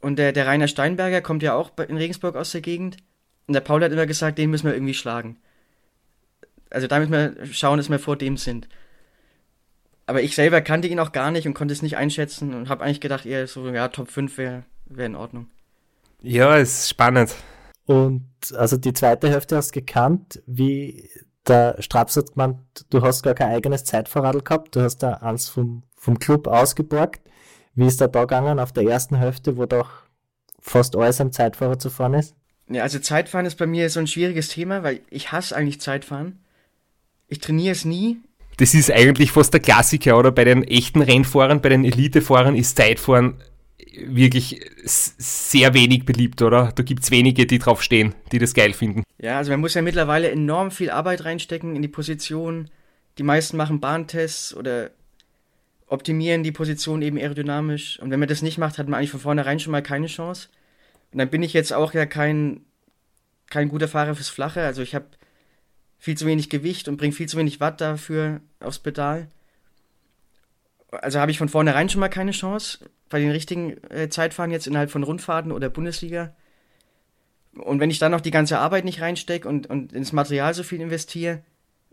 Und 0.00 0.18
der, 0.18 0.32
der 0.32 0.46
Rainer 0.46 0.68
Steinberger 0.68 1.20
kommt 1.20 1.42
ja 1.42 1.54
auch 1.54 1.72
in 1.88 1.96
Regensburg 1.96 2.36
aus 2.36 2.52
der 2.52 2.60
Gegend. 2.60 2.96
Und 3.46 3.54
der 3.54 3.60
Paul 3.60 3.82
hat 3.82 3.92
immer 3.92 4.06
gesagt, 4.06 4.38
den 4.38 4.50
müssen 4.50 4.66
wir 4.66 4.74
irgendwie 4.74 4.94
schlagen. 4.94 5.38
Also 6.70 6.86
da 6.86 6.98
müssen 6.98 7.12
wir 7.12 7.46
schauen, 7.46 7.78
dass 7.78 7.90
wir 7.90 7.98
vor 7.98 8.16
dem 8.16 8.36
sind. 8.36 8.68
Aber 10.06 10.22
ich 10.22 10.34
selber 10.34 10.60
kannte 10.60 10.88
ihn 10.88 11.00
auch 11.00 11.12
gar 11.12 11.30
nicht 11.30 11.46
und 11.46 11.54
konnte 11.54 11.72
es 11.72 11.82
nicht 11.82 11.96
einschätzen 11.96 12.54
und 12.54 12.68
habe 12.68 12.84
eigentlich 12.84 13.00
gedacht, 13.00 13.26
eher 13.26 13.46
so, 13.46 13.68
ja, 13.68 13.88
Top 13.88 14.10
5 14.10 14.38
wäre 14.38 14.64
wär 14.86 15.06
in 15.06 15.14
Ordnung. 15.14 15.48
Ja, 16.22 16.56
ist 16.56 16.88
spannend. 16.88 17.34
Und 17.86 18.24
also 18.56 18.76
die 18.76 18.92
zweite 18.92 19.28
Hälfte 19.28 19.56
hast 19.56 19.70
du 19.70 19.80
gekannt, 19.80 20.42
wie 20.46 21.08
der 21.46 21.76
Straps 21.80 22.16
hat 22.16 22.32
gemeint, 22.32 22.58
du 22.90 23.02
hast 23.02 23.22
gar 23.22 23.34
kein 23.34 23.50
eigenes 23.50 23.84
Zeitvorradl 23.84 24.42
gehabt, 24.42 24.76
du 24.76 24.80
hast 24.80 24.98
da 24.98 25.14
eins 25.14 25.48
vom, 25.48 25.82
vom 25.96 26.18
Club 26.18 26.46
ausgeborgt. 26.46 27.22
Wie 27.74 27.86
ist 27.86 28.00
der 28.00 28.08
da 28.08 28.22
gegangen 28.22 28.58
auf 28.58 28.72
der 28.72 28.84
ersten 28.84 29.16
Hälfte, 29.16 29.56
wo 29.56 29.66
doch 29.66 29.90
fast 30.60 30.96
alles 30.96 31.20
am 31.20 31.32
Zeitfahrer 31.32 31.78
zu 31.78 31.90
fahren 31.90 32.14
ist? 32.14 32.34
Ja, 32.68 32.82
also 32.82 32.98
Zeitfahren 32.98 33.46
ist 33.46 33.58
bei 33.58 33.66
mir 33.66 33.90
so 33.90 34.00
ein 34.00 34.06
schwieriges 34.06 34.48
Thema, 34.48 34.82
weil 34.82 35.00
ich 35.10 35.32
hasse 35.32 35.56
eigentlich 35.56 35.80
Zeitfahren. 35.80 36.38
Ich 37.28 37.38
trainiere 37.38 37.72
es 37.72 37.84
nie. 37.84 38.18
Das 38.58 38.74
ist 38.74 38.90
eigentlich 38.90 39.32
fast 39.32 39.52
der 39.52 39.60
Klassiker, 39.60 40.18
oder? 40.18 40.30
Bei 40.30 40.44
den 40.44 40.62
echten 40.62 41.00
Rennfahrern, 41.00 41.62
bei 41.62 41.70
den 41.70 41.84
Elitefahrern 41.84 42.54
ist 42.54 42.76
Zeitfahren 42.76 43.42
wirklich 44.06 44.60
sehr 44.84 45.74
wenig 45.74 46.04
beliebt, 46.04 46.42
oder? 46.42 46.72
Da 46.74 46.82
gibt 46.82 47.02
es 47.02 47.10
wenige, 47.10 47.46
die 47.46 47.58
drauf 47.58 47.82
stehen, 47.82 48.14
die 48.30 48.38
das 48.38 48.54
geil 48.54 48.72
finden. 48.72 49.02
Ja, 49.18 49.38
also 49.38 49.50
man 49.50 49.60
muss 49.60 49.74
ja 49.74 49.82
mittlerweile 49.82 50.30
enorm 50.30 50.70
viel 50.70 50.90
Arbeit 50.90 51.24
reinstecken 51.24 51.74
in 51.74 51.82
die 51.82 51.88
Position. 51.88 52.70
Die 53.18 53.22
meisten 53.22 53.56
machen 53.56 53.80
Bahntests 53.80 54.54
oder 54.54 54.90
optimieren 55.90 56.44
die 56.44 56.52
Position 56.52 57.02
eben 57.02 57.18
aerodynamisch. 57.18 57.98
Und 57.98 58.10
wenn 58.10 58.20
man 58.20 58.28
das 58.28 58.42
nicht 58.42 58.58
macht, 58.58 58.78
hat 58.78 58.88
man 58.88 58.98
eigentlich 58.98 59.10
von 59.10 59.20
vornherein 59.20 59.58
schon 59.58 59.72
mal 59.72 59.82
keine 59.82 60.06
Chance. 60.06 60.48
Und 61.12 61.18
dann 61.18 61.28
bin 61.28 61.42
ich 61.42 61.52
jetzt 61.52 61.72
auch 61.72 61.92
ja 61.92 62.06
kein, 62.06 62.60
kein 63.50 63.68
guter 63.68 63.88
Fahrer 63.88 64.14
fürs 64.14 64.28
Flache. 64.28 64.62
Also 64.62 64.82
ich 64.82 64.94
habe 64.94 65.06
viel 65.98 66.16
zu 66.16 66.26
wenig 66.26 66.48
Gewicht 66.48 66.86
und 66.86 66.96
bringe 66.96 67.12
viel 67.12 67.28
zu 67.28 67.36
wenig 67.36 67.58
Watt 67.58 67.80
dafür 67.80 68.40
aufs 68.60 68.78
Pedal. 68.78 69.28
Also 70.92 71.18
habe 71.18 71.32
ich 71.32 71.38
von 71.38 71.48
vornherein 71.48 71.88
schon 71.88 72.00
mal 72.00 72.08
keine 72.08 72.30
Chance 72.30 72.78
bei 73.08 73.18
den 73.18 73.30
richtigen 73.32 73.76
äh, 73.90 74.08
Zeitfahren 74.08 74.52
jetzt 74.52 74.68
innerhalb 74.68 74.92
von 74.92 75.02
Rundfahrten 75.02 75.50
oder 75.50 75.70
Bundesliga. 75.70 76.34
Und 77.56 77.80
wenn 77.80 77.90
ich 77.90 77.98
dann 77.98 78.12
noch 78.12 78.20
die 78.20 78.30
ganze 78.30 78.60
Arbeit 78.60 78.84
nicht 78.84 79.00
reinstecke 79.00 79.48
und, 79.48 79.66
und 79.66 79.92
ins 79.92 80.12
Material 80.12 80.54
so 80.54 80.62
viel 80.62 80.80
investiere, 80.80 81.42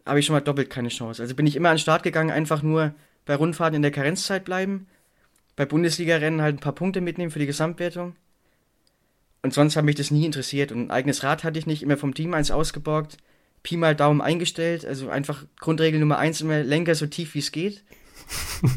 habe 0.06 0.20
ich 0.20 0.28
schon 0.28 0.36
mal 0.36 0.42
doppelt 0.42 0.70
keine 0.70 0.90
Chance. 0.90 1.24
Also 1.24 1.34
bin 1.34 1.48
ich 1.48 1.56
immer 1.56 1.70
an 1.70 1.78
den 1.78 1.82
Start 1.82 2.04
gegangen, 2.04 2.30
einfach 2.30 2.62
nur 2.62 2.94
bei 3.28 3.36
Rundfahrten 3.36 3.76
in 3.76 3.82
der 3.84 3.92
Karenzzeit 3.92 4.46
bleiben, 4.46 4.88
bei 5.56 5.66
Bundesliga-Rennen 5.66 6.42
halt 6.42 6.56
ein 6.56 6.62
paar 6.62 6.74
Punkte 6.74 7.02
mitnehmen 7.02 7.30
für 7.30 7.40
die 7.40 7.46
Gesamtwertung. 7.46 8.16
Und 9.44 9.54
sonst 9.54 9.76
hat 9.76 9.86
mich 9.86 9.96
das 9.96 10.12
nie 10.12 10.26
interessiert. 10.26 10.72
Und 10.72 10.88
ein 10.88 10.92
eigenes 10.92 11.24
Rad 11.24 11.44
hatte 11.44 11.60
ich 11.60 11.68
nicht, 11.68 11.84
immer 11.84 11.98
vom 11.98 12.14
Team 12.14 12.34
eins 12.34 12.50
ausgeborgt, 12.50 13.18
Pi 13.64 13.76
mal 13.76 13.96
Daumen 13.96 14.22
eingestellt, 14.22 14.86
also 14.86 15.10
einfach 15.10 15.46
Grundregel 15.60 16.00
Nummer 16.00 16.18
eins, 16.18 16.42
immer 16.42 16.64
Lenker 16.64 16.96
so 16.96 17.06
tief 17.06 17.34
wie 17.34 17.40
es 17.40 17.52
geht. 17.52 17.84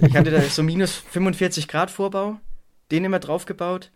Ich 0.07 0.17
hatte 0.17 0.31
da 0.31 0.41
so 0.43 0.63
minus 0.63 0.95
45 0.95 1.69
Grad 1.69 1.91
Vorbau, 1.91 2.41
den 2.91 3.05
immer 3.05 3.19
draufgebaut 3.19 3.91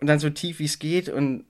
und 0.00 0.06
dann 0.06 0.18
so 0.18 0.30
tief 0.30 0.58
wie 0.58 0.64
es 0.64 0.78
geht 0.78 1.08
und 1.08 1.44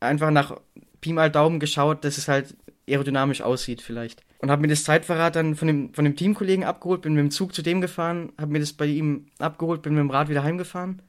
einfach 0.00 0.30
nach 0.30 0.60
Pi 1.00 1.12
mal 1.12 1.30
Daumen 1.30 1.60
geschaut, 1.60 2.04
dass 2.04 2.18
es 2.18 2.28
halt 2.28 2.56
aerodynamisch 2.88 3.42
aussieht 3.42 3.82
vielleicht 3.82 4.24
und 4.38 4.50
habe 4.50 4.62
mir 4.62 4.68
das 4.68 4.84
Zeitverrat 4.84 5.36
dann 5.36 5.56
von 5.56 5.68
dem, 5.68 5.94
von 5.94 6.04
dem 6.04 6.16
Teamkollegen 6.16 6.64
abgeholt, 6.64 7.02
bin 7.02 7.14
mit 7.14 7.22
dem 7.22 7.30
Zug 7.30 7.54
zu 7.54 7.62
dem 7.62 7.80
gefahren, 7.80 8.32
habe 8.38 8.52
mir 8.52 8.60
das 8.60 8.72
bei 8.72 8.86
ihm 8.86 9.26
abgeholt, 9.38 9.82
bin 9.82 9.94
mit 9.94 10.00
dem 10.00 10.10
Rad 10.10 10.28
wieder 10.28 10.44
heimgefahren 10.44 11.02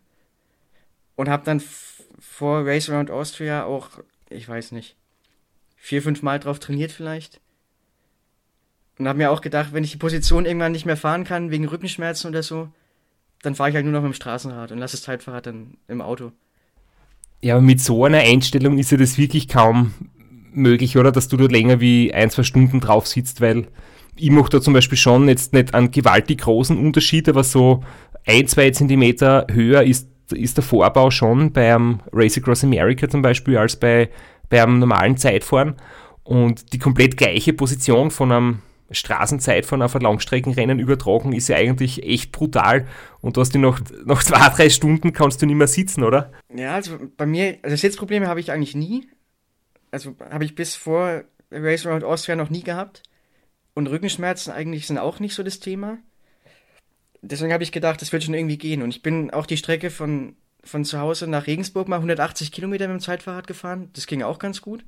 und 1.15 1.29
habe 1.29 1.45
dann 1.45 1.61
vor 2.19 2.65
Race 2.65 2.89
Around 2.89 3.11
Austria 3.11 3.65
auch, 3.65 3.89
ich 4.29 4.47
weiß 4.47 4.71
nicht, 4.71 4.95
vier, 5.75 6.01
fünf 6.01 6.21
Mal 6.21 6.39
drauf 6.39 6.59
trainiert 6.59 6.91
vielleicht. 6.91 7.39
Und 8.97 9.07
habe 9.07 9.17
mir 9.17 9.31
auch 9.31 9.41
gedacht, 9.41 9.71
wenn 9.71 9.83
ich 9.83 9.91
die 9.91 9.97
Position 9.97 10.45
irgendwann 10.45 10.73
nicht 10.73 10.85
mehr 10.85 10.97
fahren 10.97 11.23
kann, 11.23 11.51
wegen 11.51 11.65
Rückenschmerzen 11.65 12.29
oder 12.29 12.43
so, 12.43 12.69
dann 13.41 13.55
fahre 13.55 13.69
ich 13.69 13.75
halt 13.75 13.85
nur 13.85 13.93
noch 13.93 14.01
mit 14.01 14.11
dem 14.11 14.15
Straßenrad 14.15 14.71
und 14.71 14.79
lasse 14.79 14.97
das 14.97 15.03
Zeitfahrrad 15.03 15.45
dann 15.45 15.77
im 15.87 16.01
Auto. 16.01 16.33
Ja, 17.41 17.55
aber 17.55 17.61
mit 17.61 17.79
so 17.79 18.03
einer 18.03 18.17
Einstellung 18.17 18.77
ist 18.77 18.91
ja 18.91 18.97
das 18.97 19.17
wirklich 19.17 19.47
kaum 19.47 19.93
möglich, 20.53 20.97
oder? 20.97 21.11
Dass 21.11 21.27
du 21.27 21.37
dort 21.37 21.51
länger 21.51 21.79
wie 21.79 22.13
ein, 22.13 22.29
zwei 22.29 22.43
Stunden 22.43 22.79
drauf 22.79 23.07
sitzt, 23.07 23.41
weil 23.41 23.67
ich 24.15 24.31
mache 24.31 24.49
da 24.49 24.61
zum 24.61 24.73
Beispiel 24.73 24.97
schon 24.97 25.27
jetzt 25.27 25.53
nicht 25.53 25.73
einen 25.73 25.91
gewaltig 25.91 26.41
großen 26.41 26.77
Unterschied, 26.77 27.29
aber 27.29 27.43
so 27.43 27.83
ein, 28.25 28.47
zwei 28.47 28.69
Zentimeter 28.71 29.47
höher 29.49 29.83
ist, 29.83 30.09
ist 30.31 30.57
der 30.57 30.63
Vorbau 30.63 31.09
schon 31.09 31.51
beim 31.51 32.01
Race 32.11 32.37
Across 32.37 32.63
America 32.63 33.09
zum 33.09 33.21
Beispiel 33.21 33.57
als 33.57 33.77
bei, 33.77 34.09
beim 34.49 34.79
normalen 34.79 35.17
Zeitfahren. 35.17 35.75
Und 36.23 36.73
die 36.73 36.79
komplett 36.79 37.17
gleiche 37.17 37.53
Position 37.53 38.11
von 38.11 38.31
einem 38.31 38.59
Straßenzeitfahren 38.91 39.81
auf 39.81 39.95
ein 39.95 40.01
Langstreckenrennen 40.01 40.79
übertragen, 40.79 41.33
ist 41.33 41.47
ja 41.47 41.57
eigentlich 41.57 42.03
echt 42.03 42.31
brutal. 42.31 42.87
Und 43.21 43.37
du 43.37 43.41
hast 43.41 43.53
die 43.53 43.59
nach, 43.59 43.79
nach 44.05 44.23
zwei, 44.23 44.49
drei 44.49 44.69
Stunden 44.69 45.13
kannst 45.13 45.41
du 45.41 45.45
nicht 45.45 45.55
mehr 45.55 45.67
sitzen, 45.67 46.03
oder? 46.03 46.31
Ja, 46.55 46.73
also 46.75 46.97
bei 47.17 47.25
mir, 47.25 47.57
also 47.61 47.75
Sitzprobleme 47.75 48.27
habe 48.27 48.39
ich 48.39 48.51
eigentlich 48.51 48.75
nie 48.75 49.07
also 49.91 50.15
habe 50.19 50.45
ich 50.45 50.55
bis 50.55 50.75
vor 50.75 51.23
Race 51.51 51.85
Around 51.85 52.03
Austria 52.03 52.35
noch 52.35 52.49
nie 52.49 52.63
gehabt. 52.63 53.03
Und 53.73 53.87
Rückenschmerzen 53.87 54.51
eigentlich 54.51 54.87
sind 54.87 54.97
auch 54.97 55.19
nicht 55.19 55.35
so 55.35 55.43
das 55.43 55.59
Thema. 55.59 55.97
Deswegen 57.21 57.53
habe 57.53 57.63
ich 57.63 57.71
gedacht, 57.71 58.01
das 58.01 58.11
wird 58.11 58.23
schon 58.23 58.33
irgendwie 58.33 58.57
gehen. 58.57 58.81
Und 58.81 58.89
ich 58.89 59.01
bin 59.01 59.31
auch 59.31 59.45
die 59.45 59.57
Strecke 59.57 59.89
von 59.89 60.35
von 60.63 60.85
zu 60.85 60.99
Hause 60.99 61.27
nach 61.27 61.47
Regensburg 61.47 61.87
mal 61.87 61.97
180 61.97 62.51
Kilometer 62.51 62.87
mit 62.87 62.99
dem 62.99 63.03
Zeitfahrrad 63.03 63.47
gefahren. 63.47 63.89
Das 63.93 64.07
ging 64.07 64.23
auch 64.23 64.39
ganz 64.39 64.61
gut. 64.61 64.85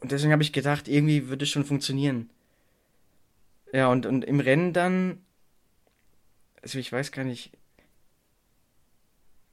Und 0.00 0.12
deswegen 0.12 0.32
habe 0.32 0.42
ich 0.42 0.52
gedacht, 0.52 0.88
irgendwie 0.88 1.28
würde 1.28 1.44
es 1.44 1.50
schon 1.50 1.64
funktionieren. 1.64 2.30
Ja, 3.72 3.88
und, 3.88 4.06
und 4.06 4.24
im 4.24 4.40
Rennen 4.40 4.72
dann, 4.72 5.24
also 6.62 6.78
ich 6.78 6.92
weiß 6.92 7.10
gar 7.10 7.24
nicht, 7.24 7.52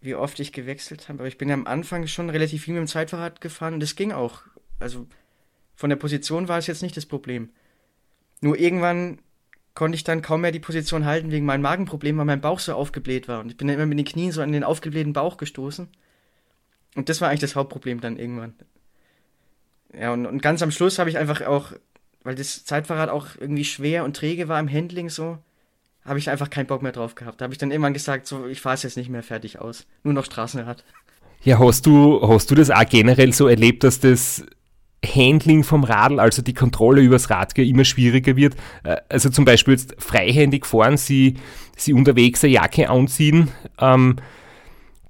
wie 0.02 0.16
oft 0.16 0.40
ich 0.40 0.52
gewechselt 0.52 1.08
habe, 1.08 1.20
aber 1.20 1.28
ich 1.28 1.38
bin 1.38 1.48
ja 1.48 1.54
am 1.54 1.68
Anfang 1.68 2.08
schon 2.08 2.30
relativ 2.30 2.64
viel 2.64 2.74
mit 2.74 2.82
dem 2.82 2.88
Zeitfahrrad 2.88 3.40
gefahren 3.40 3.76
und 3.76 3.80
das 3.80 3.96
ging 3.96 4.12
auch. 4.12 4.42
Also 4.80 5.08
von 5.76 5.90
der 5.90 5.98
Position 5.98 6.48
war 6.48 6.58
es 6.58 6.68
jetzt 6.68 6.82
nicht 6.82 6.98
das 6.98 7.06
Problem. 7.06 7.50
Nur 8.42 8.58
irgendwann 8.58 9.20
konnte 9.76 9.96
ich 9.96 10.04
dann 10.04 10.22
kaum 10.22 10.42
mehr 10.42 10.52
die 10.52 10.60
Position 10.60 11.06
halten 11.06 11.32
wegen 11.32 11.46
meinem 11.46 11.62
Magenproblem, 11.62 12.18
weil 12.18 12.26
mein 12.26 12.42
Bauch 12.42 12.60
so 12.60 12.74
aufgebläht 12.74 13.28
war. 13.28 13.40
Und 13.40 13.52
ich 13.52 13.58
bin 13.58 13.68
dann 13.68 13.76
immer 13.76 13.86
mit 13.86 13.98
den 13.98 14.06
Knien 14.06 14.32
so 14.32 14.42
an 14.42 14.52
den 14.52 14.64
aufgeblähten 14.64 15.14
Bauch 15.14 15.38
gestoßen. 15.38 15.88
Und 16.96 17.10
das 17.10 17.22
war 17.22 17.30
eigentlich 17.30 17.42
das 17.42 17.56
Hauptproblem 17.56 18.02
dann 18.02 18.18
irgendwann. 18.18 18.54
Ja, 19.94 20.12
und, 20.12 20.26
und 20.26 20.42
ganz 20.42 20.62
am 20.62 20.72
Schluss 20.72 21.00
habe 21.00 21.10
ich 21.10 21.18
einfach 21.18 21.42
auch, 21.42 21.74
weil 22.24 22.36
das 22.36 22.66
Zeitfahrrad 22.66 23.10
auch 23.10 23.28
irgendwie 23.40 23.66
schwer 23.66 24.04
und 24.04 24.16
träge 24.16 24.48
war 24.48 24.60
im 24.60 24.72
Handling 24.72 25.10
so, 25.10 25.38
habe 26.06 26.20
ich 26.20 26.30
einfach 26.30 26.50
keinen 26.50 26.68
Bock 26.68 26.82
mehr 26.82 26.92
drauf 26.92 27.16
gehabt. 27.16 27.42
Da 27.42 27.44
habe 27.44 27.54
ich 27.54 27.58
dann 27.58 27.72
irgendwann 27.72 27.94
gesagt, 27.94 28.28
so, 28.28 28.48
ich 28.48 28.62
fahre 28.62 28.76
es 28.76 28.84
jetzt 28.84 28.98
nicht 28.98 29.10
mehr 29.10 29.24
fertig 29.24 29.60
aus. 29.60 29.86
Nur 30.04 30.14
noch 30.14 30.26
Straßenrad. 30.26 30.84
Ja, 31.44 31.60
hast 31.60 31.86
du, 31.86 32.22
hast 32.28 32.52
du 32.52 32.56
das 32.56 32.70
auch 32.70 32.86
generell 32.88 33.34
so 33.34 33.48
erlebt, 33.48 33.84
dass 33.84 34.00
das 34.00 34.46
Handling 35.06 35.64
vom 35.64 35.84
Radl, 35.84 36.20
also 36.20 36.42
die 36.42 36.54
Kontrolle 36.54 37.02
übers 37.02 37.30
Rad 37.30 37.58
immer 37.58 37.86
schwieriger 37.86 38.36
wird. 38.36 38.56
Äh, 38.84 38.98
also 39.10 39.30
zum 39.30 39.46
Beispiel 39.46 39.74
jetzt 39.74 39.96
freihändig 39.98 40.66
fahren, 40.66 40.98
sie, 40.98 41.36
sie 41.76 41.94
unterwegs 41.94 42.44
eine 42.44 42.54
Jacke 42.54 42.90
anziehen. 42.90 43.50
Ähm, 43.80 44.18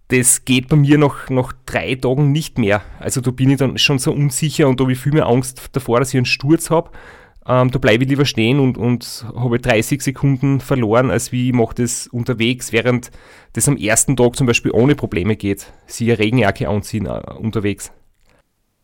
das 0.07 0.43
geht 0.43 0.67
bei 0.67 0.75
mir 0.75 0.97
nach, 0.97 1.29
nach 1.29 1.53
drei 1.65 1.95
Tagen 1.95 2.31
nicht 2.31 2.57
mehr. 2.57 2.81
Also 2.99 3.21
da 3.21 3.31
bin 3.31 3.49
ich 3.49 3.57
dann 3.57 3.77
schon 3.77 3.97
so 3.97 4.11
unsicher 4.11 4.67
und 4.67 4.79
da 4.79 4.83
habe 4.83 4.91
ich 4.91 4.99
viel 4.99 5.13
mehr 5.13 5.27
Angst 5.27 5.69
davor, 5.71 5.99
dass 5.99 6.09
ich 6.09 6.17
einen 6.17 6.25
Sturz 6.25 6.69
habe. 6.69 6.91
Ähm, 7.45 7.71
da 7.71 7.79
bleibe 7.79 8.03
ich 8.03 8.09
lieber 8.09 8.25
stehen 8.25 8.59
und, 8.59 8.77
und 8.77 9.25
habe 9.35 9.59
30 9.59 10.01
Sekunden 10.01 10.59
verloren, 10.59 11.09
als 11.09 11.31
wie 11.31 11.49
ich 11.49 11.53
mache 11.53 11.75
das 11.75 12.07
unterwegs, 12.07 12.71
während 12.71 13.09
das 13.53 13.67
am 13.67 13.77
ersten 13.77 14.15
Tag 14.15 14.35
zum 14.35 14.45
Beispiel 14.45 14.71
ohne 14.71 14.95
Probleme 14.95 15.35
geht. 15.35 15.67
Sie 15.87 16.11
eine 16.11 16.19
Regenjacke 16.19 16.69
anziehen 16.69 17.07
uh, 17.07 17.19
unterwegs. 17.37 17.91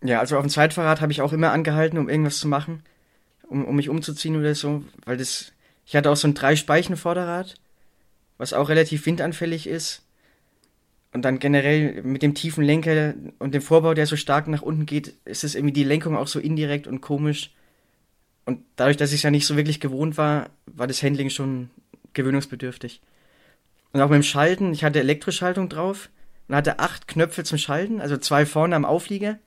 Ja, 0.04 0.20
also 0.20 0.38
auf 0.38 0.44
dem 0.44 0.50
Zweitfahrrad 0.50 1.02
habe 1.02 1.12
ich 1.12 1.22
auch 1.22 1.34
immer 1.34 1.52
angehalten, 1.52 2.00
um 2.00 2.10
irgendwas 2.10 2.40
zu 2.40 2.48
machen, 2.48 2.84
um, 3.48 3.66
um 3.66 3.76
mich 3.76 3.90
umzuziehen 3.90 4.36
oder 4.36 4.56
so, 4.56 4.84
weil 5.06 5.18
das, 5.18 5.54
ich 5.86 5.96
hatte 5.96 6.10
auch 6.10 6.16
so 6.16 6.28
ein 6.28 6.34
Drei-Speichen-Vorderrad, 6.34 7.56
was 8.38 8.54
auch 8.54 8.70
relativ 8.70 9.06
windanfällig 9.06 9.68
ist. 9.68 10.04
Und 11.14 11.24
dann 11.24 11.40
generell 11.40 12.04
mit 12.04 12.22
dem 12.22 12.34
tiefen 12.34 12.64
Lenker 12.64 13.14
und 13.40 13.54
dem 13.54 13.62
Vorbau, 13.62 13.94
der 13.94 14.06
so 14.06 14.16
stark 14.16 14.48
nach 14.48 14.62
unten 14.62 14.86
geht, 14.86 15.14
ist 15.26 15.44
es 15.44 15.56
irgendwie 15.56 15.74
die 15.74 15.84
Lenkung 15.84 16.16
auch 16.16 16.28
so 16.28 16.40
indirekt 16.40 16.86
und 16.86 17.02
komisch. 17.02 17.52
Und 18.48 18.62
dadurch, 18.78 18.98
dass 18.98 19.12
ich 19.12 19.18
es 19.18 19.24
ja 19.24 19.30
nicht 19.30 19.46
so 19.46 19.56
wirklich 19.56 19.80
gewohnt 19.80 20.18
war, 20.18 20.50
war 20.66 20.88
das 20.88 21.04
Handling 21.04 21.30
schon 21.30 21.70
gewöhnungsbedürftig. 22.14 23.02
Und 23.94 24.02
auch 24.02 24.10
mit 24.10 24.16
dem 24.16 24.24
Schalten, 24.24 24.74
ich 24.74 24.84
hatte 24.84 25.00
Elektroschaltung 25.00 25.70
drauf 25.70 26.10
und 26.48 26.56
hatte 26.56 26.80
acht 26.80 27.08
Knöpfe 27.08 27.44
zum 27.44 27.60
Schalten, 27.60 28.02
also 28.02 28.18
zwei 28.18 28.48
vorne 28.48 28.76
am 28.76 28.86
Auflieger 28.86 29.38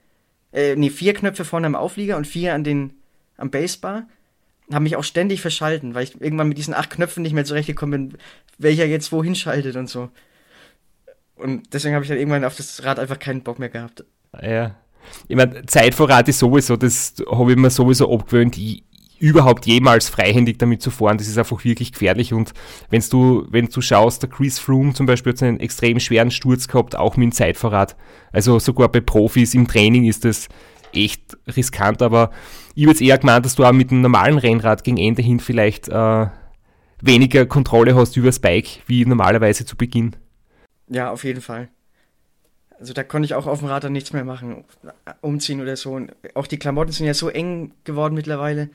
äh, 0.52 0.76
nee, 0.76 0.90
vier 0.90 1.14
Knöpfe 1.14 1.44
vorne 1.44 1.66
am 1.66 1.74
Auflieger 1.74 2.16
und 2.16 2.26
vier 2.26 2.54
an 2.54 2.64
den, 2.64 2.92
am 3.36 3.50
Basebar. 3.50 4.06
Haben 4.72 4.84
mich 4.84 4.96
auch 4.96 5.04
ständig 5.04 5.40
verschalten, 5.40 5.94
weil 5.94 6.04
ich 6.04 6.20
irgendwann 6.20 6.48
mit 6.48 6.58
diesen 6.58 6.74
acht 6.74 6.90
Knöpfen 6.90 7.22
nicht 7.22 7.32
mehr 7.32 7.44
zurechtgekommen 7.44 8.08
bin, 8.08 8.18
welcher 8.58 8.86
jetzt 8.86 9.10
wohin 9.10 9.34
schaltet 9.34 9.76
und 9.76 9.88
so. 9.88 10.10
Und 11.34 11.72
deswegen 11.72 11.94
habe 11.94 12.04
ich 12.04 12.08
dann 12.08 12.18
irgendwann 12.18 12.44
auf 12.44 12.56
das 12.56 12.84
Rad 12.84 12.98
einfach 12.98 13.18
keinen 13.18 13.42
Bock 13.42 13.58
mehr 13.58 13.68
gehabt. 13.68 14.04
Ja. 14.40 14.76
Ich 15.26 15.34
meine, 15.34 15.64
Zeitvorrat 15.66 16.28
ist 16.28 16.38
sowieso, 16.38 16.76
das 16.76 17.14
habe 17.30 17.52
ich 17.52 17.56
mir 17.56 17.70
sowieso 17.70 18.12
abgewöhnt 18.12 18.56
überhaupt 19.20 19.66
jemals 19.66 20.08
freihändig 20.08 20.58
damit 20.58 20.82
zu 20.82 20.90
fahren. 20.90 21.18
Das 21.18 21.28
ist 21.28 21.38
einfach 21.38 21.62
wirklich 21.62 21.92
gefährlich. 21.92 22.32
Und 22.32 22.52
wenn 22.88 23.02
du, 23.10 23.46
wenn 23.50 23.66
du 23.66 23.80
schaust, 23.80 24.22
der 24.22 24.30
Chris 24.30 24.58
Froome 24.58 24.94
zum 24.94 25.06
Beispiel 25.06 25.32
hat 25.32 25.42
einen 25.42 25.60
extrem 25.60 26.00
schweren 26.00 26.30
Sturz 26.30 26.66
gehabt, 26.66 26.96
auch 26.96 27.16
mit 27.16 27.26
dem 27.26 27.32
Zeitfahrrad. 27.32 27.96
Also 28.32 28.58
sogar 28.58 28.88
bei 28.88 29.00
Profis 29.00 29.54
im 29.54 29.68
Training 29.68 30.06
ist 30.06 30.24
das 30.24 30.48
echt 30.92 31.36
riskant. 31.54 32.00
Aber 32.00 32.30
ich 32.74 32.86
würde 32.86 33.04
eher 33.04 33.18
gemeint, 33.18 33.44
dass 33.44 33.56
du 33.56 33.64
auch 33.64 33.72
mit 33.72 33.90
einem 33.90 34.00
normalen 34.00 34.38
Rennrad 34.38 34.84
gegen 34.84 34.96
Ende 34.96 35.20
hin 35.20 35.38
vielleicht 35.38 35.88
äh, 35.88 36.26
weniger 37.02 37.44
Kontrolle 37.44 37.94
hast 37.94 38.16
über 38.16 38.28
das 38.28 38.38
Bike, 38.38 38.80
wie 38.86 39.04
normalerweise 39.04 39.66
zu 39.66 39.76
Beginn. 39.76 40.16
Ja, 40.88 41.10
auf 41.10 41.24
jeden 41.24 41.42
Fall. 41.42 41.68
Also 42.78 42.94
da 42.94 43.04
konnte 43.04 43.26
ich 43.26 43.34
auch 43.34 43.46
auf 43.46 43.58
dem 43.58 43.68
Rad 43.68 43.84
dann 43.84 43.92
nichts 43.92 44.14
mehr 44.14 44.24
machen, 44.24 44.64
umziehen 45.20 45.60
oder 45.60 45.76
so. 45.76 45.92
Und 45.92 46.12
auch 46.34 46.46
die 46.46 46.58
Klamotten 46.58 46.92
sind 46.92 47.06
ja 47.06 47.12
so 47.12 47.28
eng 47.28 47.72
geworden 47.84 48.14
mittlerweile. 48.14 48.70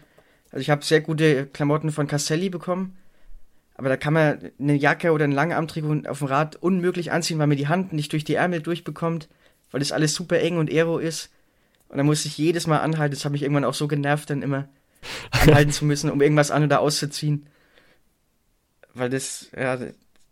Also 0.55 0.61
ich 0.61 0.69
habe 0.69 0.85
sehr 0.85 1.01
gute 1.01 1.47
Klamotten 1.47 1.91
von 1.91 2.07
Castelli 2.07 2.49
bekommen, 2.49 2.95
aber 3.73 3.89
da 3.89 3.97
kann 3.97 4.13
man 4.13 4.51
eine 4.57 4.75
Jacke 4.75 5.11
oder 5.11 5.25
einen 5.25 5.33
Langarmtrikot 5.33 6.07
auf 6.07 6.19
dem 6.19 6.27
Rad 6.27 6.55
unmöglich 6.55 7.11
anziehen, 7.11 7.39
weil 7.39 7.47
man 7.47 7.57
die 7.57 7.67
Hand 7.67 7.91
nicht 7.91 8.13
durch 8.13 8.23
die 8.23 8.35
Ärmel 8.35 8.61
durchbekommt, 8.61 9.27
weil 9.71 9.81
das 9.81 9.91
alles 9.91 10.15
super 10.15 10.39
eng 10.39 10.57
und 10.57 10.71
aero 10.71 10.97
ist. 10.97 11.29
Und 11.89 11.97
dann 11.97 12.05
muss 12.05 12.23
ich 12.23 12.37
jedes 12.37 12.67
Mal 12.67 12.77
anhalten. 12.77 13.13
Das 13.13 13.25
hat 13.25 13.33
mich 13.33 13.41
irgendwann 13.41 13.65
auch 13.65 13.73
so 13.73 13.89
genervt, 13.89 14.29
dann 14.29 14.41
immer 14.41 14.69
anhalten 15.31 15.73
zu 15.73 15.83
müssen, 15.83 16.09
um 16.09 16.21
irgendwas 16.21 16.51
an 16.51 16.63
oder 16.63 16.79
auszuziehen. 16.79 17.47
Weil 18.93 19.09
das, 19.09 19.49
ja, 19.57 19.77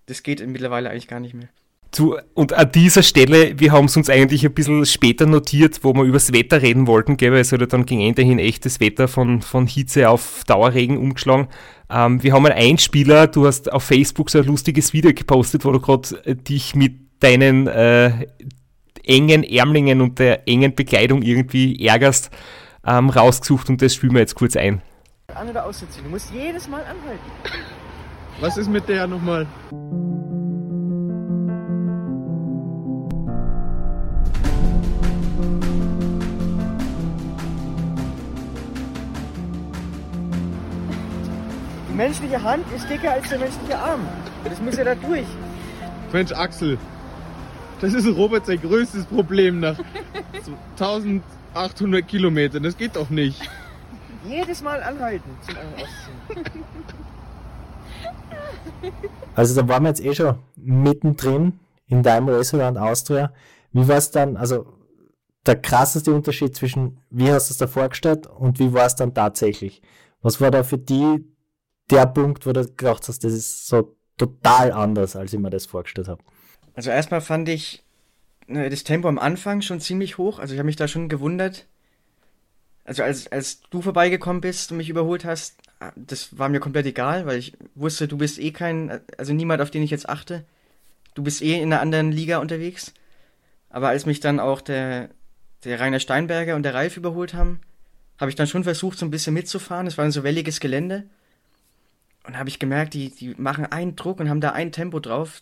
das 0.05 0.23
geht 0.23 0.47
mittlerweile 0.47 0.89
eigentlich 0.89 1.09
gar 1.09 1.19
nicht 1.19 1.33
mehr. 1.33 1.49
Zu, 1.93 2.17
und 2.33 2.53
an 2.53 2.71
dieser 2.71 3.03
Stelle, 3.03 3.59
wir 3.59 3.71
haben 3.71 3.85
es 3.85 3.95
uns 3.95 4.09
eigentlich 4.09 4.43
ein 4.43 4.53
bisschen 4.55 4.83
später 4.83 5.27
notiert, 5.27 5.83
wo 5.83 5.93
wir 5.93 6.01
über 6.01 6.13
das 6.13 6.33
Wetter 6.33 6.63
reden 6.63 6.87
wollten, 6.87 7.17
gell, 7.17 7.31
weil 7.31 7.41
es 7.41 7.51
hat 7.51 7.59
ja 7.59 7.67
dann 7.67 7.85
gegen 7.85 8.01
Ende 8.01 8.23
hin 8.23 8.39
echtes 8.39 8.79
Wetter 8.79 9.07
von, 9.07 9.43
von 9.43 9.67
Hitze 9.67 10.09
auf 10.09 10.43
Dauerregen 10.47 10.97
umgeschlagen. 10.97 11.49
Ähm, 11.91 12.23
wir 12.23 12.33
haben 12.33 12.47
einen 12.47 12.57
Einspieler, 12.57 13.27
du 13.27 13.45
hast 13.45 13.71
auf 13.71 13.83
Facebook 13.83 14.31
so 14.31 14.39
ein 14.39 14.45
lustiges 14.45 14.91
Video 14.93 15.13
gepostet, 15.13 15.65
wo 15.65 15.71
du 15.71 15.79
gerade 15.79 16.19
äh, 16.25 16.35
dich 16.35 16.73
mit 16.73 16.95
deinen 17.19 17.67
äh, 17.67 18.25
engen 19.03 19.43
Ärmlingen 19.43 20.01
und 20.01 20.17
der 20.17 20.47
engen 20.47 20.73
Bekleidung 20.73 21.21
irgendwie 21.21 21.85
ärgerst, 21.85 22.31
ähm, 22.87 23.11
rausgesucht 23.11 23.69
und 23.69 23.83
das 23.83 23.93
spielen 23.93 24.13
wir 24.13 24.21
jetzt 24.21 24.33
kurz 24.33 24.55
ein. 24.55 24.81
An- 25.27 25.47
oder 25.47 25.63
auszuziehen, 25.63 26.05
du 26.05 26.09
musst 26.09 26.33
jedes 26.33 26.67
Mal 26.67 26.81
anhalten. 26.81 27.21
Was 28.41 28.57
ist 28.57 28.67
mit 28.67 28.89
der 28.89 29.05
nochmal? 29.05 29.45
Die 41.93 41.97
menschliche 41.97 42.41
Hand 42.41 42.65
ist 42.75 42.89
dicker 42.89 43.11
als 43.11 43.29
der 43.29 43.37
menschliche 43.37 43.77
Arm. 43.77 44.01
Das 44.43 44.59
muss 44.59 44.75
ja 44.77 44.83
da 44.83 44.95
durch. 44.95 45.27
Mensch, 46.11 46.31
Axel, 46.31 46.79
das 47.81 47.93
ist 47.93 48.07
Robert 48.07 48.47
sein 48.47 48.59
größtes 48.59 49.05
Problem 49.05 49.59
nach 49.59 49.77
1800 50.79 52.07
Kilometern. 52.07 52.63
Das 52.63 52.75
geht 52.77 52.95
doch 52.95 53.11
nicht. 53.11 53.47
Jedes 54.27 54.63
Mal 54.63 54.81
anhalten 54.81 55.29
zum 55.41 55.55
Ausziehen. 55.55 56.63
Also 59.35 59.61
da 59.61 59.67
waren 59.67 59.83
wir 59.83 59.89
jetzt 59.89 60.03
eh 60.03 60.15
schon 60.15 60.39
mittendrin 60.55 61.59
in 61.85 62.01
deinem 62.01 62.27
Restaurant 62.27 62.79
Austria. 62.79 63.31
Wie 63.71 63.87
war 63.87 63.97
es 63.97 64.09
dann, 64.09 64.35
also 64.35 64.65
der 65.45 65.61
krasseste 65.61 66.11
Unterschied 66.11 66.55
zwischen 66.55 66.97
wie 67.11 67.31
hast 67.31 67.49
du 67.49 67.53
es 67.53 67.57
da 67.59 67.67
vorgestellt 67.67 68.25
und 68.25 68.57
wie 68.57 68.73
war 68.73 68.87
es 68.87 68.95
dann 68.95 69.13
tatsächlich? 69.13 69.83
Was 70.23 70.41
war 70.41 70.49
da 70.49 70.63
für 70.63 70.79
die 70.79 71.23
der 71.89 72.05
Punkt, 72.05 72.45
wo 72.45 72.53
du 72.53 72.65
gedacht 72.65 73.07
hast, 73.07 73.23
das 73.23 73.33
ist 73.33 73.67
so 73.67 73.95
total 74.17 74.71
anders, 74.71 75.15
als 75.15 75.33
ich 75.33 75.39
mir 75.39 75.49
das 75.49 75.65
vorgestellt 75.65 76.07
habe? 76.07 76.23
Also 76.73 76.89
erstmal 76.89 77.21
fand 77.21 77.49
ich 77.49 77.83
äh, 78.47 78.69
das 78.69 78.83
Tempo 78.83 79.07
am 79.07 79.19
Anfang 79.19 79.61
schon 79.61 79.79
ziemlich 79.79 80.17
hoch. 80.17 80.39
Also 80.39 80.53
ich 80.53 80.59
habe 80.59 80.65
mich 80.65 80.75
da 80.75 80.87
schon 80.87 81.09
gewundert. 81.09 81.67
Also 82.85 83.03
als, 83.03 83.31
als 83.31 83.61
du 83.69 83.81
vorbeigekommen 83.81 84.41
bist 84.41 84.71
und 84.71 84.77
mich 84.77 84.89
überholt 84.89 85.23
hast, 85.23 85.55
ah, 85.79 85.93
das 85.95 86.37
war 86.37 86.49
mir 86.49 86.59
komplett 86.59 86.85
egal, 86.85 87.25
weil 87.25 87.37
ich 87.37 87.53
wusste, 87.75 88.07
du 88.07 88.17
bist 88.17 88.39
eh 88.39 88.51
kein, 88.51 89.01
also 89.17 89.33
niemand, 89.33 89.61
auf 89.61 89.71
den 89.71 89.83
ich 89.83 89.91
jetzt 89.91 90.09
achte. 90.09 90.43
Du 91.13 91.23
bist 91.23 91.41
eh 91.41 91.59
in 91.59 91.71
einer 91.71 91.81
anderen 91.81 92.11
Liga 92.11 92.39
unterwegs. 92.39 92.93
Aber 93.69 93.89
als 93.89 94.05
mich 94.05 94.19
dann 94.19 94.39
auch 94.39 94.61
der, 94.61 95.09
der 95.63 95.79
Rainer 95.79 95.99
Steinberger 95.99 96.55
und 96.55 96.63
der 96.63 96.73
Ralf 96.73 96.97
überholt 96.97 97.33
haben, 97.33 97.61
habe 98.19 98.29
ich 98.29 98.35
dann 98.35 98.47
schon 98.47 98.63
versucht, 98.63 98.97
so 98.97 99.05
ein 99.05 99.11
bisschen 99.11 99.33
mitzufahren. 99.33 99.87
Es 99.87 99.97
war 99.97 100.05
ein 100.05 100.11
so 100.11 100.23
welliges 100.23 100.59
Gelände. 100.59 101.05
Und 102.25 102.37
habe 102.37 102.49
ich 102.49 102.59
gemerkt, 102.59 102.93
die, 102.93 103.09
die 103.09 103.35
machen 103.37 103.65
einen 103.65 103.95
Druck 103.95 104.19
und 104.19 104.29
haben 104.29 104.41
da 104.41 104.51
ein 104.51 104.71
Tempo 104.71 104.99
drauf. 104.99 105.41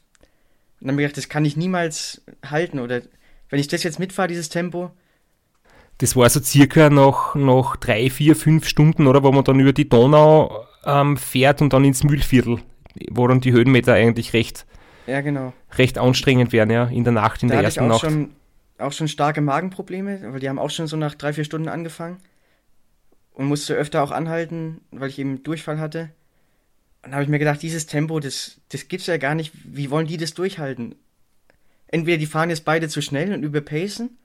Und 0.79 0.87
dann 0.87 0.91
habe 0.95 1.01
ich 1.01 1.07
gedacht, 1.07 1.17
das 1.17 1.29
kann 1.29 1.45
ich 1.45 1.55
niemals 1.55 2.23
halten. 2.43 2.79
Oder 2.79 3.01
wenn 3.49 3.59
ich 3.59 3.67
das 3.67 3.83
jetzt 3.83 3.99
mitfahre, 3.99 4.29
dieses 4.29 4.49
Tempo, 4.49 4.91
Das 5.99 6.15
war 6.15 6.27
so 6.29 6.39
circa 6.41 6.89
nach, 6.89 7.35
nach 7.35 7.75
drei, 7.75 8.09
vier, 8.09 8.35
fünf 8.35 8.67
Stunden, 8.67 9.05
oder, 9.05 9.21
wo 9.21 9.31
man 9.31 9.43
dann 9.43 9.59
über 9.59 9.73
die 9.73 9.87
Donau 9.87 10.65
ähm, 10.85 11.17
fährt 11.17 11.61
und 11.61 11.73
dann 11.73 11.85
ins 11.85 12.03
Mühlviertel, 12.03 12.57
wo 13.11 13.27
dann 13.27 13.41
die 13.41 13.51
Höhenmeter 13.51 13.93
eigentlich 13.93 14.33
recht, 14.33 14.65
ja, 15.05 15.21
genau. 15.21 15.53
recht 15.77 15.99
anstrengend 15.99 16.51
werden, 16.51 16.71
ja, 16.71 16.85
in 16.85 17.03
der 17.03 17.13
Nacht, 17.13 17.43
in 17.43 17.49
da 17.49 17.55
der 17.55 17.63
ersten 17.65 17.81
auch 17.81 17.87
Nacht. 17.89 18.01
schon, 18.01 18.31
auch 18.79 18.91
schon 18.91 19.07
starke 19.07 19.41
Magenprobleme, 19.41 20.33
weil 20.33 20.39
die 20.39 20.49
haben 20.49 20.57
auch 20.57 20.71
schon 20.71 20.87
so 20.87 20.97
nach 20.97 21.13
drei, 21.13 21.33
vier 21.33 21.43
Stunden 21.43 21.67
angefangen. 21.67 22.17
Und 23.33 23.45
musste 23.45 23.75
öfter 23.75 24.03
auch 24.03 24.11
anhalten, 24.11 24.81
weil 24.91 25.09
ich 25.09 25.17
eben 25.19 25.41
Durchfall 25.43 25.79
hatte. 25.79 26.09
Und 27.03 27.13
habe 27.13 27.23
ich 27.23 27.29
mir 27.29 27.39
gedacht, 27.39 27.61
dieses 27.61 27.87
Tempo, 27.87 28.19
das, 28.19 28.61
das 28.69 28.87
gibt's 28.87 29.07
ja 29.07 29.17
gar 29.17 29.35
nicht. 29.35 29.53
Wie 29.63 29.89
wollen 29.89 30.07
die 30.07 30.17
das 30.17 30.33
durchhalten? 30.33 30.95
Entweder 31.87 32.17
die 32.17 32.25
fahren 32.25 32.49
jetzt 32.49 32.65
beide 32.65 32.87
zu 32.87 33.01
schnell 33.01 33.33
und 33.33 33.43
überpacen, 33.43 34.17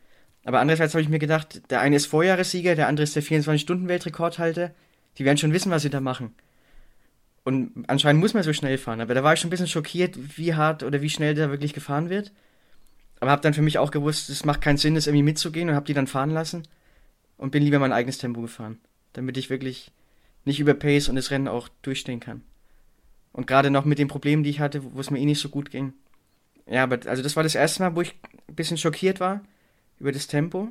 aber 0.44 0.60
andererseits 0.60 0.94
habe 0.94 1.02
ich 1.02 1.08
mir 1.08 1.18
gedacht, 1.18 1.60
der 1.70 1.80
eine 1.80 1.96
ist 1.96 2.06
Vorjahressieger, 2.06 2.76
der 2.76 2.86
andere 2.86 3.02
ist 3.02 3.16
der 3.16 3.22
24-Stunden-Weltrekordhalter. 3.24 4.70
Die 5.18 5.24
werden 5.24 5.38
schon 5.38 5.52
wissen, 5.52 5.72
was 5.72 5.82
sie 5.82 5.90
da 5.90 6.00
machen. 6.00 6.36
Und 7.42 7.84
anscheinend 7.88 8.20
muss 8.20 8.32
man 8.32 8.44
so 8.44 8.52
schnell 8.52 8.78
fahren. 8.78 9.00
Aber 9.00 9.14
da 9.14 9.24
war 9.24 9.34
ich 9.34 9.40
schon 9.40 9.48
ein 9.48 9.50
bisschen 9.50 9.66
schockiert, 9.66 10.38
wie 10.38 10.54
hart 10.54 10.84
oder 10.84 11.02
wie 11.02 11.10
schnell 11.10 11.34
da 11.34 11.50
wirklich 11.50 11.72
gefahren 11.72 12.10
wird. 12.10 12.32
Aber 13.18 13.32
habe 13.32 13.42
dann 13.42 13.54
für 13.54 13.62
mich 13.62 13.78
auch 13.78 13.90
gewusst, 13.90 14.30
es 14.30 14.44
macht 14.44 14.60
keinen 14.60 14.76
Sinn, 14.76 14.94
das 14.94 15.08
irgendwie 15.08 15.24
mitzugehen 15.24 15.68
und 15.68 15.74
habe 15.74 15.86
die 15.86 15.94
dann 15.94 16.06
fahren 16.06 16.30
lassen 16.30 16.62
und 17.38 17.50
bin 17.50 17.64
lieber 17.64 17.80
mein 17.80 17.92
eigenes 17.92 18.18
Tempo 18.18 18.40
gefahren, 18.40 18.78
damit 19.14 19.36
ich 19.36 19.50
wirklich 19.50 19.90
nicht 20.44 20.60
überpace 20.60 21.08
und 21.08 21.16
das 21.16 21.32
Rennen 21.32 21.48
auch 21.48 21.68
durchstehen 21.82 22.20
kann. 22.20 22.42
Und 23.36 23.46
gerade 23.46 23.70
noch 23.70 23.84
mit 23.84 23.98
den 23.98 24.08
Problemen, 24.08 24.42
die 24.42 24.50
ich 24.50 24.60
hatte, 24.60 24.82
wo 24.94 24.98
es 24.98 25.10
mir 25.10 25.18
eh 25.18 25.26
nicht 25.26 25.40
so 25.42 25.50
gut 25.50 25.70
ging. 25.70 25.92
Ja, 26.66 26.84
aber 26.84 27.00
also 27.06 27.22
das 27.22 27.36
war 27.36 27.42
das 27.42 27.54
erste 27.54 27.82
Mal, 27.82 27.94
wo 27.94 28.00
ich 28.00 28.14
ein 28.48 28.54
bisschen 28.54 28.78
schockiert 28.78 29.20
war 29.20 29.42
über 30.00 30.10
das 30.10 30.26
Tempo. 30.26 30.70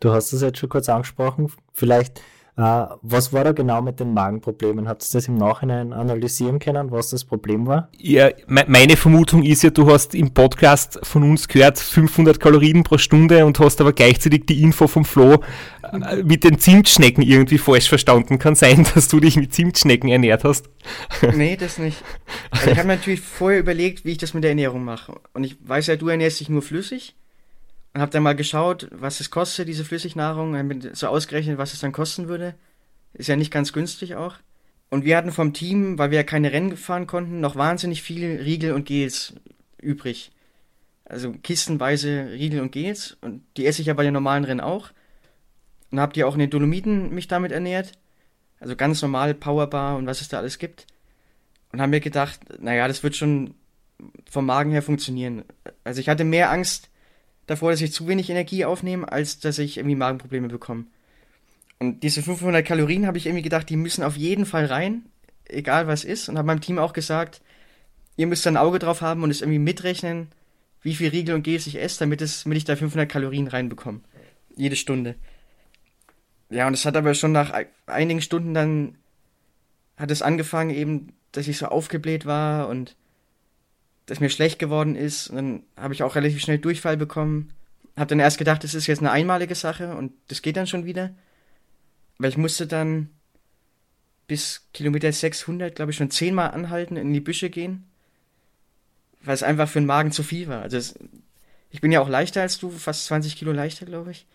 Du 0.00 0.10
hast 0.10 0.32
es 0.32 0.40
jetzt 0.40 0.58
schon 0.58 0.70
kurz 0.70 0.88
angesprochen. 0.88 1.52
Vielleicht, 1.74 2.22
was 2.54 3.32
war 3.32 3.44
da 3.44 3.52
genau 3.52 3.80
mit 3.80 3.98
den 3.98 4.12
Magenproblemen? 4.12 4.86
Habt 4.86 5.02
ihr 5.02 5.08
das 5.12 5.26
im 5.26 5.36
Nachhinein 5.36 5.94
analysieren 5.94 6.58
können, 6.58 6.90
was 6.90 7.08
das 7.08 7.24
Problem 7.24 7.66
war? 7.66 7.88
Ja, 7.96 8.28
me 8.46 8.64
meine 8.68 8.96
Vermutung 8.96 9.42
ist 9.42 9.62
ja, 9.62 9.70
du 9.70 9.90
hast 9.90 10.14
im 10.14 10.34
Podcast 10.34 11.00
von 11.02 11.22
uns 11.22 11.48
gehört 11.48 11.78
500 11.78 12.38
Kalorien 12.38 12.82
pro 12.82 12.98
Stunde 12.98 13.46
und 13.46 13.58
hast 13.58 13.80
aber 13.80 13.94
gleichzeitig 13.94 14.44
die 14.46 14.62
Info 14.62 14.86
vom 14.86 15.06
Flo 15.06 15.42
äh, 15.92 16.22
mit 16.22 16.44
den 16.44 16.58
Zimtschnecken 16.58 17.22
irgendwie 17.22 17.58
falsch 17.58 17.88
verstanden. 17.88 18.38
Kann 18.38 18.54
sein, 18.54 18.86
dass 18.94 19.08
du 19.08 19.18
dich 19.18 19.36
mit 19.36 19.54
Zimtschnecken 19.54 20.10
ernährt 20.10 20.44
hast. 20.44 20.68
Nee, 21.34 21.56
das 21.56 21.78
nicht. 21.78 22.02
Also 22.50 22.70
ich 22.70 22.78
habe 22.78 22.88
mir 22.88 22.96
natürlich 22.96 23.22
vorher 23.22 23.60
überlegt, 23.60 24.04
wie 24.04 24.12
ich 24.12 24.18
das 24.18 24.34
mit 24.34 24.44
der 24.44 24.50
Ernährung 24.50 24.84
mache. 24.84 25.18
Und 25.32 25.44
ich 25.44 25.56
weiß 25.66 25.86
ja, 25.86 25.96
du 25.96 26.08
ernährst 26.08 26.40
dich 26.40 26.50
nur 26.50 26.62
flüssig. 26.62 27.14
Und 27.94 28.00
habe 28.00 28.10
dann 28.10 28.22
mal 28.22 28.36
geschaut, 28.36 28.88
was 28.90 29.20
es 29.20 29.30
kostet, 29.30 29.68
diese 29.68 29.84
Flüssignahrung. 29.84 30.56
Hab 30.56 30.64
mir 30.64 30.94
so 30.94 31.08
ausgerechnet, 31.08 31.58
was 31.58 31.74
es 31.74 31.80
dann 31.80 31.92
kosten 31.92 32.28
würde. 32.28 32.54
Ist 33.12 33.28
ja 33.28 33.36
nicht 33.36 33.52
ganz 33.52 33.72
günstig 33.72 34.14
auch. 34.14 34.36
Und 34.88 35.04
wir 35.04 35.16
hatten 35.16 35.32
vom 35.32 35.52
Team, 35.52 35.98
weil 35.98 36.10
wir 36.10 36.18
ja 36.18 36.24
keine 36.24 36.52
Rennen 36.52 36.76
fahren 36.76 37.06
konnten, 37.06 37.40
noch 37.40 37.56
wahnsinnig 37.56 38.02
viel 38.02 38.40
Riegel 38.42 38.72
und 38.72 38.84
Gels 38.84 39.34
übrig. 39.80 40.32
Also 41.04 41.32
kistenweise 41.32 42.30
Riegel 42.30 42.60
und 42.60 42.72
Gels. 42.72 43.16
Und 43.20 43.42
die 43.56 43.66
esse 43.66 43.82
ich 43.82 43.88
ja 43.88 43.94
bei 43.94 44.04
den 44.04 44.14
normalen 44.14 44.44
Rennen 44.44 44.60
auch. 44.60 44.90
Und 45.90 46.00
habe 46.00 46.14
die 46.14 46.24
auch 46.24 46.34
in 46.34 46.40
den 46.40 46.50
Dolomiten 46.50 47.14
mich 47.14 47.28
damit 47.28 47.52
ernährt. 47.52 47.92
Also 48.60 48.76
ganz 48.76 49.02
normal 49.02 49.34
Powerbar 49.34 49.96
und 49.96 50.06
was 50.06 50.20
es 50.20 50.28
da 50.28 50.38
alles 50.38 50.58
gibt. 50.58 50.86
Und 51.72 51.80
haben 51.80 51.90
mir 51.90 52.00
gedacht, 52.00 52.40
naja, 52.60 52.88
das 52.88 53.02
wird 53.02 53.16
schon 53.16 53.54
vom 54.30 54.46
Magen 54.46 54.70
her 54.70 54.82
funktionieren. 54.82 55.44
Also 55.84 56.00
ich 56.00 56.08
hatte 56.08 56.24
mehr 56.24 56.50
Angst 56.50 56.88
davor, 57.46 57.70
dass 57.70 57.80
ich 57.80 57.92
zu 57.92 58.06
wenig 58.08 58.30
Energie 58.30 58.64
aufnehme, 58.64 59.10
als 59.10 59.38
dass 59.40 59.58
ich 59.58 59.76
irgendwie 59.78 59.96
Magenprobleme 59.96 60.48
bekomme. 60.48 60.84
Und 61.78 62.02
diese 62.02 62.22
500 62.22 62.64
Kalorien 62.64 63.06
habe 63.06 63.18
ich 63.18 63.26
irgendwie 63.26 63.42
gedacht, 63.42 63.68
die 63.68 63.76
müssen 63.76 64.04
auf 64.04 64.16
jeden 64.16 64.46
Fall 64.46 64.66
rein, 64.66 65.02
egal 65.48 65.86
was 65.88 66.04
ist. 66.04 66.28
Und 66.28 66.38
habe 66.38 66.46
meinem 66.46 66.60
Team 66.60 66.78
auch 66.78 66.92
gesagt, 66.92 67.40
ihr 68.16 68.26
müsst 68.26 68.46
ein 68.46 68.56
Auge 68.56 68.78
drauf 68.78 69.00
haben 69.00 69.22
und 69.22 69.30
es 69.30 69.40
irgendwie 69.40 69.58
mitrechnen, 69.58 70.28
wie 70.82 70.94
viel 70.94 71.10
Riegel 71.10 71.34
und 71.34 71.42
Gels 71.42 71.66
ich 71.66 71.80
esse, 71.80 72.00
damit, 72.00 72.22
es, 72.22 72.44
damit 72.44 72.58
ich 72.58 72.64
da 72.64 72.76
500 72.76 73.08
Kalorien 73.08 73.48
reinbekomme. 73.48 74.00
Jede 74.56 74.76
Stunde. 74.76 75.16
Ja, 76.50 76.66
und 76.66 76.74
es 76.74 76.84
hat 76.84 76.96
aber 76.96 77.14
schon 77.14 77.32
nach 77.32 77.52
ei- 77.52 77.68
einigen 77.86 78.20
Stunden 78.20 78.54
dann, 78.54 78.96
hat 79.96 80.10
es 80.10 80.22
angefangen 80.22 80.70
eben, 80.70 81.12
dass 81.32 81.48
ich 81.48 81.58
so 81.58 81.66
aufgebläht 81.66 82.26
war 82.26 82.68
und 82.68 82.94
dass 84.06 84.20
mir 84.20 84.30
schlecht 84.30 84.58
geworden 84.58 84.96
ist. 84.96 85.28
Und 85.28 85.36
dann 85.36 85.62
habe 85.76 85.94
ich 85.94 86.02
auch 86.02 86.14
relativ 86.14 86.40
schnell 86.40 86.58
Durchfall 86.58 86.96
bekommen. 86.96 87.52
Habe 87.96 88.08
dann 88.08 88.20
erst 88.20 88.38
gedacht, 88.38 88.64
das 88.64 88.74
ist 88.74 88.86
jetzt 88.86 89.00
eine 89.00 89.10
einmalige 89.10 89.54
Sache 89.54 89.94
und 89.96 90.12
das 90.28 90.42
geht 90.42 90.56
dann 90.56 90.66
schon 90.66 90.84
wieder. 90.84 91.14
Aber 92.18 92.28
ich 92.28 92.36
musste 92.36 92.66
dann 92.66 93.10
bis 94.26 94.68
Kilometer 94.72 95.12
600, 95.12 95.74
glaube 95.74 95.90
ich, 95.90 95.96
schon 95.96 96.10
zehnmal 96.10 96.52
anhalten, 96.52 96.96
in 96.96 97.12
die 97.12 97.20
Büsche 97.20 97.50
gehen, 97.50 97.84
weil 99.20 99.34
es 99.34 99.42
einfach 99.42 99.68
für 99.68 99.80
den 99.80 99.86
Magen 99.86 100.12
zu 100.12 100.22
viel 100.22 100.48
war. 100.48 100.62
Also 100.62 100.76
es, 100.76 100.98
ich 101.70 101.80
bin 101.80 101.92
ja 101.92 102.00
auch 102.00 102.08
leichter 102.08 102.40
als 102.42 102.58
du, 102.58 102.70
fast 102.70 103.06
20 103.06 103.36
Kilo 103.36 103.52
leichter, 103.52 103.86
glaube 103.86 104.12
ich. 104.12 104.26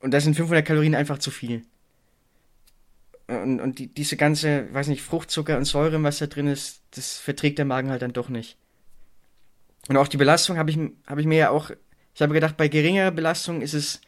Und 0.00 0.12
da 0.12 0.20
sind 0.20 0.36
500 0.36 0.64
Kalorien 0.64 0.94
einfach 0.94 1.18
zu 1.18 1.30
viel. 1.30 1.64
Und, 3.28 3.60
und 3.60 3.78
die, 3.78 3.88
diese 3.92 4.16
ganze, 4.16 4.72
weiß 4.72 4.88
nicht, 4.88 5.02
Fruchtzucker 5.02 5.56
und 5.58 5.66
Säure, 5.66 6.02
was 6.02 6.18
da 6.18 6.26
drin 6.26 6.46
ist, 6.46 6.82
das 6.92 7.18
verträgt 7.18 7.58
der 7.58 7.66
Magen 7.66 7.90
halt 7.90 8.02
dann 8.02 8.14
doch 8.14 8.30
nicht. 8.30 8.56
Und 9.88 9.96
auch 9.96 10.08
die 10.08 10.16
Belastung 10.16 10.56
habe 10.56 10.70
ich, 10.70 10.78
habe 11.06 11.20
ich 11.20 11.26
mir 11.26 11.38
ja 11.38 11.50
auch, 11.50 11.70
ich 12.14 12.22
habe 12.22 12.34
gedacht, 12.34 12.56
bei 12.56 12.68
geringerer 12.68 13.10
Belastung 13.10 13.60
ist 13.60 13.74
es 13.74 14.00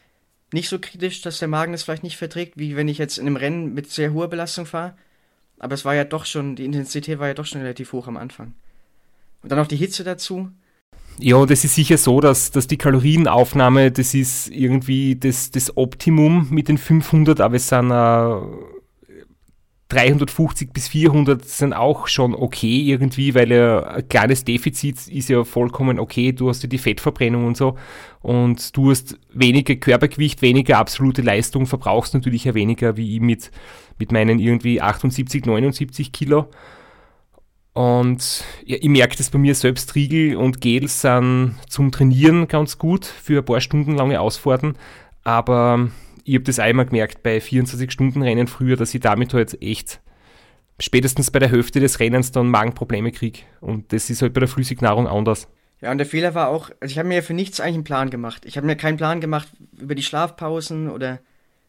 nicht 0.51 0.69
so 0.69 0.79
kritisch, 0.79 1.21
dass 1.21 1.39
der 1.39 1.47
Magen 1.47 1.71
das 1.71 1.83
vielleicht 1.83 2.03
nicht 2.03 2.17
verträgt, 2.17 2.57
wie 2.57 2.75
wenn 2.75 2.87
ich 2.87 2.97
jetzt 2.97 3.17
in 3.17 3.27
einem 3.27 3.35
Rennen 3.35 3.73
mit 3.73 3.89
sehr 3.89 4.11
hoher 4.11 4.27
Belastung 4.27 4.65
fahre. 4.65 4.95
Aber 5.59 5.75
es 5.75 5.85
war 5.85 5.93
ja 5.93 6.03
doch 6.03 6.25
schon, 6.25 6.55
die 6.55 6.65
Intensität 6.65 7.19
war 7.19 7.27
ja 7.27 7.33
doch 7.35 7.45
schon 7.45 7.61
relativ 7.61 7.93
hoch 7.93 8.07
am 8.07 8.17
Anfang. 8.17 8.53
Und 9.43 9.51
dann 9.51 9.59
noch 9.59 9.67
die 9.67 9.75
Hitze 9.75 10.03
dazu. 10.03 10.51
Ja, 11.19 11.43
es 11.43 11.63
ist 11.63 11.75
sicher 11.75 11.97
so, 11.97 12.19
dass, 12.19 12.51
dass 12.51 12.67
die 12.67 12.77
Kalorienaufnahme, 12.77 13.91
das 13.91 14.13
ist 14.13 14.47
irgendwie 14.49 15.15
das, 15.15 15.51
das 15.51 15.77
Optimum 15.77 16.47
mit 16.49 16.67
den 16.67 16.79
500, 16.79 17.41
aber 17.41 17.55
es 17.55 17.69
sind 17.69 17.91
äh, 17.91 18.80
350 19.91 20.71
bis 20.71 20.87
400 20.87 21.43
sind 21.43 21.73
auch 21.73 22.07
schon 22.07 22.33
okay 22.33 22.79
irgendwie, 22.81 23.35
weil 23.35 23.51
ein 23.51 24.07
kleines 24.07 24.45
Defizit 24.45 25.07
ist 25.07 25.27
ja 25.27 25.43
vollkommen 25.43 25.99
okay. 25.99 26.31
Du 26.31 26.47
hast 26.47 26.63
ja 26.63 26.69
die 26.69 26.77
Fettverbrennung 26.77 27.45
und 27.45 27.57
so 27.57 27.77
und 28.21 28.75
du 28.77 28.91
hast 28.91 29.19
weniger 29.33 29.75
Körpergewicht, 29.75 30.41
weniger 30.41 30.77
absolute 30.77 31.21
Leistung, 31.21 31.65
verbrauchst 31.65 32.13
natürlich 32.13 32.45
ja 32.45 32.53
weniger 32.53 32.95
wie 32.95 33.15
ich 33.15 33.21
mit, 33.21 33.51
mit 33.99 34.13
meinen 34.13 34.39
irgendwie 34.39 34.81
78, 34.81 35.45
79 35.45 36.13
Kilo. 36.13 36.47
Und 37.73 38.45
ja, 38.65 38.77
ich 38.79 38.89
merke 38.89 39.17
das 39.17 39.29
bei 39.29 39.39
mir 39.39 39.55
selbst, 39.55 39.95
Riegel 39.95 40.37
und 40.37 40.61
Gels 40.61 41.01
sind 41.01 41.55
zum 41.67 41.91
Trainieren 41.91 42.47
ganz 42.47 42.77
gut 42.77 43.05
für 43.05 43.39
ein 43.39 43.45
paar 43.45 43.59
Stunden 43.59 43.95
lange 43.95 44.21
Ausfahrten, 44.21 44.75
aber 45.23 45.89
ich 46.25 46.35
habe 46.35 46.43
das 46.43 46.59
einmal 46.59 46.85
gemerkt 46.85 47.23
bei 47.23 47.37
24-Stunden-Rennen 47.37 48.47
früher, 48.47 48.75
dass 48.75 48.93
ich 48.93 49.01
damit 49.01 49.33
halt 49.33 49.61
echt 49.61 50.01
spätestens 50.79 51.31
bei 51.31 51.39
der 51.39 51.49
Hälfte 51.49 51.79
des 51.79 51.99
Rennens 51.99 52.31
dann 52.31 52.49
Magenprobleme 52.49 53.11
kriege. 53.11 53.39
Und 53.59 53.93
das 53.93 54.09
ist 54.09 54.21
halt 54.21 54.33
bei 54.33 54.39
der 54.39 54.49
Flüssignahrung 54.49 55.07
anders. 55.07 55.47
Ja, 55.81 55.91
und 55.91 55.97
der 55.97 56.07
Fehler 56.07 56.35
war 56.35 56.49
auch, 56.49 56.69
also 56.79 56.91
ich 56.91 56.97
habe 56.99 57.07
mir 57.07 57.15
ja 57.15 57.21
für 57.21 57.33
nichts 57.33 57.59
eigentlich 57.59 57.75
einen 57.75 57.83
Plan 57.83 58.09
gemacht. 58.09 58.45
Ich 58.45 58.57
habe 58.57 58.67
mir 58.67 58.75
keinen 58.75 58.97
Plan 58.97 59.21
gemacht 59.21 59.47
über 59.79 59.95
die 59.95 60.03
Schlafpausen 60.03 60.89
oder, 60.89 61.19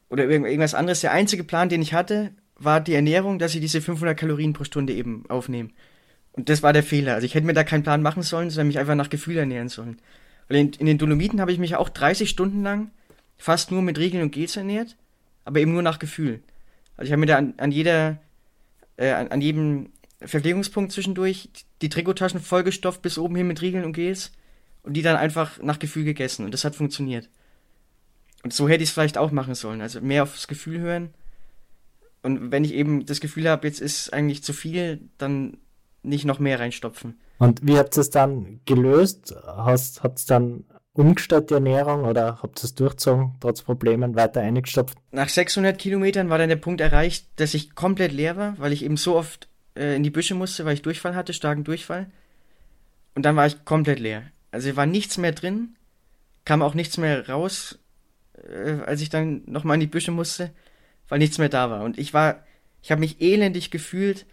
oder 0.08 0.24
irgend- 0.24 0.46
irgendwas 0.46 0.74
anderes. 0.74 1.00
Der 1.00 1.12
einzige 1.12 1.44
Plan, 1.44 1.68
den 1.68 1.82
ich 1.82 1.94
hatte, 1.94 2.32
war 2.56 2.80
die 2.80 2.94
Ernährung, 2.94 3.38
dass 3.38 3.54
ich 3.54 3.60
diese 3.60 3.80
500 3.80 4.18
Kalorien 4.18 4.52
pro 4.52 4.64
Stunde 4.64 4.92
eben 4.92 5.24
aufnehme. 5.28 5.70
Und 6.32 6.48
das 6.48 6.62
war 6.62 6.72
der 6.72 6.82
Fehler. 6.82 7.14
Also 7.14 7.26
ich 7.26 7.34
hätte 7.34 7.46
mir 7.46 7.54
da 7.54 7.64
keinen 7.64 7.82
Plan 7.82 8.02
machen 8.02 8.22
sollen, 8.22 8.50
sondern 8.50 8.68
mich 8.68 8.78
einfach 8.78 8.94
nach 8.94 9.10
Gefühl 9.10 9.36
ernähren 9.36 9.68
sollen. 9.68 9.98
Weil 10.48 10.58
in, 10.58 10.72
in 10.74 10.86
den 10.86 10.98
Dolomiten 10.98 11.40
habe 11.40 11.52
ich 11.52 11.58
mich 11.58 11.76
auch 11.76 11.88
30 11.88 12.28
Stunden 12.28 12.62
lang 12.62 12.90
fast 13.42 13.72
nur 13.72 13.82
mit 13.82 13.98
Riegeln 13.98 14.22
und 14.22 14.30
Gels 14.30 14.56
ernährt, 14.56 14.96
aber 15.44 15.58
eben 15.58 15.72
nur 15.72 15.82
nach 15.82 15.98
Gefühl. 15.98 16.42
Also 16.96 17.08
ich 17.08 17.12
habe 17.12 17.20
mir 17.20 17.26
da 17.26 17.38
an, 17.38 17.54
an 17.56 17.72
jeder, 17.72 18.18
äh, 18.96 19.10
an, 19.10 19.28
an 19.28 19.40
jedem 19.40 19.90
Verpflegungspunkt 20.20 20.92
zwischendurch 20.92 21.50
die 21.82 21.88
Trikottaschen 21.88 22.40
vollgestopft 22.40 23.02
bis 23.02 23.18
oben 23.18 23.34
hin 23.34 23.48
mit 23.48 23.60
Riegeln 23.60 23.84
und 23.84 23.94
Gels 23.94 24.30
und 24.84 24.94
die 24.94 25.02
dann 25.02 25.16
einfach 25.16 25.60
nach 25.60 25.80
Gefühl 25.80 26.04
gegessen 26.04 26.44
und 26.44 26.54
das 26.54 26.64
hat 26.64 26.76
funktioniert. 26.76 27.28
Und 28.44 28.52
so 28.52 28.68
hätte 28.68 28.84
ich 28.84 28.90
es 28.90 28.94
vielleicht 28.94 29.18
auch 29.18 29.32
machen 29.32 29.56
sollen, 29.56 29.80
also 29.80 30.00
mehr 30.00 30.22
aufs 30.22 30.46
Gefühl 30.46 30.78
hören. 30.78 31.10
Und 32.22 32.52
wenn 32.52 32.64
ich 32.64 32.74
eben 32.74 33.06
das 33.06 33.20
Gefühl 33.20 33.48
habe, 33.48 33.66
jetzt 33.66 33.80
ist 33.80 34.12
eigentlich 34.12 34.44
zu 34.44 34.52
viel, 34.52 35.00
dann 35.18 35.56
nicht 36.04 36.24
noch 36.24 36.38
mehr 36.38 36.60
reinstopfen. 36.60 37.18
Und 37.38 37.66
wie 37.66 37.76
habt 37.76 37.96
ihr 37.96 38.02
es 38.02 38.10
dann 38.10 38.60
gelöst? 38.66 39.34
Hast, 39.44 40.04
ihr 40.04 40.12
dann 40.28 40.64
umgestellt 40.94 41.50
die 41.50 41.54
Ernährung 41.54 42.04
oder 42.04 42.38
habt 42.42 42.60
ihr 42.60 42.64
es 42.64 42.74
durchgezogen, 42.74 43.34
trotz 43.40 43.62
Problemen 43.62 44.14
weiter 44.14 44.40
eingestopft? 44.40 44.98
Nach 45.10 45.28
600 45.28 45.78
Kilometern 45.78 46.28
war 46.28 46.38
dann 46.38 46.48
der 46.48 46.56
Punkt 46.56 46.80
erreicht, 46.80 47.26
dass 47.36 47.54
ich 47.54 47.74
komplett 47.74 48.12
leer 48.12 48.36
war, 48.36 48.58
weil 48.58 48.72
ich 48.72 48.84
eben 48.84 48.96
so 48.96 49.16
oft 49.16 49.48
äh, 49.74 49.96
in 49.96 50.02
die 50.02 50.10
Büsche 50.10 50.34
musste, 50.34 50.64
weil 50.64 50.74
ich 50.74 50.82
Durchfall 50.82 51.14
hatte, 51.14 51.32
starken 51.32 51.64
Durchfall. 51.64 52.10
Und 53.14 53.24
dann 53.24 53.36
war 53.36 53.46
ich 53.46 53.64
komplett 53.64 54.00
leer. 54.00 54.24
Also 54.50 54.76
war 54.76 54.86
nichts 54.86 55.16
mehr 55.18 55.32
drin, 55.32 55.76
kam 56.44 56.62
auch 56.62 56.74
nichts 56.74 56.98
mehr 56.98 57.28
raus, 57.28 57.78
äh, 58.36 58.80
als 58.84 59.00
ich 59.00 59.08
dann 59.08 59.42
nochmal 59.46 59.74
in 59.74 59.80
die 59.80 59.86
Büsche 59.86 60.10
musste, 60.10 60.50
weil 61.08 61.18
nichts 61.18 61.38
mehr 61.38 61.48
da 61.48 61.70
war. 61.70 61.82
Und 61.84 61.98
ich 61.98 62.12
war, 62.12 62.44
ich 62.82 62.90
habe 62.90 63.00
mich 63.00 63.20
elendig 63.20 63.70
gefühlt. 63.70 64.26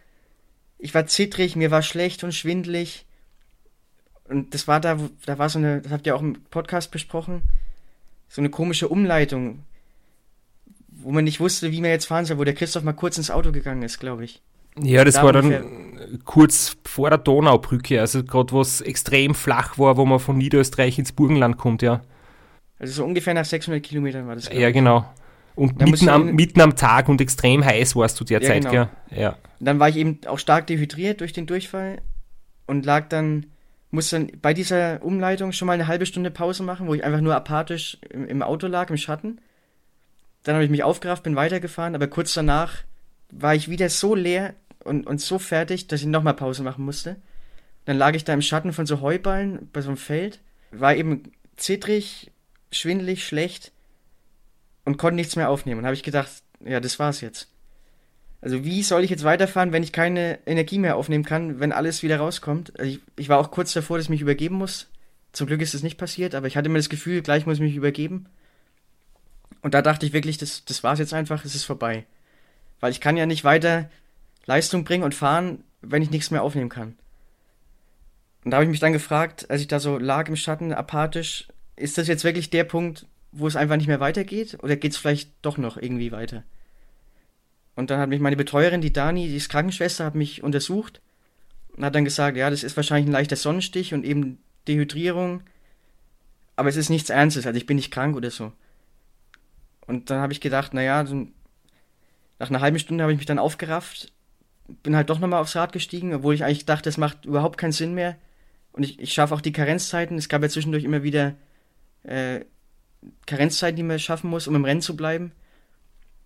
Ich 0.77 0.93
war 0.93 1.07
zittrig, 1.07 1.55
mir 1.55 1.71
war 1.71 1.81
schlecht 1.81 2.23
und 2.23 2.33
schwindelig. 2.33 3.05
Und 4.29 4.53
das 4.53 4.67
war 4.67 4.79
da, 4.79 4.97
da 5.25 5.39
war 5.39 5.49
so 5.49 5.59
eine, 5.59 5.81
das 5.81 5.91
habt 5.91 6.05
ihr 6.05 6.15
auch 6.15 6.21
im 6.21 6.35
Podcast 6.51 6.91
besprochen, 6.91 7.41
so 8.27 8.41
eine 8.41 8.49
komische 8.49 8.87
Umleitung, 8.87 9.63
wo 10.87 11.11
man 11.11 11.23
nicht 11.23 11.39
wusste, 11.39 11.71
wie 11.71 11.81
man 11.81 11.89
jetzt 11.89 12.05
fahren 12.05 12.25
soll, 12.25 12.37
wo 12.37 12.43
der 12.43 12.53
Christoph 12.53 12.83
mal 12.83 12.93
kurz 12.93 13.17
ins 13.17 13.31
Auto 13.31 13.51
gegangen 13.51 13.81
ist, 13.81 13.99
glaube 13.99 14.25
ich. 14.25 14.41
Ja, 14.81 15.03
das 15.03 15.15
Da 15.15 15.23
war 15.23 15.33
dann 15.33 16.19
kurz 16.25 16.77
vor 16.85 17.09
der 17.09 17.17
Donaubrücke, 17.17 17.99
also 17.99 18.23
gerade 18.23 18.53
was 18.53 18.81
extrem 18.81 19.33
flach 19.33 19.77
war, 19.77 19.97
wo 19.97 20.05
man 20.05 20.19
von 20.19 20.37
Niederösterreich 20.37 20.99
ins 20.99 21.11
Burgenland 21.11 21.57
kommt, 21.57 21.81
ja. 21.81 22.01
Also 22.77 22.93
so 22.93 23.05
ungefähr 23.05 23.33
nach 23.33 23.45
600 23.45 23.83
Kilometern 23.83 24.27
war 24.27 24.35
das. 24.35 24.49
Ja, 24.53 24.71
genau. 24.71 25.05
Und 25.55 25.81
mitten 25.81 26.07
am, 26.07 26.35
mitten 26.35 26.61
am 26.61 26.75
Tag 26.75 27.09
und 27.09 27.19
extrem 27.19 27.65
heiß 27.65 27.95
warst 27.95 28.19
du 28.19 28.23
Ja, 28.25 28.39
derzeit, 28.39 28.61
genau. 28.61 28.71
gell? 28.71 28.89
Ja. 29.19 29.29
Und 29.59 29.65
dann 29.65 29.79
war 29.79 29.89
ich 29.89 29.97
eben 29.97 30.19
auch 30.27 30.39
stark 30.39 30.67
dehydriert 30.67 31.19
durch 31.19 31.33
den 31.33 31.47
Durchfall 31.47 32.01
und 32.65 32.85
lag 32.85 33.09
dann, 33.09 33.47
musste 33.91 34.17
dann 34.17 34.31
bei 34.41 34.53
dieser 34.53 35.01
Umleitung 35.01 35.51
schon 35.51 35.65
mal 35.65 35.73
eine 35.73 35.87
halbe 35.87 36.05
Stunde 36.05 36.31
Pause 36.31 36.63
machen, 36.63 36.87
wo 36.87 36.93
ich 36.93 37.03
einfach 37.03 37.21
nur 37.21 37.35
apathisch 37.35 37.97
im, 38.09 38.27
im 38.27 38.43
Auto 38.43 38.67
lag, 38.67 38.89
im 38.89 38.97
Schatten. 38.97 39.41
Dann 40.43 40.55
habe 40.55 40.63
ich 40.63 40.71
mich 40.71 40.83
aufgerafft, 40.83 41.23
bin 41.23 41.35
weitergefahren, 41.35 41.95
aber 41.95 42.07
kurz 42.07 42.33
danach 42.33 42.83
war 43.31 43.55
ich 43.55 43.69
wieder 43.69 43.89
so 43.89 44.15
leer 44.15 44.55
und, 44.83 45.07
und 45.07 45.19
so 45.21 45.39
fertig, 45.39 45.87
dass 45.87 46.01
ich 46.01 46.07
nochmal 46.07 46.35
Pause 46.35 46.63
machen 46.63 46.85
musste. 46.85 47.17
Dann 47.85 47.97
lag 47.97 48.13
ich 48.13 48.23
da 48.23 48.33
im 48.33 48.41
Schatten 48.41 48.73
von 48.73 48.85
so 48.85 49.01
Heuballen 49.01 49.69
bei 49.73 49.81
so 49.81 49.89
einem 49.89 49.97
Feld, 49.97 50.39
war 50.71 50.95
eben 50.95 51.23
zittrig, 51.57 52.31
schwindelig, 52.71 53.25
schlecht 53.25 53.71
und 54.85 54.97
konnte 54.97 55.15
nichts 55.15 55.35
mehr 55.35 55.49
aufnehmen. 55.49 55.79
Und 55.79 55.85
habe 55.85 55.95
ich 55.95 56.03
gedacht, 56.03 56.29
ja, 56.63 56.79
das 56.79 56.99
war's 56.99 57.21
jetzt. 57.21 57.51
Also 58.41 58.63
wie 58.63 58.83
soll 58.83 59.03
ich 59.03 59.09
jetzt 59.09 59.23
weiterfahren, 59.23 59.73
wenn 59.73 59.83
ich 59.83 59.91
keine 59.91 60.39
Energie 60.45 60.79
mehr 60.79 60.95
aufnehmen 60.95 61.25
kann, 61.25 61.59
wenn 61.59 61.71
alles 61.71 62.03
wieder 62.03 62.17
rauskommt? 62.17 62.77
Also 62.79 62.91
ich, 62.91 63.01
ich 63.17 63.29
war 63.29 63.37
auch 63.37 63.51
kurz 63.51 63.73
davor, 63.73 63.97
dass 63.97 64.05
ich 64.05 64.09
mich 64.09 64.21
übergeben 64.21 64.55
muss. 64.55 64.87
Zum 65.33 65.47
Glück 65.47 65.61
ist 65.61 65.73
es 65.73 65.83
nicht 65.83 65.97
passiert, 65.97 66.35
aber 66.35 66.47
ich 66.47 66.55
hatte 66.55 66.67
immer 66.67 66.79
das 66.79 66.89
Gefühl, 66.89 67.21
gleich 67.21 67.45
muss 67.45 67.57
ich 67.57 67.63
mich 67.63 67.75
übergeben. 67.75 68.27
Und 69.61 69.73
da 69.73 69.81
dachte 69.81 70.05
ich 70.05 70.13
wirklich, 70.13 70.37
das, 70.37 70.63
das 70.63 70.83
war's 70.83 70.99
jetzt 70.99 71.13
einfach, 71.13 71.43
es 71.43 71.53
ist 71.53 71.65
vorbei. 71.65 72.05
Weil 72.79 72.91
ich 72.91 73.01
kann 73.01 73.17
ja 73.17 73.25
nicht 73.25 73.43
weiter 73.43 73.89
Leistung 74.45 74.85
bringen 74.85 75.03
und 75.03 75.13
fahren, 75.13 75.63
wenn 75.81 76.01
ich 76.01 76.11
nichts 76.11 76.31
mehr 76.31 76.43
aufnehmen 76.43 76.69
kann. 76.69 76.97
Und 78.45 78.51
da 78.51 78.57
habe 78.57 78.63
ich 78.63 78.71
mich 78.71 78.79
dann 78.79 78.93
gefragt, 78.93 79.49
als 79.49 79.61
ich 79.61 79.67
da 79.67 79.79
so 79.79 79.97
lag 79.97 80.29
im 80.29 80.37
Schatten, 80.37 80.73
apathisch, 80.73 81.49
ist 81.75 81.97
das 81.97 82.07
jetzt 82.07 82.23
wirklich 82.23 82.49
der 82.49 82.63
Punkt, 82.63 83.05
wo 83.31 83.47
es 83.47 83.57
einfach 83.57 83.75
nicht 83.75 83.87
mehr 83.87 83.99
weitergeht? 83.99 84.57
Oder 84.63 84.77
geht 84.77 84.93
es 84.93 84.97
vielleicht 84.97 85.31
doch 85.41 85.57
noch 85.57 85.77
irgendwie 85.77 86.11
weiter? 86.11 86.43
Und 87.75 87.89
dann 87.89 87.99
hat 87.99 88.09
mich 88.09 88.19
meine 88.19 88.35
Betreuerin, 88.35 88.81
die 88.81 88.93
Dani, 88.93 89.27
die 89.27 89.35
ist 89.35 89.49
Krankenschwester, 89.49 90.05
hat 90.05 90.15
mich 90.15 90.43
untersucht 90.43 91.01
und 91.75 91.85
hat 91.85 91.95
dann 91.95 92.05
gesagt, 92.05 92.35
ja, 92.35 92.49
das 92.49 92.63
ist 92.63 92.75
wahrscheinlich 92.75 93.07
ein 93.07 93.13
leichter 93.13 93.35
Sonnenstich 93.35 93.93
und 93.93 94.03
eben 94.03 94.39
Dehydrierung, 94.67 95.43
aber 96.55 96.69
es 96.69 96.75
ist 96.75 96.89
nichts 96.89 97.09
Ernstes, 97.09 97.45
also 97.45 97.57
ich 97.57 97.65
bin 97.65 97.77
nicht 97.77 97.91
krank 97.91 98.17
oder 98.17 98.31
so. 98.31 98.51
Und 99.87 100.09
dann 100.09 100.19
habe 100.19 100.33
ich 100.33 100.41
gedacht, 100.41 100.73
naja, 100.73 101.03
nach 101.03 102.49
einer 102.49 102.61
halben 102.61 102.79
Stunde 102.79 103.03
habe 103.03 103.13
ich 103.13 103.17
mich 103.17 103.25
dann 103.25 103.39
aufgerafft, 103.39 104.11
bin 104.83 104.95
halt 104.95 105.09
doch 105.09 105.19
nochmal 105.19 105.41
aufs 105.41 105.55
Rad 105.55 105.71
gestiegen, 105.71 106.13
obwohl 106.13 106.35
ich 106.35 106.43
eigentlich 106.43 106.65
dachte, 106.65 106.89
es 106.89 106.97
macht 106.97 107.25
überhaupt 107.25 107.57
keinen 107.57 107.71
Sinn 107.71 107.93
mehr. 107.93 108.17
Und 108.71 108.83
ich, 108.83 108.99
ich 108.99 109.13
schaffe 109.13 109.33
auch 109.33 109.41
die 109.41 109.51
Karenzzeiten. 109.51 110.17
Es 110.17 110.29
gab 110.29 110.41
ja 110.41 110.49
zwischendurch 110.49 110.83
immer 110.83 111.03
wieder 111.03 111.35
äh, 112.03 112.41
Karenzzeiten, 113.25 113.77
die 113.77 113.83
man 113.83 113.99
schaffen 113.99 114.29
muss, 114.29 114.47
um 114.47 114.55
im 114.55 114.65
Rennen 114.65 114.81
zu 114.81 114.95
bleiben. 114.95 115.31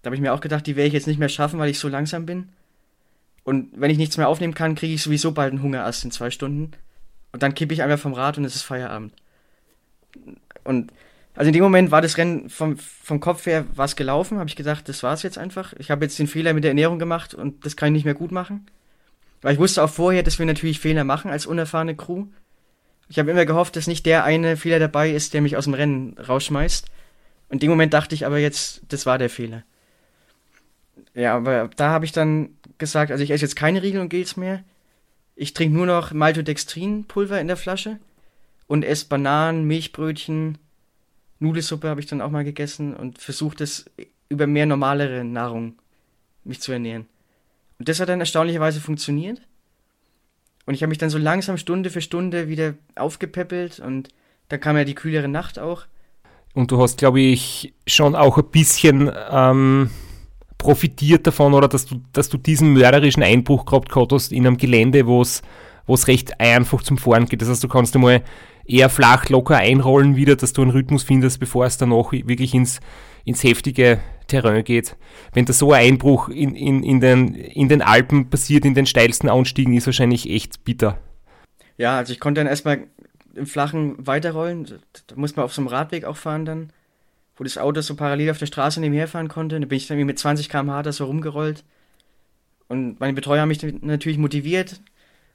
Da 0.03 0.09
habe 0.09 0.15
ich 0.15 0.21
mir 0.21 0.33
auch 0.33 0.41
gedacht, 0.41 0.67
die 0.67 0.75
werde 0.75 0.87
ich 0.87 0.93
jetzt 0.93 1.07
nicht 1.07 1.19
mehr 1.19 1.29
schaffen, 1.29 1.59
weil 1.59 1.69
ich 1.69 1.79
so 1.79 1.87
langsam 1.87 2.25
bin. 2.25 2.49
Und 3.43 3.69
wenn 3.73 3.89
ich 3.89 3.97
nichts 3.97 4.17
mehr 4.17 4.27
aufnehmen 4.27 4.53
kann, 4.53 4.75
kriege 4.75 4.93
ich 4.93 5.01
sowieso 5.01 5.31
bald 5.31 5.51
einen 5.51 5.63
Hungerast 5.63 6.03
in 6.03 6.11
zwei 6.11 6.29
Stunden. 6.29 6.71
Und 7.31 7.41
dann 7.41 7.55
kippe 7.55 7.73
ich 7.73 7.81
einfach 7.81 7.99
vom 7.99 8.13
Rad 8.13 8.37
und 8.37 8.45
es 8.45 8.55
ist 8.55 8.61
Feierabend. 8.61 9.13
Und 10.63 10.91
also 11.35 11.47
in 11.47 11.53
dem 11.53 11.63
Moment 11.63 11.89
war 11.89 12.01
das 12.01 12.17
Rennen 12.17 12.49
vom, 12.49 12.77
vom 12.77 13.19
Kopf 13.19 13.45
her 13.45 13.65
was 13.73 13.95
gelaufen, 13.95 14.37
habe 14.37 14.49
ich 14.49 14.55
gedacht, 14.55 14.87
das 14.87 15.01
war's 15.03 15.23
jetzt 15.23 15.37
einfach. 15.37 15.73
Ich 15.79 15.89
habe 15.89 16.05
jetzt 16.05 16.19
den 16.19 16.27
Fehler 16.27 16.53
mit 16.53 16.63
der 16.63 16.71
Ernährung 16.71 16.99
gemacht 16.99 17.33
und 17.33 17.65
das 17.65 17.75
kann 17.75 17.87
ich 17.87 17.93
nicht 17.93 18.05
mehr 18.05 18.13
gut 18.13 18.31
machen. 18.31 18.67
Weil 19.41 19.53
ich 19.53 19.59
wusste 19.59 19.83
auch 19.83 19.89
vorher, 19.89 20.23
dass 20.23 20.37
wir 20.37 20.45
natürlich 20.45 20.79
Fehler 20.79 21.03
machen 21.03 21.31
als 21.31 21.45
unerfahrene 21.45 21.95
Crew. 21.95 22.25
Ich 23.09 23.19
habe 23.19 23.31
immer 23.31 23.45
gehofft, 23.45 23.75
dass 23.75 23.87
nicht 23.87 24.05
der 24.05 24.23
eine 24.23 24.57
Fehler 24.57 24.79
dabei 24.79 25.11
ist, 25.11 25.33
der 25.33 25.41
mich 25.41 25.57
aus 25.57 25.65
dem 25.65 25.73
Rennen 25.73 26.17
rausschmeißt. 26.17 26.87
Und 27.49 27.55
in 27.55 27.59
dem 27.59 27.69
Moment 27.71 27.93
dachte 27.93 28.15
ich 28.15 28.25
aber 28.25 28.37
jetzt, 28.37 28.81
das 28.89 29.05
war 29.05 29.17
der 29.17 29.29
Fehler. 29.29 29.63
Ja, 31.15 31.35
aber 31.35 31.69
da 31.75 31.89
habe 31.89 32.05
ich 32.05 32.11
dann 32.11 32.57
gesagt, 32.77 33.11
also 33.11 33.23
ich 33.23 33.31
esse 33.31 33.43
jetzt 33.43 33.55
keine 33.55 33.83
Riegel 33.83 34.01
und 34.01 34.09
Gels 34.09 34.35
mehr. 34.35 34.63
Ich 35.35 35.53
trinke 35.53 35.75
nur 35.75 35.85
noch 35.85 36.11
Maltodextrin-Pulver 36.11 37.39
in 37.39 37.47
der 37.47 37.57
Flasche 37.57 37.99
und 38.67 38.83
esse 38.83 39.07
Bananen, 39.07 39.65
Milchbrötchen, 39.65 40.57
Nudelsuppe 41.39 41.89
habe 41.89 41.99
ich 41.99 42.07
dann 42.07 42.21
auch 42.21 42.31
mal 42.31 42.43
gegessen 42.43 42.95
und 42.95 43.19
versucht 43.19 43.61
es 43.61 43.85
über 44.29 44.47
mehr 44.47 44.65
normalere 44.65 45.23
Nahrung 45.23 45.75
mich 46.43 46.61
zu 46.61 46.71
ernähren. 46.71 47.07
Und 47.79 47.89
das 47.89 47.99
hat 47.99 48.09
dann 48.09 48.19
erstaunlicherweise 48.19 48.79
funktioniert. 48.79 49.41
Und 50.65 50.73
ich 50.73 50.81
habe 50.81 50.89
mich 50.89 50.97
dann 50.97 51.09
so 51.09 51.17
langsam 51.17 51.57
Stunde 51.57 51.89
für 51.89 52.01
Stunde 52.01 52.47
wieder 52.47 52.75
aufgepäppelt 52.95 53.79
und 53.79 54.09
dann 54.47 54.59
kam 54.59 54.77
ja 54.77 54.85
die 54.85 54.95
kühlere 54.95 55.27
Nacht 55.27 55.59
auch. 55.59 55.85
Und 56.53 56.71
du 56.71 56.81
hast, 56.81 56.99
glaube 56.99 57.19
ich, 57.19 57.73
schon 57.87 58.15
auch 58.15 58.37
ein 58.37 58.49
bisschen 58.49 59.11
ähm, 59.29 59.89
profitiert 60.63 61.27
davon, 61.27 61.53
oder 61.53 61.67
dass 61.67 61.85
du, 61.85 62.01
dass 62.13 62.29
du 62.29 62.37
diesen 62.37 62.73
mörderischen 62.73 63.21
Einbruch 63.21 63.65
gehabt 63.65 63.89
gehabt 63.89 64.13
hast 64.13 64.31
in 64.31 64.47
einem 64.47 64.57
Gelände, 64.57 65.05
wo 65.05 65.21
es 65.21 65.41
wo 65.85 65.95
es 65.95 66.07
recht 66.07 66.39
einfach 66.39 66.81
zum 66.81 66.97
Fahren 66.97 67.25
geht. 67.25 67.41
Das 67.41 67.49
heißt, 67.49 67.61
du 67.61 67.67
kannst 67.67 67.93
einmal 67.93 68.23
eher 68.65 68.89
flach, 68.89 69.27
locker 69.27 69.57
einrollen 69.57 70.15
wieder, 70.15 70.37
dass 70.37 70.53
du 70.53 70.61
einen 70.61 70.71
Rhythmus 70.71 71.03
findest, 71.03 71.41
bevor 71.41 71.65
es 71.65 71.77
danach 71.77 72.13
wirklich 72.13 72.53
ins, 72.53 72.79
ins 73.25 73.43
heftige 73.43 73.99
Terrain 74.27 74.63
geht. 74.63 74.95
Wenn 75.33 75.43
da 75.43 75.51
so 75.51 75.73
ein 75.73 75.85
Einbruch 75.85 76.29
in, 76.29 76.55
in, 76.55 76.83
in, 76.83 77.01
den, 77.01 77.35
in 77.35 77.67
den 77.67 77.81
Alpen 77.81 78.29
passiert, 78.29 78.63
in 78.63 78.75
den 78.75 78.85
steilsten 78.85 79.29
Anstiegen, 79.29 79.73
ist 79.73 79.85
wahrscheinlich 79.85 80.29
echt 80.29 80.63
bitter. 80.63 80.97
Ja, 81.77 81.97
also 81.97 82.13
ich 82.13 82.21
konnte 82.21 82.39
dann 82.39 82.47
erstmal 82.47 82.87
im 83.35 83.45
Flachen 83.45 83.95
weiterrollen. 84.07 84.79
Da 85.07 85.15
muss 85.15 85.35
man 85.35 85.43
auf 85.43 85.53
so 85.53 85.61
einem 85.61 85.67
Radweg 85.67 86.05
auch 86.05 86.15
fahren 86.15 86.45
dann, 86.45 86.71
wo 87.35 87.43
das 87.43 87.57
Auto 87.57 87.81
so 87.81 87.95
parallel 87.95 88.31
auf 88.31 88.37
der 88.37 88.45
Straße 88.45 88.79
nebenher 88.79 89.07
fahren 89.07 89.27
konnte. 89.27 89.59
Da 89.59 89.65
bin 89.65 89.77
ich 89.77 89.87
dann 89.87 89.97
mit 89.99 90.19
20 90.19 90.49
km/h 90.49 90.83
da 90.83 90.91
so 90.91 91.05
rumgerollt. 91.05 91.63
Und 92.67 92.99
meine 92.99 93.13
Betreuer 93.13 93.41
haben 93.41 93.49
mich 93.49 93.61
natürlich 93.81 94.17
motiviert 94.17 94.81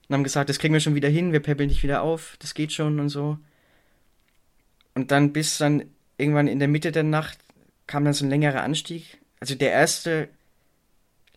und 0.08 0.14
haben 0.14 0.24
gesagt, 0.24 0.48
das 0.48 0.58
kriegen 0.58 0.74
wir 0.74 0.80
schon 0.80 0.94
wieder 0.94 1.08
hin, 1.08 1.32
wir 1.32 1.40
peppeln 1.40 1.68
dich 1.68 1.82
wieder 1.82 2.02
auf, 2.02 2.36
das 2.40 2.54
geht 2.54 2.72
schon 2.72 2.98
und 3.00 3.08
so. 3.08 3.38
Und 4.94 5.10
dann 5.10 5.32
bis 5.32 5.58
dann 5.58 5.84
irgendwann 6.16 6.48
in 6.48 6.58
der 6.58 6.68
Mitte 6.68 6.90
der 6.92 7.04
Nacht 7.04 7.38
kam 7.86 8.04
dann 8.04 8.14
so 8.14 8.24
ein 8.24 8.30
längerer 8.30 8.62
Anstieg. 8.62 9.18
Also 9.40 9.54
der 9.54 9.70
erste 9.70 10.28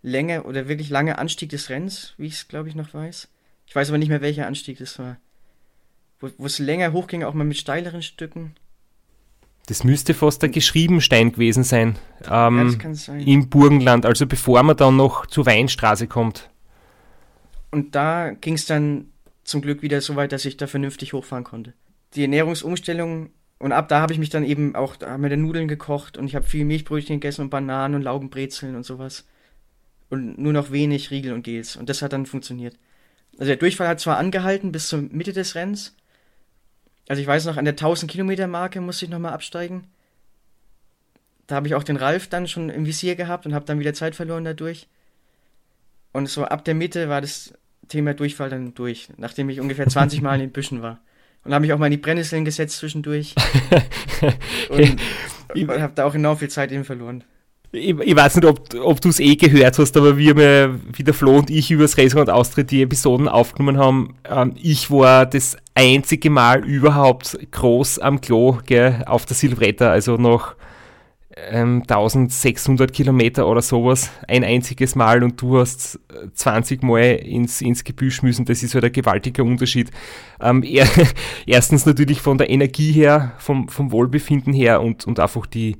Länge 0.01 0.43
oder 0.43 0.67
wirklich 0.67 0.89
lange 0.89 1.19
Anstieg 1.19 1.49
des 1.49 1.69
Rennens, 1.69 2.13
wie 2.17 2.27
ich 2.27 2.33
es 2.33 2.47
glaube 2.47 2.69
ich 2.69 2.75
noch 2.75 2.93
weiß. 2.93 3.27
Ich 3.67 3.75
weiß 3.75 3.89
aber 3.89 3.97
nicht 3.97 4.09
mehr, 4.09 4.21
welcher 4.21 4.47
Anstieg 4.47 4.79
das 4.79 4.97
war. 4.97 5.17
Wo 6.19 6.45
es 6.45 6.59
länger 6.59 6.93
hochging, 6.93 7.23
auch 7.23 7.33
mal 7.33 7.43
mit 7.43 7.57
steileren 7.57 8.03
Stücken. 8.03 8.55
Das 9.67 9.83
müsste 9.83 10.13
fast 10.13 10.41
der 10.41 10.49
Geschriebenstein 10.49 11.31
gewesen 11.31 11.63
sein. 11.63 11.95
Ähm, 12.29 12.77
ja, 12.81 12.93
sein. 12.93 13.19
Im 13.21 13.49
Burgenland, 13.49 14.05
also 14.05 14.25
bevor 14.25 14.61
man 14.63 14.75
dann 14.75 14.95
noch 14.95 15.25
zur 15.27 15.45
Weinstraße 15.45 16.07
kommt. 16.07 16.49
Und 17.69 17.95
da 17.95 18.31
ging 18.31 18.55
es 18.55 18.65
dann 18.65 19.05
zum 19.43 19.61
Glück 19.61 19.81
wieder 19.81 20.01
so 20.01 20.15
weit, 20.15 20.31
dass 20.31 20.45
ich 20.45 20.57
da 20.57 20.67
vernünftig 20.67 21.13
hochfahren 21.13 21.43
konnte. 21.43 21.73
Die 22.15 22.23
Ernährungsumstellung 22.23 23.29
und 23.61 23.73
ab 23.73 23.89
da 23.89 24.01
habe 24.01 24.11
ich 24.11 24.17
mich 24.17 24.31
dann 24.31 24.43
eben 24.43 24.75
auch, 24.75 24.95
da 24.95 25.11
haben 25.11 25.21
wir 25.21 25.29
dann 25.29 25.43
Nudeln 25.43 25.67
gekocht 25.67 26.17
und 26.17 26.25
ich 26.25 26.33
habe 26.33 26.47
viel 26.47 26.65
Milchbrötchen 26.65 27.19
gegessen 27.19 27.41
und 27.41 27.49
Bananen 27.51 27.93
und 27.93 28.01
Laugenbrezeln 28.01 28.75
und 28.75 28.87
sowas. 28.87 29.27
Und 30.09 30.39
nur 30.39 30.51
noch 30.51 30.71
wenig 30.71 31.11
Riegel 31.11 31.31
und 31.31 31.43
Gels. 31.43 31.75
Und 31.75 31.87
das 31.87 32.01
hat 32.01 32.11
dann 32.11 32.25
funktioniert. 32.25 32.75
Also 33.33 33.49
der 33.49 33.57
Durchfall 33.57 33.87
hat 33.87 33.99
zwar 33.99 34.17
angehalten 34.17 34.71
bis 34.71 34.87
zur 34.87 35.03
Mitte 35.03 35.31
des 35.31 35.53
Rennens. 35.53 35.95
Also 37.07 37.21
ich 37.21 37.27
weiß 37.27 37.45
noch, 37.45 37.57
an 37.57 37.65
der 37.65 37.73
1000 37.73 38.11
Kilometer 38.11 38.47
Marke 38.47 38.81
musste 38.81 39.05
ich 39.05 39.11
nochmal 39.11 39.33
absteigen. 39.33 39.87
Da 41.47 41.55
habe 41.55 41.67
ich 41.67 41.75
auch 41.75 41.83
den 41.83 41.97
Ralf 41.97 42.27
dann 42.27 42.47
schon 42.47 42.69
im 42.69 42.85
Visier 42.85 43.15
gehabt 43.15 43.45
und 43.45 43.53
habe 43.53 43.65
dann 43.65 43.79
wieder 43.79 43.93
Zeit 43.93 44.15
verloren 44.15 44.45
dadurch. 44.45 44.87
Und 46.13 46.29
so 46.29 46.45
ab 46.45 46.63
der 46.65 46.75
Mitte 46.75 47.09
war 47.09 47.21
das 47.21 47.53
Thema 47.87 48.13
Durchfall 48.13 48.49
dann 48.49 48.73
durch, 48.73 49.09
nachdem 49.17 49.49
ich 49.49 49.59
ungefähr 49.59 49.87
20 49.87 50.21
Mal 50.21 50.35
in 50.35 50.41
den 50.41 50.51
Büschen 50.51 50.81
war. 50.81 50.99
Und 51.43 51.53
habe 51.53 51.61
mich 51.61 51.73
auch 51.73 51.79
mal 51.79 51.87
in 51.87 51.91
die 51.91 51.97
Brennnesseln 51.97 52.45
gesetzt 52.45 52.77
zwischendurch. 52.77 53.35
und 54.69 55.01
und 55.53 55.81
habe 55.81 55.93
da 55.95 56.05
auch 56.05 56.15
enorm 56.15 56.37
viel 56.37 56.49
Zeit 56.49 56.71
eben 56.71 56.85
verloren. 56.85 57.23
Ich, 57.73 57.97
ich 57.97 58.15
weiß 58.15 58.35
nicht, 58.35 58.45
ob, 58.45 58.73
ob 58.83 58.99
du 58.99 59.09
es 59.09 59.19
eh 59.19 59.35
gehört 59.35 59.79
hast, 59.79 59.95
aber 59.95 60.17
wir 60.17 60.31
haben 60.31 60.39
ja, 60.41 60.69
wie 60.91 61.03
der 61.03 61.13
Flo 61.13 61.37
und 61.37 61.49
ich 61.49 61.71
übers 61.71 61.95
Restaurant 61.95 62.29
Austritt 62.29 62.69
die 62.69 62.81
Episoden 62.81 63.29
aufgenommen 63.29 63.77
haben, 63.77 64.15
ähm, 64.29 64.53
ich 64.61 64.91
war 64.91 65.25
das 65.25 65.55
einzige 65.73 66.29
Mal 66.29 66.65
überhaupt 66.65 67.39
groß 67.51 67.99
am 67.99 68.19
Klo, 68.19 68.59
gell, 68.65 69.03
auf 69.05 69.25
der 69.25 69.37
Silvretta, 69.37 69.89
also 69.89 70.17
nach 70.17 70.55
ähm, 71.49 71.83
1600 71.87 72.91
Kilometer 72.91 73.47
oder 73.47 73.61
sowas 73.61 74.09
ein 74.27 74.43
einziges 74.43 74.95
Mal 74.95 75.23
und 75.23 75.41
du 75.41 75.59
hast 75.59 75.97
20 76.33 76.83
Mal 76.83 77.15
ins, 77.23 77.61
ins 77.61 77.85
Gebüsch 77.85 78.21
müssen. 78.21 78.43
Das 78.45 78.63
ist 78.63 78.75
halt 78.75 78.83
ein 78.83 78.91
gewaltiger 78.91 79.43
Unterschied. 79.43 79.91
Ähm, 80.41 80.63
er, 80.67 80.87
erstens 81.45 81.85
natürlich 81.85 82.21
von 82.21 82.37
der 82.37 82.49
Energie 82.49 82.91
her, 82.91 83.31
vom, 83.37 83.69
vom 83.69 83.91
Wohlbefinden 83.91 84.53
her 84.53 84.81
und, 84.81 85.07
und 85.07 85.19
einfach 85.21 85.45
die, 85.45 85.77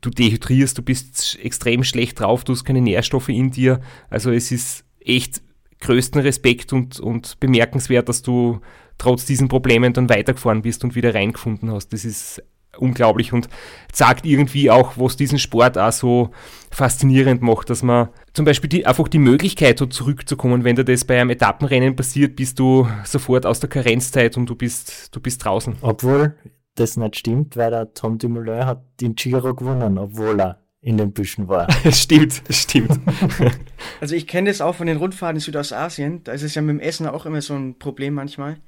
du 0.00 0.10
dehydrierst, 0.10 0.78
du 0.78 0.82
bist 0.82 1.38
extrem 1.42 1.84
schlecht 1.84 2.20
drauf, 2.20 2.44
du 2.44 2.52
hast 2.52 2.64
keine 2.64 2.80
Nährstoffe 2.80 3.28
in 3.28 3.50
dir. 3.50 3.80
Also 4.10 4.30
es 4.30 4.52
ist 4.52 4.84
echt 5.00 5.42
größten 5.80 6.20
Respekt 6.20 6.72
und, 6.72 7.00
und 7.00 7.40
bemerkenswert, 7.40 8.08
dass 8.08 8.22
du 8.22 8.60
trotz 8.98 9.26
diesen 9.26 9.48
Problemen 9.48 9.92
dann 9.92 10.08
weitergefahren 10.08 10.62
bist 10.62 10.84
und 10.84 10.94
wieder 10.94 11.14
reingefunden 11.14 11.72
hast. 11.72 11.92
Das 11.92 12.04
ist 12.04 12.42
unglaublich 12.78 13.32
und 13.32 13.48
sagt 13.92 14.24
irgendwie 14.24 14.70
auch, 14.70 14.92
was 14.96 15.16
diesen 15.16 15.38
Sport 15.38 15.76
auch 15.76 15.92
so 15.92 16.30
faszinierend 16.70 17.42
macht, 17.42 17.68
dass 17.68 17.82
man 17.82 18.08
zum 18.32 18.44
Beispiel 18.44 18.68
die, 18.68 18.86
einfach 18.86 19.08
die 19.08 19.18
Möglichkeit 19.18 19.80
hat, 19.80 19.92
zurückzukommen, 19.92 20.64
wenn 20.64 20.76
dir 20.76 20.84
das 20.84 21.04
bei 21.04 21.20
einem 21.20 21.30
Etappenrennen 21.30 21.96
passiert, 21.96 22.36
bist 22.36 22.58
du 22.58 22.88
sofort 23.04 23.44
aus 23.44 23.60
der 23.60 23.68
Karenzzeit 23.68 24.36
und 24.36 24.46
du 24.46 24.54
bist, 24.54 25.14
du 25.14 25.20
bist 25.20 25.44
draußen. 25.44 25.76
Obwohl 25.82 26.34
das 26.74 26.96
nicht 26.96 27.16
stimmt, 27.16 27.56
weil 27.56 27.70
der 27.70 27.92
Tom 27.94 28.18
Dumoulin 28.18 28.66
hat 28.66 28.82
den 29.00 29.14
Giro 29.14 29.54
gewonnen, 29.54 29.98
obwohl 29.98 30.40
er 30.40 30.62
in 30.80 30.96
den 30.96 31.12
Büschen 31.12 31.48
war. 31.48 31.70
stimmt, 31.92 32.42
stimmt. 32.50 32.98
also 34.00 34.14
ich 34.14 34.26
kenne 34.26 34.50
das 34.50 34.60
auch 34.60 34.74
von 34.74 34.86
den 34.86 34.96
Rundfahrten 34.96 35.36
in 35.36 35.40
Südostasien, 35.40 36.24
da 36.24 36.32
ist 36.32 36.42
es 36.42 36.54
ja 36.54 36.62
mit 36.62 36.70
dem 36.70 36.80
Essen 36.80 37.06
auch 37.06 37.24
immer 37.24 37.40
so 37.40 37.54
ein 37.54 37.78
Problem 37.78 38.14
manchmal. 38.14 38.58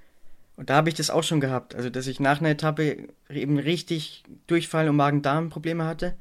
Und 0.57 0.71
da 0.71 0.77
habe 0.77 0.89
ich 0.89 0.95
das 0.95 1.11
auch 1.11 1.25
schon 1.25 1.41
gehabt, 1.41 1.75
also 1.75 1.91
dass 1.91 2.07
ich 2.07 2.21
nach 2.21 2.39
einer 2.39 2.51
Etappe 2.51 3.09
eben 3.29 3.59
richtig 3.59 4.23
Durchfall 4.47 4.89
und 4.89 4.97
Magen-Darm-Probleme 4.97 5.85
hatte, 5.85 6.15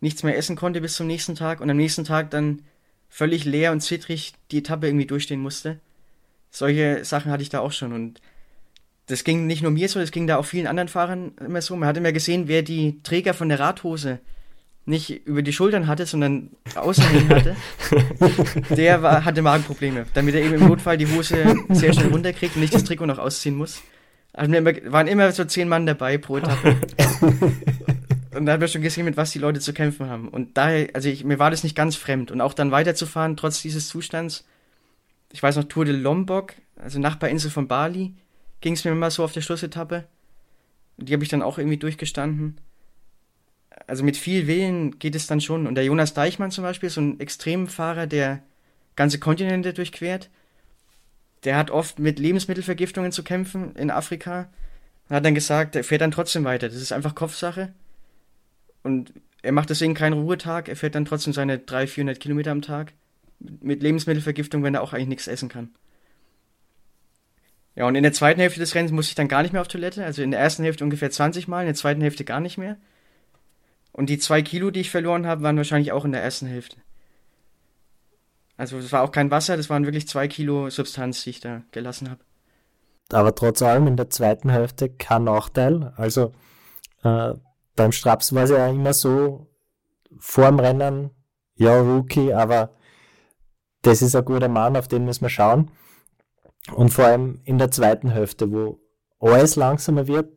nichts 0.00 0.22
mehr 0.22 0.36
essen 0.36 0.56
konnte 0.56 0.82
bis 0.82 0.96
zum 0.96 1.06
nächsten 1.06 1.34
Tag 1.34 1.60
und 1.60 1.70
am 1.70 1.76
nächsten 1.78 2.04
Tag 2.04 2.30
dann 2.30 2.62
völlig 3.08 3.46
leer 3.46 3.72
und 3.72 3.80
zittrig 3.80 4.34
die 4.50 4.58
Etappe 4.58 4.86
irgendwie 4.86 5.06
durchstehen 5.06 5.40
musste. 5.40 5.80
Solche 6.50 7.04
Sachen 7.04 7.32
hatte 7.32 7.42
ich 7.42 7.48
da 7.48 7.60
auch 7.60 7.72
schon 7.72 7.92
und 7.92 8.20
das 9.10 9.24
ging 9.24 9.46
nicht 9.46 9.62
nur 9.62 9.70
mir 9.70 9.88
so, 9.88 10.00
das 10.00 10.10
ging 10.10 10.26
da 10.26 10.36
auch 10.36 10.44
vielen 10.44 10.66
anderen 10.66 10.88
Fahrern 10.88 11.32
immer 11.44 11.62
so. 11.62 11.76
Man 11.76 11.88
hat 11.88 11.96
immer 11.96 12.12
gesehen, 12.12 12.48
wer 12.48 12.62
die 12.62 13.00
Träger 13.02 13.34
von 13.34 13.48
der 13.48 13.60
Radhose 13.60 14.20
nicht 14.86 15.26
über 15.26 15.42
die 15.42 15.52
Schultern 15.52 15.86
hatte, 15.86 16.06
sondern 16.06 16.50
außen 16.74 17.04
hatte, 17.28 17.56
der 18.76 19.02
war, 19.02 19.24
hatte 19.24 19.42
Magenprobleme, 19.42 20.06
damit 20.14 20.34
er 20.34 20.42
eben 20.42 20.54
im 20.54 20.68
Notfall 20.68 20.96
die 20.96 21.06
Hose 21.06 21.54
sehr 21.68 21.92
schnell 21.92 22.08
runterkriegt 22.08 22.56
und 22.56 22.62
nicht 22.62 22.74
das 22.74 22.84
Trikot 22.84 23.06
noch 23.06 23.18
ausziehen 23.18 23.54
muss. 23.54 23.82
Also 24.32 24.52
waren 24.52 25.06
immer 25.06 25.30
so 25.32 25.44
zehn 25.44 25.68
Mann 25.68 25.86
dabei 25.86 26.18
pro 26.18 26.38
Etappe. 26.38 26.76
und 28.34 28.46
da 28.46 28.52
hat 28.52 28.60
man 28.60 28.68
schon 28.68 28.82
gesehen, 28.82 29.04
mit 29.04 29.16
was 29.16 29.32
die 29.32 29.38
Leute 29.38 29.60
zu 29.60 29.72
kämpfen 29.72 30.08
haben. 30.08 30.28
Und 30.28 30.56
daher, 30.56 30.88
also 30.94 31.08
ich, 31.08 31.24
mir 31.24 31.38
war 31.38 31.50
das 31.50 31.64
nicht 31.64 31.76
ganz 31.76 31.96
fremd. 31.96 32.30
Und 32.30 32.40
auch 32.40 32.54
dann 32.54 32.70
weiterzufahren, 32.70 33.36
trotz 33.36 33.60
dieses 33.60 33.88
Zustands. 33.88 34.46
Ich 35.32 35.42
weiß 35.42 35.56
noch, 35.56 35.64
Tour 35.64 35.84
de 35.84 35.94
Lombok, 35.94 36.54
also 36.76 36.98
Nachbarinsel 37.00 37.50
von 37.50 37.68
Bali, 37.68 38.14
ging 38.60 38.74
es 38.74 38.84
mir 38.84 38.92
immer 38.92 39.10
so 39.10 39.24
auf 39.24 39.32
der 39.32 39.40
Schlussetappe. 39.40 40.06
Die 40.96 41.12
habe 41.12 41.22
ich 41.22 41.30
dann 41.30 41.42
auch 41.42 41.58
irgendwie 41.58 41.78
durchgestanden 41.78 42.60
also 43.86 44.04
mit 44.04 44.16
viel 44.16 44.46
Willen 44.46 44.98
geht 44.98 45.14
es 45.14 45.26
dann 45.26 45.40
schon. 45.40 45.66
Und 45.66 45.74
der 45.74 45.84
Jonas 45.84 46.14
Deichmann 46.14 46.50
zum 46.50 46.64
Beispiel, 46.64 46.90
so 46.90 47.00
ein 47.00 47.20
Extremfahrer, 47.20 48.06
der 48.06 48.42
ganze 48.96 49.18
Kontinente 49.18 49.72
durchquert, 49.72 50.30
der 51.44 51.56
hat 51.56 51.70
oft 51.70 51.98
mit 51.98 52.18
Lebensmittelvergiftungen 52.18 53.12
zu 53.12 53.22
kämpfen 53.22 53.74
in 53.76 53.90
Afrika. 53.90 54.48
Und 55.08 55.16
hat 55.16 55.24
dann 55.24 55.34
gesagt, 55.34 55.74
er 55.74 55.84
fährt 55.84 56.02
dann 56.02 56.10
trotzdem 56.10 56.44
weiter. 56.44 56.68
Das 56.68 56.80
ist 56.80 56.92
einfach 56.92 57.14
Kopfsache. 57.14 57.72
Und 58.82 59.12
er 59.42 59.52
macht 59.52 59.70
deswegen 59.70 59.94
keinen 59.94 60.12
Ruhetag. 60.12 60.68
Er 60.68 60.76
fährt 60.76 60.94
dann 60.94 61.04
trotzdem 61.04 61.32
seine 61.32 61.58
300, 61.58 61.90
400 61.90 62.20
Kilometer 62.20 62.50
am 62.52 62.62
Tag. 62.62 62.92
Mit 63.38 63.82
Lebensmittelvergiftung, 63.82 64.62
wenn 64.62 64.74
er 64.74 64.82
auch 64.82 64.92
eigentlich 64.92 65.08
nichts 65.08 65.28
essen 65.28 65.48
kann. 65.48 65.70
Ja, 67.80 67.86
und 67.86 67.94
in 67.94 68.02
der 68.02 68.12
zweiten 68.12 68.40
Hälfte 68.40 68.60
des 68.60 68.74
Rennens 68.74 68.92
musste 68.92 69.12
ich 69.12 69.14
dann 69.14 69.26
gar 69.26 69.40
nicht 69.40 69.52
mehr 69.52 69.62
auf 69.62 69.68
Toilette. 69.68 70.04
Also 70.04 70.20
in 70.20 70.32
der 70.32 70.40
ersten 70.40 70.62
Hälfte 70.64 70.84
ungefähr 70.84 71.10
20 71.10 71.48
Mal, 71.48 71.62
in 71.62 71.66
der 71.66 71.74
zweiten 71.74 72.02
Hälfte 72.02 72.26
gar 72.26 72.38
nicht 72.38 72.58
mehr. 72.58 72.76
Und 73.90 74.10
die 74.10 74.18
zwei 74.18 74.42
Kilo, 74.42 74.70
die 74.70 74.80
ich 74.80 74.90
verloren 74.90 75.26
habe, 75.26 75.42
waren 75.42 75.56
wahrscheinlich 75.56 75.90
auch 75.90 76.04
in 76.04 76.12
der 76.12 76.22
ersten 76.22 76.46
Hälfte. 76.46 76.76
Also 78.58 78.76
es 78.76 78.92
war 78.92 79.00
auch 79.00 79.12
kein 79.12 79.30
Wasser, 79.30 79.56
das 79.56 79.70
waren 79.70 79.86
wirklich 79.86 80.06
zwei 80.06 80.28
Kilo 80.28 80.68
Substanz, 80.68 81.24
die 81.24 81.30
ich 81.30 81.40
da 81.40 81.62
gelassen 81.72 82.10
habe. 82.10 82.20
Aber 83.12 83.34
trotz 83.34 83.62
allem 83.62 83.86
in 83.86 83.96
der 83.96 84.10
zweiten 84.10 84.50
Hälfte 84.50 84.90
kein 84.90 85.24
Nachteil. 85.24 85.94
Also 85.96 86.34
äh, 87.02 87.32
beim 87.76 87.92
Straps 87.92 88.34
war 88.34 88.42
es 88.42 88.50
ja 88.50 88.68
immer 88.68 88.92
so, 88.92 89.46
vor 90.18 90.48
dem 90.48 90.60
Rennen, 90.60 91.12
ja, 91.54 91.80
Rookie, 91.80 92.34
aber 92.34 92.74
das 93.80 94.02
ist 94.02 94.14
ein 94.14 94.24
guter 94.26 94.48
Mann, 94.48 94.76
auf 94.76 94.86
den 94.86 95.06
müssen 95.06 95.22
wir 95.22 95.30
schauen. 95.30 95.70
Und 96.74 96.90
vor 96.90 97.06
allem 97.06 97.40
in 97.44 97.58
der 97.58 97.70
zweiten 97.70 98.10
Hälfte, 98.10 98.52
wo 98.52 98.80
alles 99.18 99.56
langsamer 99.56 100.06
wird, 100.06 100.28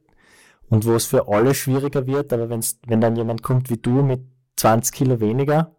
und 0.74 0.86
wo 0.86 0.96
es 0.96 1.06
für 1.06 1.28
alle 1.28 1.54
schwieriger 1.54 2.08
wird, 2.08 2.34
aber 2.34 2.50
wenn's, 2.50 2.80
wenn 2.88 3.00
dann 3.00 3.16
jemand 3.16 3.44
kommt 3.44 3.70
wie 3.70 3.78
du 3.78 4.02
mit 4.02 4.22
20 4.56 4.92
Kilo 4.92 5.20
weniger 5.20 5.76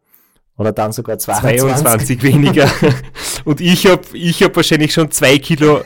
oder 0.56 0.70
dann 0.70 0.92
sogar 0.92 1.18
22, 1.18 1.60
22 1.60 2.22
weniger 2.22 2.70
und 3.44 3.60
ich 3.60 3.86
habe 3.86 4.02
ich 4.12 4.40
hab 4.42 4.54
wahrscheinlich 4.54 4.92
schon 4.92 5.10
zwei 5.10 5.38
Kilo, 5.38 5.80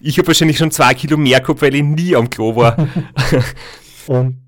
ich 0.00 0.16
habe 0.16 0.28
wahrscheinlich 0.28 0.56
schon 0.56 0.70
zwei 0.70 0.94
Kilo 0.94 1.18
mehr 1.18 1.40
gehabt, 1.40 1.60
weil 1.60 1.74
ich 1.74 1.82
nie 1.82 2.16
am 2.16 2.30
Klo 2.30 2.56
war. 2.56 2.76
und 4.06 4.38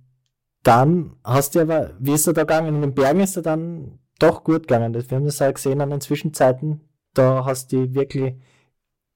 dann 0.62 1.16
hast 1.22 1.54
du 1.54 1.60
aber, 1.60 1.90
wie 1.98 2.12
ist 2.12 2.26
er 2.26 2.32
da 2.32 2.44
gegangen? 2.44 2.76
In 2.76 2.80
den 2.80 2.94
Bergen 2.94 3.20
ist 3.20 3.36
er 3.36 3.42
dann 3.42 3.98
doch 4.18 4.44
gut 4.44 4.66
gegangen. 4.66 4.94
Wir 4.94 5.16
haben 5.16 5.26
das 5.26 5.42
auch 5.42 5.52
gesehen 5.52 5.82
an 5.82 5.90
den 5.90 6.00
Zwischenzeiten. 6.00 6.80
Da 7.12 7.44
hast 7.44 7.70
du 7.70 7.92
wirklich 7.92 8.34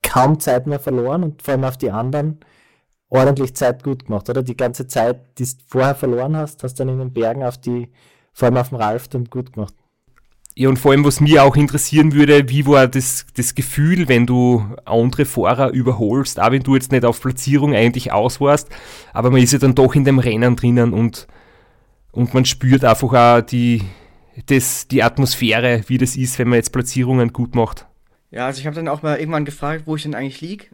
kaum 0.03 0.41
Zeit 0.41 0.67
mehr 0.67 0.81
verloren 0.81 1.23
und 1.23 1.43
vor 1.43 1.53
allem 1.53 1.65
auf 1.65 1.77
die 1.77 1.91
anderen 1.91 2.41
ordentlich 3.11 3.55
Zeit 3.55 3.83
gut 3.83 4.07
gemacht, 4.07 4.29
oder? 4.29 4.43
Die 4.43 4.57
ganze 4.57 4.87
Zeit, 4.87 5.39
die 5.39 5.45
du 5.45 5.51
vorher 5.67 5.95
verloren 5.95 6.37
hast, 6.37 6.63
hast 6.63 6.75
du 6.75 6.85
dann 6.85 6.95
in 6.95 6.99
den 6.99 7.13
Bergen 7.13 7.43
auf 7.43 7.59
die, 7.59 7.89
vor 8.33 8.47
allem 8.47 8.57
auf 8.59 8.69
dem 8.69 8.79
Ralf, 8.79 9.09
dann 9.09 9.25
gut 9.25 9.53
gemacht. 9.53 9.75
Ja, 10.55 10.69
und 10.69 10.79
vor 10.79 10.91
allem, 10.91 11.05
was 11.05 11.21
mir 11.21 11.45
auch 11.45 11.55
interessieren 11.55 12.15
würde, 12.15 12.49
wie 12.49 12.67
war 12.67 12.89
das, 12.89 13.27
das 13.37 13.55
Gefühl, 13.55 14.09
wenn 14.09 14.27
du 14.27 14.65
andere 14.85 15.25
Fahrer 15.25 15.71
überholst, 15.71 16.41
auch 16.41 16.51
wenn 16.51 16.65
du 16.65 16.75
jetzt 16.75 16.91
nicht 16.91 17.05
auf 17.05 17.21
Platzierung 17.21 17.75
eigentlich 17.75 18.11
aus 18.13 18.41
warst, 18.41 18.69
aber 19.13 19.31
man 19.31 19.41
ist 19.41 19.53
ja 19.53 19.61
dann 19.61 19.77
doch 19.77 19.95
in 19.95 20.05
dem 20.05 20.19
Rennen 20.19 20.57
drinnen 20.57 20.93
und, 20.93 21.29
und 22.11 22.35
man 22.35 22.45
spürt 22.45 22.85
einfach 22.85 23.13
auch 23.13 23.41
die, 23.41 23.83
das, 24.47 24.89
die 24.89 25.05
Atmosphäre, 25.05 25.85
wie 25.87 25.99
das 25.99 26.17
ist, 26.17 26.41
wenn 26.41 26.49
man 26.49 26.57
jetzt 26.57 26.73
Platzierungen 26.73 27.33
gut 27.33 27.55
macht. 27.55 27.87
Ja, 28.31 28.47
also 28.47 28.61
ich 28.61 28.67
habe 28.67 28.77
dann 28.77 28.89
auch 28.89 29.03
mal 29.03 29.19
irgendwann 29.19 29.45
gefragt, 29.45 29.85
wo 29.87 29.97
ich 29.97 30.03
denn 30.03 30.15
eigentlich 30.15 30.41
liege. 30.41 30.67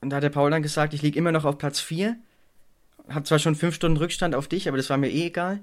Und 0.00 0.10
da 0.10 0.16
hat 0.16 0.22
der 0.22 0.30
Paul 0.30 0.50
dann 0.50 0.62
gesagt, 0.62 0.94
ich 0.94 1.02
liege 1.02 1.18
immer 1.18 1.32
noch 1.32 1.44
auf 1.44 1.58
Platz 1.58 1.80
4. 1.80 2.16
Hab 3.08 3.26
zwar 3.26 3.38
schon 3.38 3.54
fünf 3.54 3.74
Stunden 3.74 3.96
Rückstand 3.96 4.34
auf 4.34 4.48
dich, 4.48 4.68
aber 4.68 4.76
das 4.76 4.90
war 4.90 4.96
mir 4.96 5.10
eh 5.10 5.26
egal. 5.26 5.60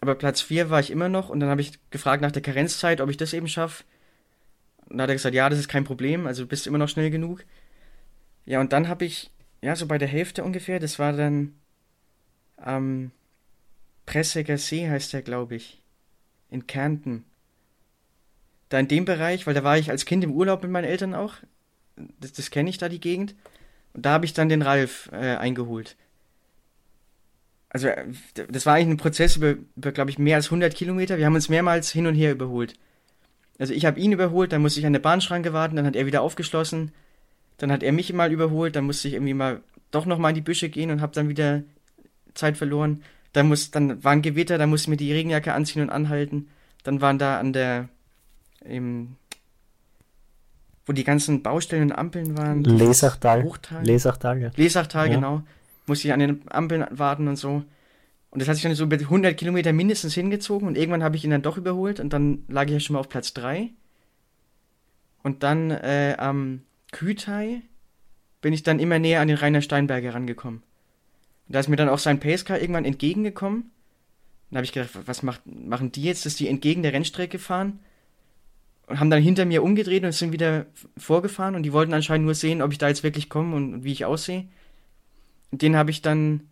Aber 0.00 0.14
Platz 0.14 0.42
4 0.42 0.70
war 0.70 0.80
ich 0.80 0.90
immer 0.90 1.08
noch 1.08 1.28
und 1.28 1.40
dann 1.40 1.48
habe 1.48 1.60
ich 1.60 1.72
gefragt 1.90 2.22
nach 2.22 2.32
der 2.32 2.42
Karenzzeit, 2.42 3.00
ob 3.00 3.10
ich 3.10 3.16
das 3.16 3.32
eben 3.32 3.48
schaffe. 3.48 3.84
Und 4.88 4.98
da 4.98 5.04
hat 5.04 5.10
er 5.10 5.16
gesagt, 5.16 5.34
ja, 5.34 5.48
das 5.48 5.58
ist 5.58 5.68
kein 5.68 5.84
Problem, 5.84 6.26
also 6.26 6.42
du 6.42 6.48
bist 6.48 6.66
immer 6.66 6.78
noch 6.78 6.88
schnell 6.88 7.10
genug. 7.10 7.44
Ja, 8.44 8.60
und 8.60 8.72
dann 8.72 8.88
habe 8.88 9.04
ich, 9.04 9.30
ja, 9.62 9.74
so 9.74 9.86
bei 9.86 9.98
der 9.98 10.08
Hälfte 10.08 10.44
ungefähr, 10.44 10.78
das 10.78 10.98
war 10.98 11.12
dann 11.12 11.54
am 12.56 12.84
ähm, 12.84 13.10
Presseger 14.06 14.56
See 14.56 14.88
heißt 14.88 15.12
der, 15.12 15.22
glaube 15.22 15.56
ich, 15.56 15.82
in 16.48 16.66
Kärnten. 16.66 17.24
Da 18.68 18.78
in 18.78 18.88
dem 18.88 19.04
Bereich, 19.04 19.46
weil 19.46 19.54
da 19.54 19.64
war 19.64 19.78
ich 19.78 19.90
als 19.90 20.04
Kind 20.04 20.24
im 20.24 20.32
Urlaub 20.32 20.62
mit 20.62 20.72
meinen 20.72 20.84
Eltern 20.84 21.14
auch, 21.14 21.34
das, 22.20 22.32
das 22.32 22.50
kenne 22.50 22.70
ich 22.70 22.78
da, 22.78 22.88
die 22.88 23.00
Gegend. 23.00 23.34
Und 23.94 24.04
da 24.04 24.12
habe 24.12 24.24
ich 24.24 24.34
dann 24.34 24.48
den 24.48 24.62
Ralf 24.62 25.08
äh, 25.12 25.36
eingeholt. 25.36 25.96
Also, 27.68 27.88
äh, 27.88 28.06
das 28.48 28.66
war 28.66 28.74
eigentlich 28.74 28.94
ein 28.94 28.96
Prozess 28.96 29.36
über, 29.36 29.54
über 29.76 29.92
glaube 29.92 30.10
ich, 30.10 30.18
mehr 30.18 30.36
als 30.36 30.46
100 30.46 30.74
Kilometer. 30.74 31.18
Wir 31.18 31.26
haben 31.26 31.34
uns 31.34 31.48
mehrmals 31.48 31.90
hin 31.90 32.06
und 32.06 32.14
her 32.14 32.32
überholt. 32.32 32.74
Also, 33.58 33.72
ich 33.72 33.86
habe 33.86 34.00
ihn 34.00 34.12
überholt, 34.12 34.52
dann 34.52 34.62
musste 34.62 34.80
ich 34.80 34.86
an 34.86 34.92
der 34.92 35.00
Bahnschranke 35.00 35.52
warten, 35.52 35.76
dann 35.76 35.86
hat 35.86 35.96
er 35.96 36.06
wieder 36.06 36.22
aufgeschlossen. 36.22 36.92
Dann 37.58 37.72
hat 37.72 37.82
er 37.82 37.92
mich 37.92 38.12
mal 38.12 38.32
überholt, 38.32 38.76
dann 38.76 38.84
musste 38.84 39.08
ich 39.08 39.14
irgendwie 39.14 39.34
mal 39.34 39.62
doch 39.90 40.04
nochmal 40.04 40.32
in 40.32 40.36
die 40.36 40.42
Büsche 40.42 40.68
gehen 40.68 40.90
und 40.90 41.00
habe 41.00 41.14
dann 41.14 41.28
wieder 41.28 41.62
Zeit 42.34 42.56
verloren. 42.56 43.02
Dann, 43.32 43.48
muss, 43.48 43.70
dann 43.70 44.02
war 44.04 44.12
ein 44.12 44.22
Gewitter, 44.22 44.58
dann 44.58 44.70
musste 44.70 44.86
ich 44.86 44.90
mir 44.90 44.96
die 44.96 45.12
Regenjacke 45.12 45.52
anziehen 45.52 45.82
und 45.82 45.90
anhalten. 45.90 46.48
Dann 46.82 47.00
waren 47.00 47.18
da 47.18 47.38
an 47.38 47.52
der, 47.52 47.88
im, 48.64 49.16
wo 50.84 50.92
die 50.92 51.04
ganzen 51.04 51.42
Baustellen 51.42 51.90
und 51.90 51.92
Ampeln 51.92 52.36
waren. 52.36 52.64
Lesachtal. 52.64 53.44
Hochtal. 53.44 53.84
Lesachtal, 53.84 54.40
ja. 54.40 54.50
Lesachtal, 54.56 55.08
ja. 55.08 55.14
genau. 55.14 55.42
Musste 55.86 56.08
ich 56.08 56.14
an 56.14 56.20
den 56.20 56.42
Ampeln 56.50 56.86
warten 56.90 57.28
und 57.28 57.36
so. 57.36 57.64
Und 58.30 58.40
das 58.40 58.48
hat 58.48 58.56
sich 58.56 58.64
dann 58.64 58.74
so 58.74 58.84
über 58.84 58.96
100 58.96 59.36
Kilometer 59.36 59.72
mindestens 59.72 60.14
hingezogen 60.14 60.68
und 60.68 60.76
irgendwann 60.76 61.02
habe 61.02 61.16
ich 61.16 61.24
ihn 61.24 61.30
dann 61.30 61.42
doch 61.42 61.56
überholt 61.56 62.00
und 62.00 62.12
dann 62.12 62.44
lag 62.48 62.66
ich 62.66 62.72
ja 62.72 62.80
schon 62.80 62.94
mal 62.94 63.00
auf 63.00 63.08
Platz 63.08 63.32
3. 63.34 63.70
Und 65.22 65.42
dann 65.42 65.70
äh, 65.70 66.16
am 66.18 66.62
Kütai 66.92 67.62
bin 68.40 68.52
ich 68.52 68.62
dann 68.62 68.78
immer 68.78 68.98
näher 68.98 69.20
an 69.20 69.28
den 69.28 69.38
Rainer 69.38 69.62
Steinberger 69.62 70.14
rangekommen. 70.14 70.62
Und 71.48 71.54
da 71.54 71.60
ist 71.60 71.68
mir 71.68 71.76
dann 71.76 71.88
auch 71.88 71.98
sein 71.98 72.20
Pacecar 72.20 72.60
irgendwann 72.60 72.84
entgegengekommen 72.84 73.70
Dann 74.50 74.58
habe 74.58 74.64
ich 74.64 74.72
gedacht, 74.72 74.90
was 75.06 75.22
macht, 75.22 75.42
machen 75.46 75.92
die 75.92 76.02
jetzt, 76.02 76.26
dass 76.26 76.36
die 76.36 76.48
entgegen 76.48 76.82
der 76.82 76.92
Rennstrecke 76.92 77.38
fahren? 77.38 77.80
Und 78.86 79.00
haben 79.00 79.10
dann 79.10 79.22
hinter 79.22 79.44
mir 79.44 79.62
umgedreht 79.62 80.04
und 80.04 80.12
sind 80.12 80.32
wieder 80.32 80.66
vorgefahren 80.96 81.56
und 81.56 81.64
die 81.64 81.72
wollten 81.72 81.92
anscheinend 81.92 82.24
nur 82.24 82.34
sehen, 82.34 82.62
ob 82.62 82.70
ich 82.70 82.78
da 82.78 82.88
jetzt 82.88 83.02
wirklich 83.02 83.28
komme 83.28 83.56
und, 83.56 83.74
und 83.74 83.84
wie 83.84 83.92
ich 83.92 84.04
aussehe. 84.04 84.46
Den 85.50 85.76
habe 85.76 85.90
ich 85.90 86.02
dann 86.02 86.42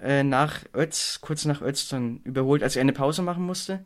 äh, 0.00 0.22
nach 0.22 0.60
Ötz, 0.74 1.20
kurz 1.20 1.44
nach 1.44 1.60
Ötz 1.60 1.88
dann 1.88 2.20
überholt, 2.24 2.62
als 2.62 2.76
er 2.76 2.80
eine 2.80 2.94
Pause 2.94 3.20
machen 3.20 3.44
musste. 3.44 3.84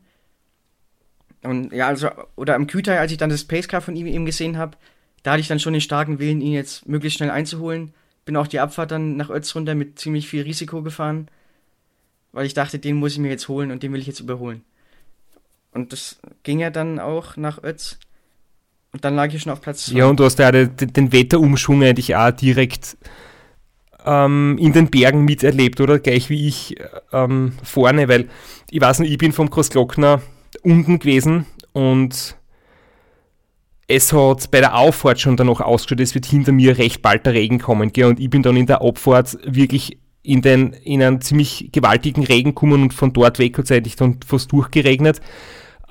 Und 1.43 1.73
ja, 1.73 1.87
also, 1.87 2.09
oder 2.35 2.55
am 2.55 2.67
Küter, 2.67 2.99
als 2.99 3.11
ich 3.11 3.17
dann 3.17 3.29
das 3.29 3.43
Pacecar 3.43 3.81
von 3.81 3.95
ihm 3.95 4.07
eben 4.07 4.25
gesehen 4.25 4.57
habe, 4.57 4.77
da 5.23 5.31
hatte 5.31 5.41
ich 5.41 5.47
dann 5.47 5.59
schon 5.59 5.73
den 5.73 5.81
starken 5.81 6.19
Willen, 6.19 6.39
ihn 6.39 6.53
jetzt 6.53 6.87
möglichst 6.87 7.17
schnell 7.17 7.31
einzuholen. 7.31 7.93
Bin 8.23 8.37
auch 8.37 8.47
die 8.47 8.59
Abfahrt 8.59 8.91
dann 8.91 9.17
nach 9.17 9.29
Ötz 9.29 9.53
runter 9.55 9.75
mit 9.75 9.99
ziemlich 9.99 10.29
viel 10.29 10.43
Risiko 10.43 10.83
gefahren 10.83 11.27
weil 12.31 12.45
ich 12.45 12.53
dachte, 12.53 12.79
den 12.79 12.95
muss 12.95 13.13
ich 13.13 13.19
mir 13.19 13.29
jetzt 13.29 13.47
holen 13.47 13.71
und 13.71 13.83
den 13.83 13.93
will 13.93 13.99
ich 13.99 14.07
jetzt 14.07 14.19
überholen. 14.19 14.63
Und 15.73 15.93
das 15.93 16.19
ging 16.43 16.59
ja 16.59 16.69
dann 16.69 16.99
auch 16.99 17.37
nach 17.37 17.63
Ötz. 17.63 17.97
Und 18.93 19.05
dann 19.05 19.15
lag 19.15 19.33
ich 19.33 19.41
schon 19.41 19.53
auf 19.53 19.61
Platz 19.61 19.85
2. 19.85 19.97
Ja, 19.97 20.05
und 20.07 20.19
du 20.19 20.25
hast 20.25 20.37
ja 20.39 20.51
den, 20.51 20.75
den 20.75 21.13
Wetterumschwung 21.13 21.81
eigentlich 21.83 22.15
auch 22.15 22.31
direkt 22.31 22.97
ähm, 24.05 24.57
in 24.59 24.73
den 24.73 24.89
Bergen 24.89 25.23
miterlebt, 25.23 25.79
oder? 25.79 25.99
Gleich 25.99 26.29
wie 26.29 26.47
ich 26.47 26.75
ähm, 27.13 27.53
vorne, 27.63 28.07
weil 28.07 28.27
ich 28.69 28.81
weiß 28.81 28.99
nicht, 28.99 29.11
ich 29.11 29.17
bin 29.17 29.31
vom 29.31 29.49
Großglockner 29.49 30.21
unten 30.63 30.99
gewesen 30.99 31.45
und 31.71 32.35
es 33.87 34.13
hat 34.13 34.51
bei 34.51 34.59
der 34.59 34.77
Auffahrt 34.77 35.19
schon 35.19 35.37
dann 35.37 35.47
noch 35.47 35.61
ausgeschaut, 35.61 35.99
es 35.99 36.15
wird 36.15 36.25
hinter 36.25 36.51
mir 36.51 36.77
recht 36.77 37.01
bald 37.01 37.25
der 37.25 37.33
Regen 37.33 37.59
kommen, 37.59 37.91
gell? 37.91 38.05
und 38.05 38.19
ich 38.19 38.29
bin 38.29 38.41
dann 38.41 38.55
in 38.55 38.65
der 38.65 38.81
Abfahrt 38.81 39.37
wirklich 39.43 39.97
in, 40.23 40.41
den, 40.41 40.73
in 40.73 41.01
einen 41.01 41.21
ziemlich 41.21 41.69
gewaltigen 41.71 42.23
Regen 42.23 42.55
kommen 42.55 42.83
und 42.83 42.93
von 42.93 43.11
dort 43.11 43.39
weg 43.39 43.57
hat 43.57 43.65
es 43.65 43.71
eigentlich 43.71 43.95
dann 43.95 44.19
fast 44.25 44.51
durchgeregnet. 44.51 45.19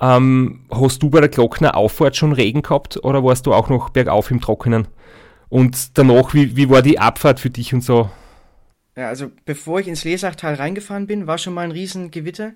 Ähm, 0.01 0.65
hast 0.71 1.03
du 1.03 1.11
bei 1.11 1.19
der 1.19 1.29
Glockner 1.29 1.77
Auffahrt 1.77 2.15
schon 2.15 2.33
Regen 2.33 2.63
gehabt 2.63 2.97
oder 3.03 3.23
warst 3.23 3.45
du 3.45 3.53
auch 3.53 3.69
noch 3.69 3.89
bergauf 3.91 4.31
im 4.31 4.41
Trockenen? 4.41 4.87
Und 5.47 5.97
danach, 5.97 6.33
wie, 6.33 6.55
wie 6.55 6.69
war 6.69 6.81
die 6.81 6.97
Abfahrt 6.97 7.39
für 7.39 7.51
dich 7.51 7.73
und 7.73 7.83
so? 7.83 8.09
Ja, 8.95 9.09
also 9.09 9.31
bevor 9.45 9.79
ich 9.79 9.87
ins 9.87 10.03
Lesachtal 10.03 10.55
reingefahren 10.55 11.05
bin, 11.05 11.27
war 11.27 11.37
schon 11.37 11.53
mal 11.53 11.61
ein 11.61 11.71
riesen 11.71 12.09
Gewitter, 12.09 12.53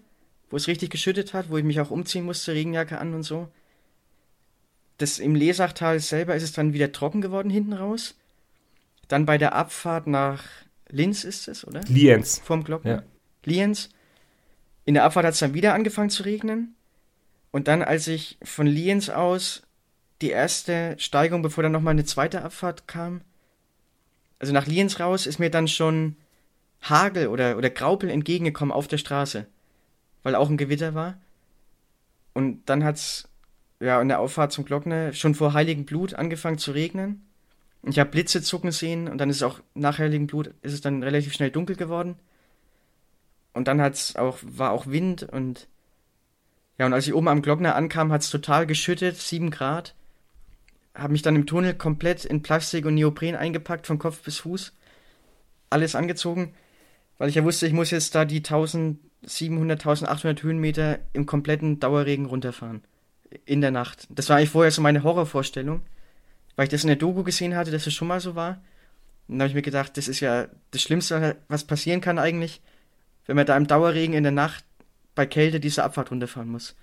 wo 0.50 0.58
es 0.58 0.68
richtig 0.68 0.89
geschüttet 0.89 1.34
hat, 1.34 1.50
wo 1.50 1.58
ich 1.58 1.64
mich 1.64 1.80
auch 1.80 1.91
umziehen 1.91 2.26
musste, 2.26 2.54
Regenjacke 2.54 2.98
an 2.98 3.14
und 3.14 3.24
so. 3.24 3.48
Das 4.98 5.20
im 5.20 5.36
Lesachtal 5.36 6.00
selber 6.00 6.36
ist 6.36 6.43
es 6.43 6.54
dann 6.54 6.74
wieder 6.74 6.91
trocken 6.91 7.22
geworden 7.22 7.50
hinten 7.50 7.74
raus. 7.74 8.16
Dann 9.08 9.26
bei 9.26 9.38
der 9.38 9.54
Abfahrt 9.54 10.08
nach 10.08 10.43
Linz 10.89 11.24
ist 11.24 11.48
es, 11.48 11.68
oder? 11.68 11.82
Lienz. 11.88 12.41
Vom 12.43 12.64
Glocken. 12.64 12.89
Ja. 12.89 13.04
Lienz. 13.43 13.89
In 14.86 14.93
der 14.96 15.04
Abfahrt 15.04 15.26
hat 15.26 15.34
es 15.34 15.39
dann 15.39 15.54
wieder 15.54 15.74
angefangen 15.74 16.10
zu 16.10 16.24
regnen. 16.24 16.76
Und 17.56 17.70
dann, 17.70 17.84
als 17.84 18.08
ich 18.08 18.38
von 18.43 18.68
Lienz 18.68 19.08
aus 19.08 19.62
die 20.22 20.30
erste 20.30 20.97
Steigung, 20.99 21.41
bevor 21.41 21.64
dann 21.64 21.72
nochmal 21.72 21.93
eine 21.93 22.03
zweite 22.03 22.41
Abfahrt 22.41 22.86
kam, 22.86 23.22
also 24.39 24.51
nach 24.51 24.68
Lienz 24.68 24.99
raus, 24.99 25.26
ist 25.26 25.39
mir 25.39 25.49
dann 25.49 25.70
schon 25.70 26.18
Hagel 26.82 27.30
oder, 27.30 27.58
oder 27.58 27.70
Graupel 27.70 28.10
entgegengekommen 28.10 28.74
auf 28.74 28.89
der 28.89 28.97
Straße, 28.97 29.47
weil 30.22 30.36
auch 30.36 30.49
ein 30.49 30.58
Gewitter 30.58 30.95
war. 30.95 31.18
Und 32.34 32.70
dann 32.70 32.84
hat 32.84 32.97
es 32.97 33.30
ja 33.80 34.01
in 34.01 34.10
der 34.10 34.20
Auffahrt 34.20 34.51
zum 34.51 34.66
Glockner 34.66 35.14
schon 35.14 35.34
vor 35.34 35.53
Heiligen 35.53 35.86
Blut 35.86 36.14
angefangen 36.14 36.58
zu 36.58 36.74
regnen. 36.74 37.26
Ich 37.84 37.99
habe 37.99 38.10
Blitze 38.10 38.41
zucken 38.41 38.74
sehen 38.74 39.08
und 39.08 39.18
dann 39.18 39.30
ist 39.30 39.38
es 39.38 39.43
auch 39.43 39.62
nach 39.76 39.97
Heiligen 39.97 40.28
Blut 40.28 40.47
ist 40.62 40.74
es 40.74 40.82
dann 40.82 41.03
relativ 41.03 41.32
schnell 41.32 41.51
dunkel 41.51 41.78
geworden. 41.78 42.18
Und 43.53 43.70
dann 43.70 43.80
hat's 43.80 44.18
auch, 44.18 44.39
war 44.41 44.72
auch 44.72 44.88
Wind 44.88 45.24
und 45.24 45.70
ja, 46.78 46.86
und 46.86 46.93
als 46.93 47.07
ich 47.07 47.13
oben 47.13 47.28
am 47.28 47.41
Glockner 47.41 47.76
ankam, 47.76 48.11
hat 48.11 48.21
es 48.21 48.30
total 48.30 48.65
geschüttet, 48.65 49.17
sieben 49.17 49.49
Grad. 49.51 49.95
Habe 50.93 51.13
mich 51.13 51.21
dann 51.21 51.36
im 51.36 51.45
Tunnel 51.45 51.73
komplett 51.73 52.26
in 52.26 52.41
Plastik 52.41 52.86
und 52.86 52.95
Neopren 52.95 53.36
eingepackt, 53.36 53.88
von 53.88 53.99
Kopf 53.99 54.21
bis 54.21 54.39
Fuß. 54.39 54.73
Alles 55.69 55.95
angezogen, 55.95 56.53
weil 57.17 57.30
ich 57.30 57.36
ja 57.36 57.43
wusste, 57.43 57.67
ich 57.67 57.73
muss 57.73 57.91
jetzt 57.91 58.15
da 58.15 58.26
die 58.26 58.38
1700, 58.38 59.80
1800 59.80 60.43
Höhenmeter 60.43 60.99
im 61.13 61.26
kompletten 61.26 61.80
Dauerregen 61.80 62.26
runterfahren. 62.26 62.84
In 63.45 63.61
der 63.61 63.71
Nacht. 63.71 64.07
Das 64.09 64.30
war 64.30 64.38
eigentlich 64.38 64.51
vorher 64.51 64.71
so 64.71 64.82
meine 64.82 65.03
Horrorvorstellung 65.03 65.82
weil 66.55 66.65
ich 66.65 66.71
das 66.71 66.84
in 66.84 66.88
der 66.88 66.95
Doku 66.95 67.23
gesehen 67.23 67.55
hatte, 67.55 67.71
dass 67.71 67.88
es 67.88 67.93
schon 67.93 68.07
mal 68.07 68.19
so 68.19 68.36
war. 68.36 68.61
Und 69.28 69.36
dann 69.36 69.41
habe 69.41 69.49
ich 69.49 69.55
mir 69.55 69.61
gedacht, 69.61 69.97
das 69.97 70.07
ist 70.07 70.19
ja 70.19 70.47
das 70.71 70.82
Schlimmste, 70.82 71.38
was 71.47 71.63
passieren 71.63 72.01
kann 72.01 72.19
eigentlich, 72.19 72.61
wenn 73.26 73.36
man 73.36 73.45
da 73.45 73.57
im 73.57 73.67
Dauerregen 73.67 74.15
in 74.15 74.23
der 74.23 74.32
Nacht 74.32 74.63
bei 75.16 75.26
Kälte 75.26 75.59
diese 75.59 75.84
Abfahrt 75.84 76.11
runterfahren 76.11 76.49
muss. 76.49 76.76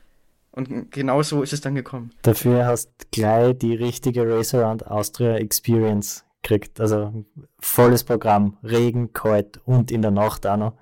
Und 0.50 0.90
genau 0.90 1.22
so 1.22 1.42
ist 1.42 1.52
es 1.52 1.62
dann 1.62 1.74
gekommen. 1.74 2.10
Dafür 2.22 2.66
hast 2.66 3.10
gleich 3.10 3.56
die 3.58 3.74
richtige 3.74 4.28
Race 4.28 4.54
Around 4.54 4.86
Austria 4.86 5.36
Experience 5.36 6.24
gekriegt. 6.42 6.80
Also 6.80 7.24
volles 7.58 8.04
Programm, 8.04 8.58
Regen, 8.62 9.12
kalt 9.12 9.60
und 9.64 9.90
in 9.90 10.02
der 10.02 10.10
Nacht 10.10 10.46
auch 10.46 10.58
noch. 10.58 10.74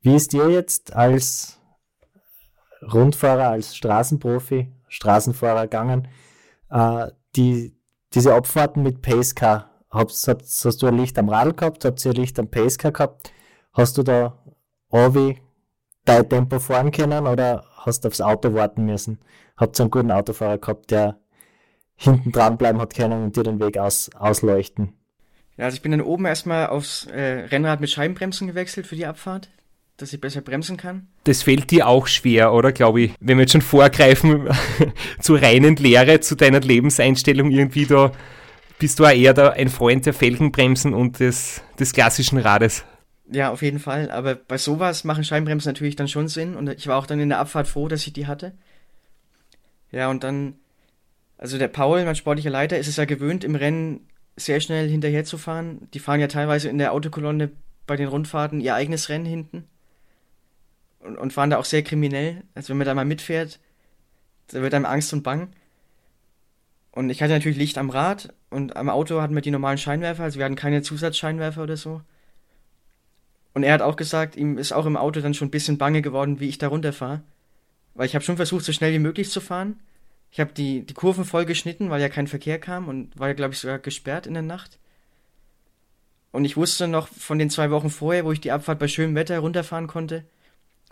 Wie 0.00 0.14
ist 0.14 0.32
dir 0.32 0.48
jetzt 0.48 0.94
als 0.94 1.60
Rundfahrer, 2.82 3.48
als 3.48 3.76
Straßenprofi, 3.76 4.70
Straßenfahrer 4.88 5.62
gegangen? 5.62 6.08
Äh, 6.70 7.08
die, 7.36 7.74
diese 8.14 8.34
Abfahrten 8.34 8.82
mit 8.82 9.02
Pacecar, 9.02 9.70
hast, 9.90 10.28
hast, 10.28 10.64
hast 10.64 10.82
du 10.82 10.86
ein 10.86 10.96
Licht 10.96 11.18
am 11.18 11.28
Radl 11.28 11.52
gehabt? 11.52 11.84
Habt 11.84 12.04
ihr 12.04 12.12
ein 12.12 12.16
Licht 12.16 12.38
am 12.38 12.48
Pacecar 12.48 12.92
gehabt? 12.92 13.32
Hast 13.72 13.98
du 13.98 14.04
da 14.04 14.38
Avi 14.90 15.40
dein 16.10 16.28
Tempo 16.28 16.58
fahren 16.58 16.90
können 16.90 17.26
oder 17.26 17.64
hast 17.76 18.04
du 18.04 18.08
aufs 18.08 18.20
Auto 18.20 18.54
warten 18.54 18.84
müssen? 18.84 19.18
Habt 19.56 19.78
ihr 19.78 19.84
einen 19.84 19.90
guten 19.90 20.10
Autofahrer 20.10 20.58
gehabt, 20.58 20.90
der 20.90 21.18
hinten 21.96 22.32
dran 22.32 22.56
bleiben 22.56 22.80
hat 22.80 22.94
können 22.94 23.24
und 23.24 23.36
dir 23.36 23.42
den 23.42 23.60
Weg 23.60 23.78
aus, 23.78 24.10
ausleuchten? 24.14 24.94
Ja, 25.56 25.66
also 25.66 25.76
ich 25.76 25.82
bin 25.82 25.92
dann 25.92 26.00
oben 26.00 26.24
erstmal 26.24 26.68
aufs 26.68 27.06
äh, 27.06 27.46
Rennrad 27.50 27.80
mit 27.80 27.90
Scheibenbremsen 27.90 28.46
gewechselt 28.48 28.86
für 28.86 28.96
die 28.96 29.06
Abfahrt, 29.06 29.50
dass 29.98 30.12
ich 30.12 30.20
besser 30.20 30.40
bremsen 30.40 30.78
kann. 30.78 31.08
Das 31.24 31.42
fällt 31.42 31.70
dir 31.70 31.86
auch 31.86 32.06
schwer, 32.06 32.54
oder 32.54 32.72
glaube 32.72 33.02
ich? 33.02 33.12
Wenn 33.20 33.36
wir 33.36 33.42
jetzt 33.42 33.52
schon 33.52 33.60
vorgreifen 33.60 34.48
zur 35.20 35.42
reinen 35.42 35.76
Lehre, 35.76 36.20
zu 36.20 36.34
deiner 36.34 36.60
Lebenseinstellung 36.60 37.50
irgendwie 37.50 37.84
da, 37.84 38.12
bist 38.78 38.98
du 38.98 39.04
auch 39.04 39.10
eher 39.10 39.34
da 39.34 39.50
ein 39.50 39.68
Freund 39.68 40.06
der 40.06 40.14
Felgenbremsen 40.14 40.94
und 40.94 41.20
des, 41.20 41.62
des 41.78 41.92
klassischen 41.92 42.38
Rades. 42.38 42.84
Ja, 43.32 43.50
auf 43.50 43.62
jeden 43.62 43.78
Fall. 43.78 44.10
Aber 44.10 44.34
bei 44.34 44.58
sowas 44.58 45.04
machen 45.04 45.24
Scheibenbremsen 45.24 45.70
natürlich 45.70 45.96
dann 45.96 46.08
schon 46.08 46.28
Sinn. 46.28 46.56
Und 46.56 46.68
ich 46.68 46.86
war 46.86 46.98
auch 46.98 47.06
dann 47.06 47.20
in 47.20 47.28
der 47.28 47.38
Abfahrt 47.38 47.68
froh, 47.68 47.88
dass 47.88 48.06
ich 48.06 48.12
die 48.12 48.26
hatte. 48.26 48.52
Ja, 49.92 50.10
und 50.10 50.24
dann, 50.24 50.54
also 51.38 51.58
der 51.58 51.68
Paul, 51.68 52.04
mein 52.04 52.16
sportlicher 52.16 52.50
Leiter, 52.50 52.78
ist 52.78 52.88
es 52.88 52.96
ja 52.96 53.04
gewöhnt, 53.04 53.44
im 53.44 53.54
Rennen 53.54 54.08
sehr 54.36 54.60
schnell 54.60 54.88
hinterher 54.88 55.24
zu 55.24 55.38
fahren. 55.38 55.88
Die 55.94 55.98
fahren 56.00 56.20
ja 56.20 56.26
teilweise 56.26 56.68
in 56.68 56.78
der 56.78 56.92
Autokolonne 56.92 57.50
bei 57.86 57.96
den 57.96 58.08
Rundfahrten 58.08 58.60
ihr 58.60 58.74
eigenes 58.74 59.08
Rennen 59.08 59.26
hinten. 59.26 59.64
Und, 61.00 61.16
und 61.16 61.32
fahren 61.32 61.50
da 61.50 61.58
auch 61.58 61.64
sehr 61.64 61.82
kriminell. 61.82 62.42
Also 62.54 62.70
wenn 62.70 62.78
man 62.78 62.86
da 62.86 62.94
mal 62.94 63.04
mitfährt, 63.04 63.60
da 64.48 64.60
wird 64.60 64.74
einem 64.74 64.86
Angst 64.86 65.12
und 65.12 65.22
Bang. 65.22 65.50
Und 66.92 67.10
ich 67.10 67.22
hatte 67.22 67.32
natürlich 67.32 67.58
Licht 67.58 67.78
am 67.78 67.90
Rad 67.90 68.34
und 68.50 68.76
am 68.76 68.88
Auto 68.88 69.20
hatten 69.20 69.34
wir 69.34 69.42
die 69.42 69.52
normalen 69.52 69.78
Scheinwerfer, 69.78 70.24
also 70.24 70.38
wir 70.38 70.44
hatten 70.44 70.56
keine 70.56 70.82
Zusatzscheinwerfer 70.82 71.62
oder 71.62 71.76
so. 71.76 72.02
Und 73.54 73.62
er 73.62 73.74
hat 73.74 73.82
auch 73.82 73.96
gesagt, 73.96 74.36
ihm 74.36 74.58
ist 74.58 74.72
auch 74.72 74.86
im 74.86 74.96
Auto 74.96 75.20
dann 75.20 75.34
schon 75.34 75.48
ein 75.48 75.52
bisschen 75.52 75.78
bange 75.78 76.02
geworden, 76.02 76.40
wie 76.40 76.48
ich 76.48 76.58
da 76.58 76.68
runterfahre. 76.68 77.22
Weil 77.94 78.06
ich 78.06 78.14
habe 78.14 78.24
schon 78.24 78.36
versucht, 78.36 78.64
so 78.64 78.72
schnell 78.72 78.92
wie 78.92 79.00
möglich 79.00 79.30
zu 79.30 79.40
fahren. 79.40 79.80
Ich 80.30 80.38
habe 80.38 80.52
die, 80.52 80.82
die 80.86 80.94
Kurven 80.94 81.24
voll 81.24 81.44
geschnitten, 81.44 81.90
weil 81.90 82.00
ja 82.00 82.08
kein 82.08 82.28
Verkehr 82.28 82.60
kam 82.60 82.86
und 82.86 83.18
war 83.18 83.28
ja, 83.28 83.34
glaube 83.34 83.52
ich, 83.52 83.58
sogar 83.58 83.80
gesperrt 83.80 84.26
in 84.26 84.34
der 84.34 84.44
Nacht. 84.44 84.78
Und 86.30 86.44
ich 86.44 86.56
wusste 86.56 86.86
noch 86.86 87.08
von 87.08 87.40
den 87.40 87.50
zwei 87.50 87.72
Wochen 87.72 87.90
vorher, 87.90 88.24
wo 88.24 88.30
ich 88.30 88.40
die 88.40 88.52
Abfahrt 88.52 88.78
bei 88.78 88.86
schönem 88.86 89.16
Wetter 89.16 89.40
runterfahren 89.40 89.88
konnte, 89.88 90.24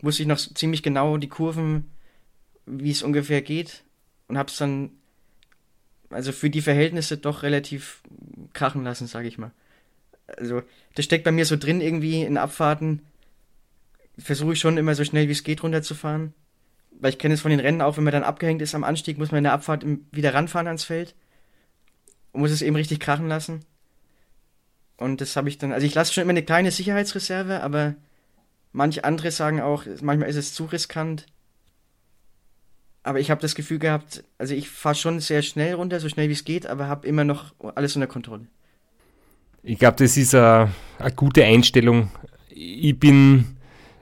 wusste 0.02 0.22
ich 0.22 0.28
noch 0.28 0.38
ziemlich 0.38 0.82
genau 0.82 1.16
die 1.16 1.28
Kurven, 1.28 1.84
wie 2.66 2.90
es 2.90 3.04
ungefähr 3.04 3.42
geht. 3.42 3.84
Und 4.26 4.36
habe 4.36 4.50
es 4.50 4.56
dann, 4.56 4.90
also 6.10 6.32
für 6.32 6.50
die 6.50 6.60
Verhältnisse 6.60 7.16
doch 7.18 7.44
relativ 7.44 8.02
krachen 8.52 8.82
lassen, 8.82 9.06
sage 9.06 9.28
ich 9.28 9.38
mal 9.38 9.52
also 10.36 10.62
das 10.94 11.04
steckt 11.04 11.24
bei 11.24 11.32
mir 11.32 11.44
so 11.44 11.56
drin 11.56 11.80
irgendwie 11.80 12.22
in 12.22 12.36
Abfahrten. 12.36 13.02
Versuche 14.18 14.52
ich 14.52 14.58
schon 14.58 14.78
immer 14.78 14.94
so 14.94 15.04
schnell 15.04 15.28
wie 15.28 15.32
es 15.32 15.44
geht 15.44 15.62
runterzufahren. 15.62 16.34
Weil 17.00 17.10
ich 17.10 17.18
kenne 17.18 17.34
es 17.34 17.40
von 17.40 17.50
den 17.50 17.60
Rennen 17.60 17.80
auch, 17.80 17.96
wenn 17.96 18.04
man 18.04 18.12
dann 18.12 18.24
abgehängt 18.24 18.60
ist 18.60 18.74
am 18.74 18.84
Anstieg, 18.84 19.18
muss 19.18 19.30
man 19.30 19.38
in 19.38 19.44
der 19.44 19.52
Abfahrt 19.52 19.84
wieder 20.10 20.34
ranfahren 20.34 20.66
ans 20.66 20.84
Feld. 20.84 21.14
Und 22.32 22.40
muss 22.40 22.50
es 22.50 22.62
eben 22.62 22.76
richtig 22.76 23.00
krachen 23.00 23.28
lassen. 23.28 23.64
Und 24.96 25.20
das 25.20 25.36
habe 25.36 25.48
ich 25.48 25.58
dann, 25.58 25.72
also 25.72 25.86
ich 25.86 25.94
lasse 25.94 26.12
schon 26.12 26.22
immer 26.22 26.30
eine 26.30 26.42
kleine 26.42 26.72
Sicherheitsreserve, 26.72 27.62
aber 27.62 27.94
manche 28.72 29.04
andere 29.04 29.30
sagen 29.30 29.60
auch, 29.60 29.84
manchmal 30.02 30.28
ist 30.28 30.36
es 30.36 30.54
zu 30.54 30.64
riskant. 30.64 31.26
Aber 33.04 33.20
ich 33.20 33.30
habe 33.30 33.40
das 33.40 33.54
Gefühl 33.54 33.78
gehabt, 33.78 34.24
also 34.38 34.54
ich 34.54 34.68
fahre 34.68 34.96
schon 34.96 35.20
sehr 35.20 35.42
schnell 35.42 35.74
runter, 35.74 36.00
so 36.00 36.08
schnell 36.08 36.28
wie 36.28 36.32
es 36.32 36.44
geht, 36.44 36.66
aber 36.66 36.88
habe 36.88 37.06
immer 37.06 37.22
noch 37.22 37.54
alles 37.76 37.94
unter 37.94 38.08
Kontrolle. 38.08 38.48
Ich 39.62 39.78
glaube, 39.78 39.96
das 39.98 40.16
ist 40.16 40.34
eine, 40.34 40.70
gute 41.16 41.44
Einstellung. 41.44 42.10
Ich 42.50 42.98
bin 42.98 43.56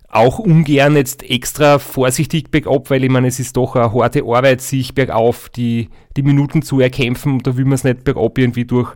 auch 0.08 0.38
ungern 0.38 0.96
jetzt 0.96 1.22
extra 1.28 1.78
vorsichtig 1.78 2.50
bergab, 2.50 2.90
weil 2.90 3.04
ich 3.04 3.10
meine, 3.10 3.28
es 3.28 3.40
ist 3.40 3.56
doch 3.56 3.76
eine 3.76 3.92
harte 3.92 4.22
Arbeit, 4.24 4.60
sich 4.60 4.94
bergauf 4.94 5.48
die, 5.48 5.90
die 6.16 6.22
Minuten 6.22 6.62
zu 6.62 6.80
erkämpfen. 6.80 7.42
Da 7.42 7.56
will 7.56 7.64
man 7.64 7.74
es 7.74 7.84
nicht 7.84 8.04
bergab 8.04 8.38
irgendwie 8.38 8.64
durch, 8.64 8.94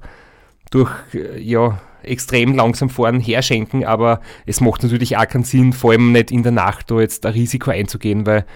durch 0.70 0.90
äh, 1.14 1.40
ja, 1.40 1.80
extrem 2.02 2.54
langsam 2.54 2.88
fahren 2.88 3.20
herschenken, 3.20 3.84
aber 3.84 4.20
es 4.46 4.60
macht 4.60 4.82
natürlich 4.82 5.16
auch 5.16 5.28
keinen 5.28 5.44
Sinn, 5.44 5.72
vor 5.72 5.92
allem 5.92 6.12
nicht 6.12 6.30
in 6.30 6.42
der 6.42 6.52
Nacht 6.52 6.90
da 6.90 7.00
jetzt 7.00 7.26
ein 7.26 7.32
Risiko 7.32 7.70
einzugehen, 7.70 8.24
weil 8.26 8.46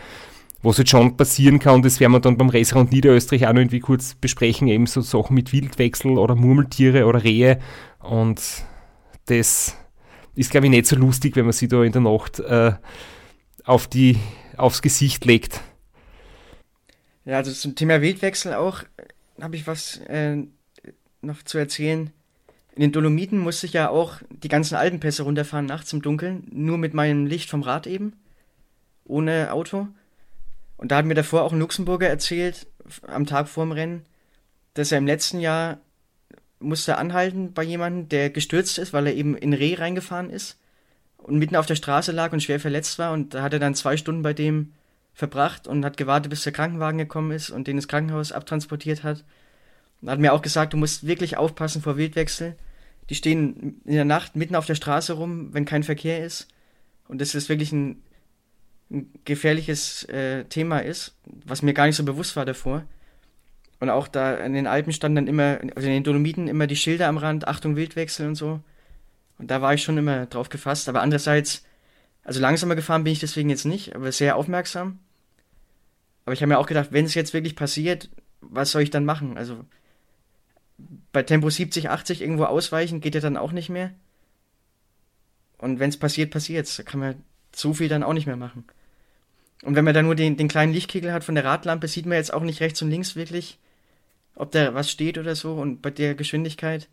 was 0.65 0.79
jetzt 0.79 0.91
schon 0.91 1.17
passieren 1.17 1.59
kann, 1.59 1.83
das 1.83 2.01
werden 2.01 2.13
wir 2.13 2.21
dann 2.21 2.37
beim 2.37 2.49
Restaurant 2.49 2.91
Niederösterreich 2.93 3.47
auch 3.47 3.53
noch 3.53 3.61
irgendwie 3.61 3.81
kurz 3.81 4.15
besprechen, 4.15 4.69
eben 4.69 4.87
so 4.87 5.01
Sachen 5.01 5.35
mit 5.35 5.53
Wildwechsel 5.53 6.19
oder 6.19 6.35
Murmeltiere 6.35 7.07
oder 7.07 7.23
Rehe 7.23 7.61
und 8.01 8.41
das 9.27 9.77
ist, 10.35 10.51
glaube 10.51 10.67
ich, 10.67 10.71
nicht 10.71 10.87
so 10.87 10.97
lustig, 10.97 11.37
wenn 11.37 11.45
man 11.45 11.53
sie 11.53 11.69
da 11.69 11.83
in 11.83 11.93
der 11.93 12.03
Nacht 12.03 12.41
äh, 12.41 12.73
auf 13.65 13.87
die, 13.87 14.19
aufs 14.57 14.83
Gesicht 14.83 15.25
legt. 15.25 15.61
Ja, 17.25 17.39
also 17.39 17.53
zum 17.53 17.75
Thema 17.75 18.03
Wildwechsel 18.03 18.55
auch 18.55 18.83
äh, 18.83 19.43
habe 19.43 19.57
ich 19.57 19.67
was 19.67 19.99
äh, 20.09 20.37
noch 21.23 21.43
zu 21.43 21.59
erzählen. 21.59 22.11
In 22.75 22.83
den 22.83 22.93
Dolomiten 22.93 23.39
musste 23.39 23.67
ich 23.67 23.73
ja 23.73 23.89
auch 23.89 24.19
die 24.31 24.49
ganzen 24.49 24.75
Alpenpässe 24.75 25.23
runterfahren 25.23 25.67
nachts 25.67 25.93
im 25.93 26.03
Dunkeln, 26.03 26.47
nur 26.51 26.77
mit 26.77 26.93
meinem 26.93 27.27
Licht 27.27 27.49
vom 27.49 27.63
Rad 27.63 27.87
eben, 27.87 28.15
ohne 29.05 29.53
Auto. 29.53 29.89
Und 30.85 30.91
da 30.91 30.99
hat 30.99 31.07
mir 31.07 31.15
davor 31.15 31.45
auch 31.45 31.53
ein 31.55 31.61
Luxemburger 31.61 32.11
erzählt, 32.11 32.67
am 33.07 33.25
Tag 33.25 33.49
vorm 33.49 33.73
Rennen, 33.73 34.05
dass 34.75 34.93
er 34.93 34.99
im 34.99 35.07
letzten 35.07 35.41
Jahr 35.41 35.79
musste 36.59 36.99
anhalten 36.99 37.55
bei 37.55 37.63
jemandem, 37.63 38.11
der 38.11 38.29
gestürzt 38.29 38.77
ist, 38.77 38.93
weil 38.93 39.07
er 39.07 39.15
eben 39.15 39.35
in 39.35 39.55
Reh 39.55 39.77
reingefahren 39.77 40.29
ist 40.29 40.59
und 41.17 41.39
mitten 41.39 41.57
auf 41.57 41.65
der 41.65 41.77
Straße 41.77 42.13
lag 42.13 42.35
und 42.35 42.43
schwer 42.43 42.61
verletzt 42.61 42.99
war. 42.99 43.15
Und 43.15 43.33
da 43.33 43.41
hat 43.41 43.55
er 43.55 43.61
dann 43.61 43.75
zwei 43.75 43.97
Stunden 43.97 44.21
bei 44.21 44.35
dem 44.35 44.75
verbracht 45.15 45.67
und 45.67 45.87
hat 45.87 45.97
gewartet, 45.97 46.29
bis 46.29 46.43
der 46.43 46.53
Krankenwagen 46.53 46.99
gekommen 46.99 47.31
ist 47.31 47.49
und 47.49 47.67
den 47.67 47.79
ins 47.79 47.89
Krankenhaus 47.89 48.33
abtransportiert 48.33 49.05
hat. 49.05 49.25
Und 50.03 50.11
hat 50.11 50.19
mir 50.19 50.35
auch 50.35 50.43
gesagt, 50.43 50.75
du 50.75 50.77
musst 50.77 51.07
wirklich 51.07 51.39
aufpassen 51.39 51.81
vor 51.81 51.97
Wildwechsel. 51.97 52.57
Die 53.09 53.15
stehen 53.15 53.81
in 53.87 53.95
der 53.95 54.05
Nacht 54.05 54.37
mitten 54.37 54.55
auf 54.55 54.67
der 54.67 54.75
Straße 54.75 55.15
rum, 55.15 55.55
wenn 55.55 55.65
kein 55.65 55.83
Verkehr 55.83 56.23
ist. 56.23 56.47
Und 57.09 57.23
das 57.23 57.35
ist 57.35 57.49
wirklich 57.49 57.73
ein, 57.73 58.03
ein 58.95 59.11
gefährliches 59.25 60.05
äh, 60.05 60.45
Thema 60.45 60.79
ist, 60.79 61.15
was 61.45 61.63
mir 61.63 61.75
gar 61.75 61.87
nicht 61.87 61.97
so 61.97 62.05
bewusst 62.05 62.37
war 62.37 62.45
davor. 62.45 62.85
Und 63.81 63.91
auch 63.91 64.09
da 64.09 64.37
in 64.37 64.55
den 64.55 64.67
Alpen 64.67 64.93
standen 64.93 65.17
dann 65.17 65.27
immer, 65.27 65.59
also 65.75 65.89
in 65.89 65.95
den 65.95 66.05
Dolomiten 66.05 66.49
immer 66.49 66.67
die 66.67 66.77
Schilder 66.77 67.09
am 67.09 67.19
Rand, 67.19 67.47
Achtung 67.49 67.77
Wildwechsel 67.77 68.27
und 68.27 68.37
so. 68.37 68.61
Und 69.39 69.51
da 69.51 69.61
war 69.61 69.75
ich 69.75 69.83
schon 69.83 69.99
immer 69.99 70.27
drauf 70.27 70.49
gefasst. 70.49 70.89
Aber 70.89 71.03
andererseits, 71.03 71.65
also 72.23 72.41
langsamer 72.41 72.77
gefahren 72.77 73.05
bin 73.05 73.13
ich 73.13 73.19
deswegen 73.19 73.51
jetzt 73.51 73.67
nicht, 73.67 73.95
aber 73.95 74.13
sehr 74.13 74.37
aufmerksam. 74.37 75.01
Aber 76.25 76.33
ich 76.33 76.41
habe 76.41 76.49
mir 76.49 76.59
auch 76.59 76.67
gedacht, 76.67 76.93
wenn 76.93 77.05
es 77.05 77.15
jetzt 77.15 77.35
wirklich 77.35 77.57
passiert, 77.57 78.09
was 78.41 78.71
soll 78.71 78.83
ich 78.83 78.91
dann 78.91 79.05
machen? 79.05 79.37
Also 79.37 79.65
bei 81.13 81.23
Tempo 81.23 81.51
70, 81.51 81.91
80 81.91 82.23
irgendwo 82.23 82.45
ausweichen 82.45 83.01
geht 83.01 83.15
ja 83.15 83.21
dann 83.21 83.37
auch 83.37 83.53
nicht 83.53 83.69
mehr. 83.69 83.91
Und 85.59 85.79
wenn 85.79 85.91
es 85.91 85.97
passiert, 85.97 86.31
passiert 86.31 86.79
Da 86.79 86.83
kann 86.83 87.01
man 87.01 87.23
so 87.55 87.73
viel 87.75 87.89
dann 87.89 88.03
auch 88.03 88.13
nicht 88.13 88.27
mehr 88.27 88.37
machen. 88.37 88.65
Und 89.65 89.77
wenn 89.77 89.85
man 89.85 89.95
dann 89.95 90.05
nur 90.05 90.15
den, 90.15 90.37
den 90.37 90.49
kleinen 90.49 90.73
Lichtkegel 90.73 91.13
hat 91.13 91.25
von 91.25 91.35
der 91.35 91.45
Radlampe, 91.45 91.89
sieht 91.89 92.07
man 92.07 92.19
jetzt 92.19 92.33
auch 92.33 92.43
nicht 92.43 92.61
rechts 92.61 92.83
und 92.83 92.91
links 92.91 93.17
wirklich, 93.17 93.59
ob 94.35 94.51
da 94.53 94.75
was 94.75 94.91
steht 94.91 95.17
oder 95.17 95.35
so 95.35 95.55
und 95.55 95.81
bei 95.81 95.91
der 95.91 96.15
Geschwindigkeit. 96.15 96.89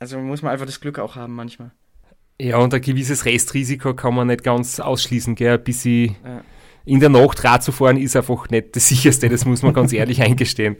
Also 0.00 0.18
muss 0.18 0.42
man 0.42 0.52
einfach 0.52 0.66
das 0.66 0.80
Glück 0.80 0.98
auch 0.98 1.14
haben 1.14 1.34
manchmal. 1.34 1.70
Ja, 2.40 2.58
und 2.58 2.74
ein 2.74 2.80
gewisses 2.80 3.26
Restrisiko 3.26 3.94
kann 3.94 4.14
man 4.14 4.26
nicht 4.26 4.42
ganz 4.42 4.80
ausschließen, 4.80 5.36
gell? 5.36 5.56
Bis 5.56 5.82
sie 5.82 6.16
ja. 6.24 6.42
in 6.84 6.98
der 6.98 7.10
Nacht 7.10 7.44
Rad 7.44 7.62
zu 7.62 7.70
fahren, 7.70 7.96
ist 7.96 8.16
einfach 8.16 8.50
nicht 8.50 8.74
das 8.74 8.88
sicherste, 8.88 9.28
das 9.28 9.44
muss 9.44 9.62
man 9.62 9.72
ganz 9.72 9.92
ehrlich 9.92 10.20
eingestehen. 10.20 10.76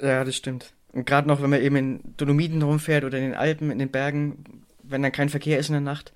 Ja, 0.00 0.24
das 0.24 0.36
stimmt. 0.36 0.72
Und 0.92 1.06
gerade 1.06 1.28
noch, 1.28 1.42
wenn 1.42 1.50
man 1.50 1.60
eben 1.60 1.76
in 1.76 2.00
Dolomiten 2.16 2.62
rumfährt 2.62 3.04
oder 3.04 3.18
in 3.18 3.24
den 3.24 3.34
Alpen, 3.34 3.70
in 3.70 3.78
den 3.78 3.90
Bergen, 3.90 4.44
wenn 4.82 5.02
dann 5.02 5.12
kein 5.12 5.28
Verkehr 5.28 5.58
ist 5.58 5.68
in 5.68 5.74
der 5.74 5.80
Nacht, 5.80 6.12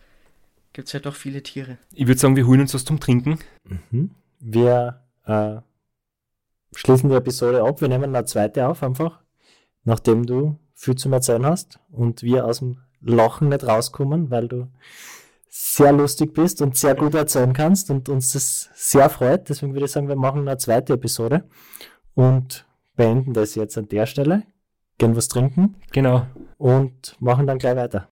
gibt 0.79 0.87
es 0.87 0.93
ja 0.93 1.01
doch 1.01 1.17
viele 1.17 1.43
Tiere. 1.43 1.77
Ich 1.93 2.07
würde 2.07 2.21
sagen, 2.21 2.37
wir 2.37 2.47
holen 2.47 2.61
uns 2.61 2.73
was 2.73 2.85
zum 2.85 3.01
Trinken. 3.01 3.41
Mhm. 3.91 4.13
Wir 4.39 5.03
äh, 5.25 5.57
schließen 6.73 7.11
die 7.11 7.17
Episode 7.17 7.65
ab. 7.65 7.81
Wir 7.81 7.89
nehmen 7.89 8.15
eine 8.15 8.25
zweite 8.27 8.69
auf, 8.69 8.85
einfach, 8.85 9.19
nachdem 9.83 10.25
du 10.25 10.57
viel 10.75 10.95
zu 10.95 11.11
erzählen 11.11 11.45
hast 11.45 11.81
und 11.91 12.23
wir 12.23 12.45
aus 12.45 12.61
dem 12.61 12.79
Lachen 13.01 13.49
nicht 13.49 13.67
rauskommen, 13.67 14.31
weil 14.31 14.47
du 14.47 14.69
sehr 15.49 15.91
lustig 15.91 16.33
bist 16.33 16.63
und 16.63 16.77
sehr 16.77 16.95
gut 16.95 17.17
erzählen 17.17 17.53
kannst 17.53 17.91
und 17.91 18.09
uns 18.09 18.31
das 18.31 18.71
sehr 18.75 19.11
freut. 19.11 19.49
Deswegen 19.49 19.73
würde 19.73 19.87
ich 19.87 19.91
sagen, 19.91 20.07
wir 20.07 20.15
machen 20.15 20.43
eine 20.43 20.59
zweite 20.59 20.93
Episode 20.93 21.43
und 22.15 22.67
beenden 22.95 23.33
das 23.33 23.57
jetzt 23.57 23.77
an 23.77 23.89
der 23.89 24.07
Stelle, 24.07 24.45
gehen 24.97 25.17
was 25.17 25.27
trinken. 25.27 25.75
Genau. 25.91 26.25
Und 26.57 27.17
machen 27.19 27.49
dann 27.49 27.59
gleich 27.59 27.75
weiter. 27.75 28.09